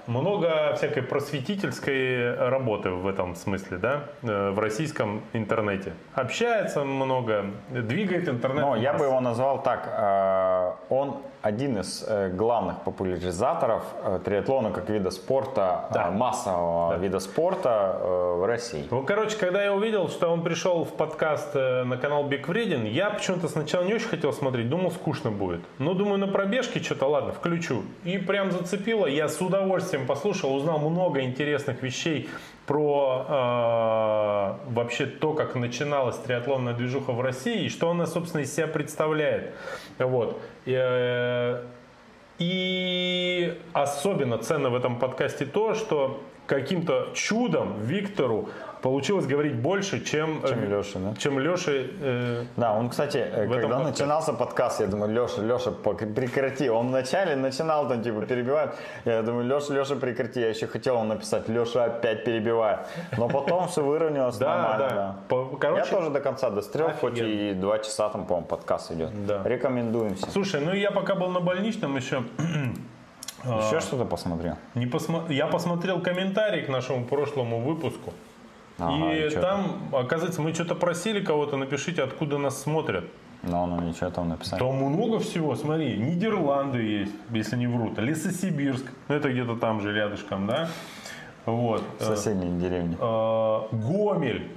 [0.08, 5.94] много всякой просветительской работы в этом смысле, да, э, в российском интернете.
[6.14, 8.62] Общается много, двигает интернет.
[8.62, 9.88] Но в я бы его назвал так.
[9.88, 16.08] э, Он один из э, главных популяризаторов э, триатлона как вида спорта, Да.
[16.08, 18.88] э, массового вида спорта в России.
[18.90, 23.10] Ну, короче, когда я увидел, что он пришел в подкаст на канал Биг Вреден, я
[23.10, 25.60] почему-то сначала не очень хотел смотреть, думал, скучно будет.
[25.80, 27.84] Ну, думаю, на пробежке что-то, ладно, включу.
[28.06, 32.30] И прям зацепило, я с удовольствием послушал, узнал много интересных вещей
[32.66, 33.26] про
[34.68, 38.68] э, вообще то, как начиналась триатлонная движуха в России и что она, собственно, из себя
[38.68, 39.54] представляет.
[40.00, 40.42] Вот.
[40.66, 41.64] И, э,
[42.40, 48.50] и особенно ценно в этом подкасте то, что каким-то чудом Виктору
[48.84, 51.16] получилось говорить больше, чем, Чем э, Леша, да?
[51.18, 51.90] чем Леше.
[52.02, 53.88] э, Да, он, кстати, когда подкасте.
[53.90, 56.70] начинался подкаст, я думаю, Леша, Леша, прекрати.
[56.70, 58.76] Он вначале начинал там, типа, перебивать.
[59.06, 60.42] Я думаю, Леша, Леша, прекрати.
[60.42, 62.80] Я еще хотел ему написать, Леша опять перебивает.
[63.18, 65.16] Но потом все выровнялось нормально,
[65.62, 69.26] я тоже до конца дострел, хоть и два часа там, по-моему, подкаст идет.
[69.26, 69.42] Да.
[69.46, 70.30] Рекомендуем всем.
[70.30, 72.24] Слушай, ну я пока был на больничном еще.
[73.46, 74.56] Еще что-то посмотрел?
[74.74, 78.14] Не посмо- Я посмотрел комментарий к нашему прошлому выпуску.
[78.80, 83.06] Ага, и и чё там, оказывается, мы что-то просили кого-то, напишите, откуда нас смотрят.
[83.44, 84.60] Но ну ничего там написать.
[84.60, 89.94] Там много всего, смотри, Нидерланды есть, если не врут, Лесосибирск, ну это где-то там же
[89.94, 90.70] рядышком, да?
[91.46, 91.84] Вот.
[92.00, 92.98] В соседней деревне.
[93.00, 94.50] Э, Гомель.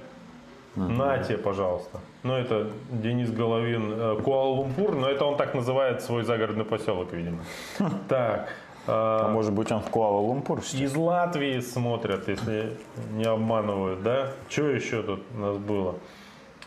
[0.75, 1.99] На тебе, пожалуйста.
[2.21, 7.39] Ну, это Денис Головин, э, Куала-Лумпур, но это он так называет свой загородный поселок, видимо.
[8.07, 8.49] Так.
[8.87, 10.59] Э, А может быть он в Куала-Лумпур?
[10.73, 12.77] из Латвии смотрят, если
[13.11, 14.31] не обманывают, да?
[14.49, 15.95] Что еще тут у нас было?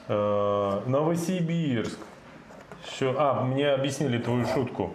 [0.08, 1.98] Э, Новосибирск.
[2.90, 4.94] Еще, а, мне объяснили твою шутку.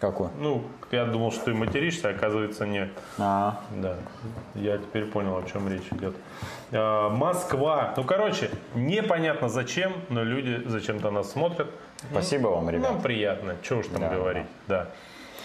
[0.00, 0.28] Какой?
[0.38, 2.90] Ну, я думал, что ты материшься, а оказывается нет.
[3.18, 3.96] А, Да,
[4.54, 6.14] я теперь понял, о чем речь идет.
[6.72, 7.94] А, Москва.
[7.96, 11.70] Ну, короче, непонятно зачем, но люди зачем-то нас смотрят.
[12.10, 12.90] спасибо вам, ребят.
[12.90, 14.46] Нам приятно, чего уж там Да, говорить.
[14.68, 14.88] Да.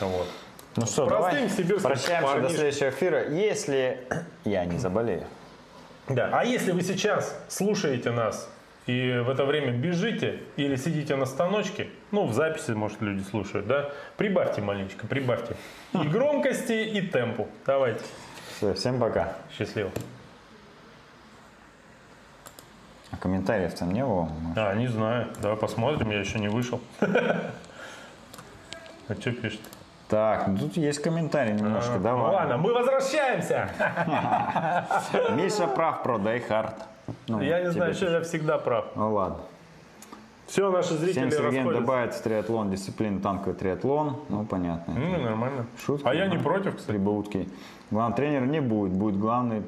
[0.05, 0.27] Вот.
[0.75, 2.55] Ну что, Простым давай прощаемся до парнишкой.
[2.55, 4.07] следующего эфира, если
[4.45, 5.25] я не заболею.
[6.07, 6.29] Да.
[6.31, 8.49] А если вы сейчас слушаете нас
[8.85, 13.67] и в это время бежите или сидите на станочке, ну, в записи, может, люди слушают,
[13.67, 15.55] да, прибавьте маленечко, прибавьте
[15.93, 17.47] и громкости, и темпу.
[17.65, 18.03] Давайте.
[18.57, 19.33] Все, всем пока.
[19.57, 19.91] Счастливо.
[23.11, 24.29] А комментариев там не было?
[24.55, 25.27] А, не знаю.
[25.41, 26.81] Давай посмотрим, я еще не вышел.
[29.07, 29.59] А что пишет?
[30.11, 32.33] Так, ну тут есть комментарий немножко, Ну давай.
[32.33, 33.69] ладно, мы возвращаемся.
[35.37, 36.73] Миша прав про Die Hard.
[37.29, 38.85] Ну, Я не знаю, что я всегда прав.
[38.95, 39.37] Ну ладно.
[40.47, 44.17] Все, наши зрители Сергей добавит в триатлон дисциплину танковый триатлон.
[44.27, 44.93] Ну, понятно.
[44.97, 45.65] Ну, нормально.
[45.85, 46.91] Шутка, А я не против, кстати.
[46.97, 47.47] Прибаутки.
[47.89, 49.63] Главный тренер не будет, будет главный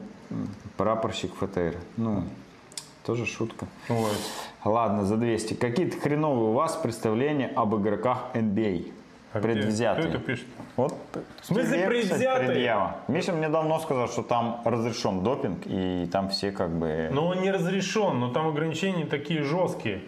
[0.75, 1.77] прапорщик ФТР.
[1.95, 2.23] Ну,
[3.05, 3.65] тоже шутка.
[3.87, 4.11] Ой.
[4.65, 5.53] Ладно, за 200.
[5.53, 8.91] Какие-то хреновые у вас представления об игроках NBA?
[9.33, 9.47] А где?
[9.47, 10.07] Предвзятые.
[10.07, 10.45] Кто это пишет?
[10.75, 10.95] Вот.
[11.41, 12.49] В смысле предвзятые?
[12.49, 12.97] предъява.
[13.07, 17.09] Миша мне давно сказал, что там разрешен допинг, и там все как бы...
[17.11, 20.01] Но он не разрешен, но там ограничения такие жесткие.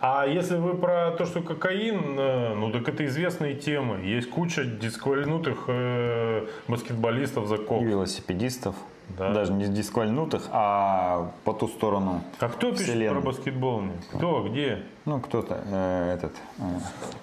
[0.00, 4.04] А если вы про то, что кокаин, э, ну так это известные темы.
[4.04, 7.82] Есть куча дисквалинутых э, баскетболистов за и кок.
[7.82, 8.74] велосипедистов.
[9.08, 9.32] Да.
[9.32, 12.22] Даже не дисквальнутых, а по ту сторону.
[12.40, 13.20] А кто пишет Вселенной.
[13.20, 13.82] про баскетбол?
[14.12, 14.42] Кто?
[14.48, 14.82] Где?
[15.04, 16.32] Ну, кто-то э, этот...
[16.58, 16.62] э,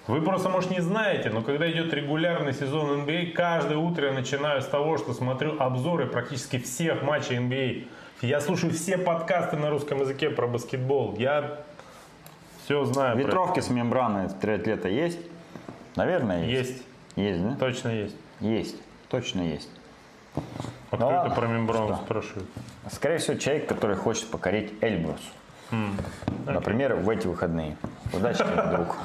[0.07, 4.61] Вы просто, может, не знаете, но когда идет регулярный сезон NBA, каждое утро я начинаю
[4.61, 7.87] с того, что смотрю обзоры практически всех матчей NBA.
[8.21, 11.15] Я слушаю все подкасты на русском языке про баскетбол.
[11.17, 11.57] Я
[12.63, 13.15] все знаю.
[13.15, 15.19] про ветровки с мембраной триатлета есть?
[15.95, 16.51] Наверное, это.
[16.51, 16.69] есть.
[16.69, 16.83] Есть,
[17.15, 17.55] Есть, да?
[17.59, 18.15] точно есть.
[18.39, 18.75] Есть.
[19.09, 19.69] Точно есть.
[20.35, 21.27] А кто ладно.
[21.27, 22.03] это про мембрану Что?
[22.05, 22.47] спрашивает?
[22.91, 25.21] Скорее всего, человек, который хочет покорить Эльбрус.
[26.45, 27.77] Например, в эти выходные.
[28.11, 28.97] Удачи тебе, друг.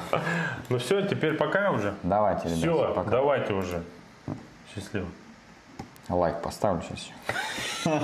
[0.69, 1.93] Ну все, теперь пока уже.
[2.03, 3.09] Давайте, ребята, Все, пока.
[3.09, 3.83] давайте уже.
[4.75, 5.05] Счастливо.
[6.09, 8.01] Лайк поставлю сейчас.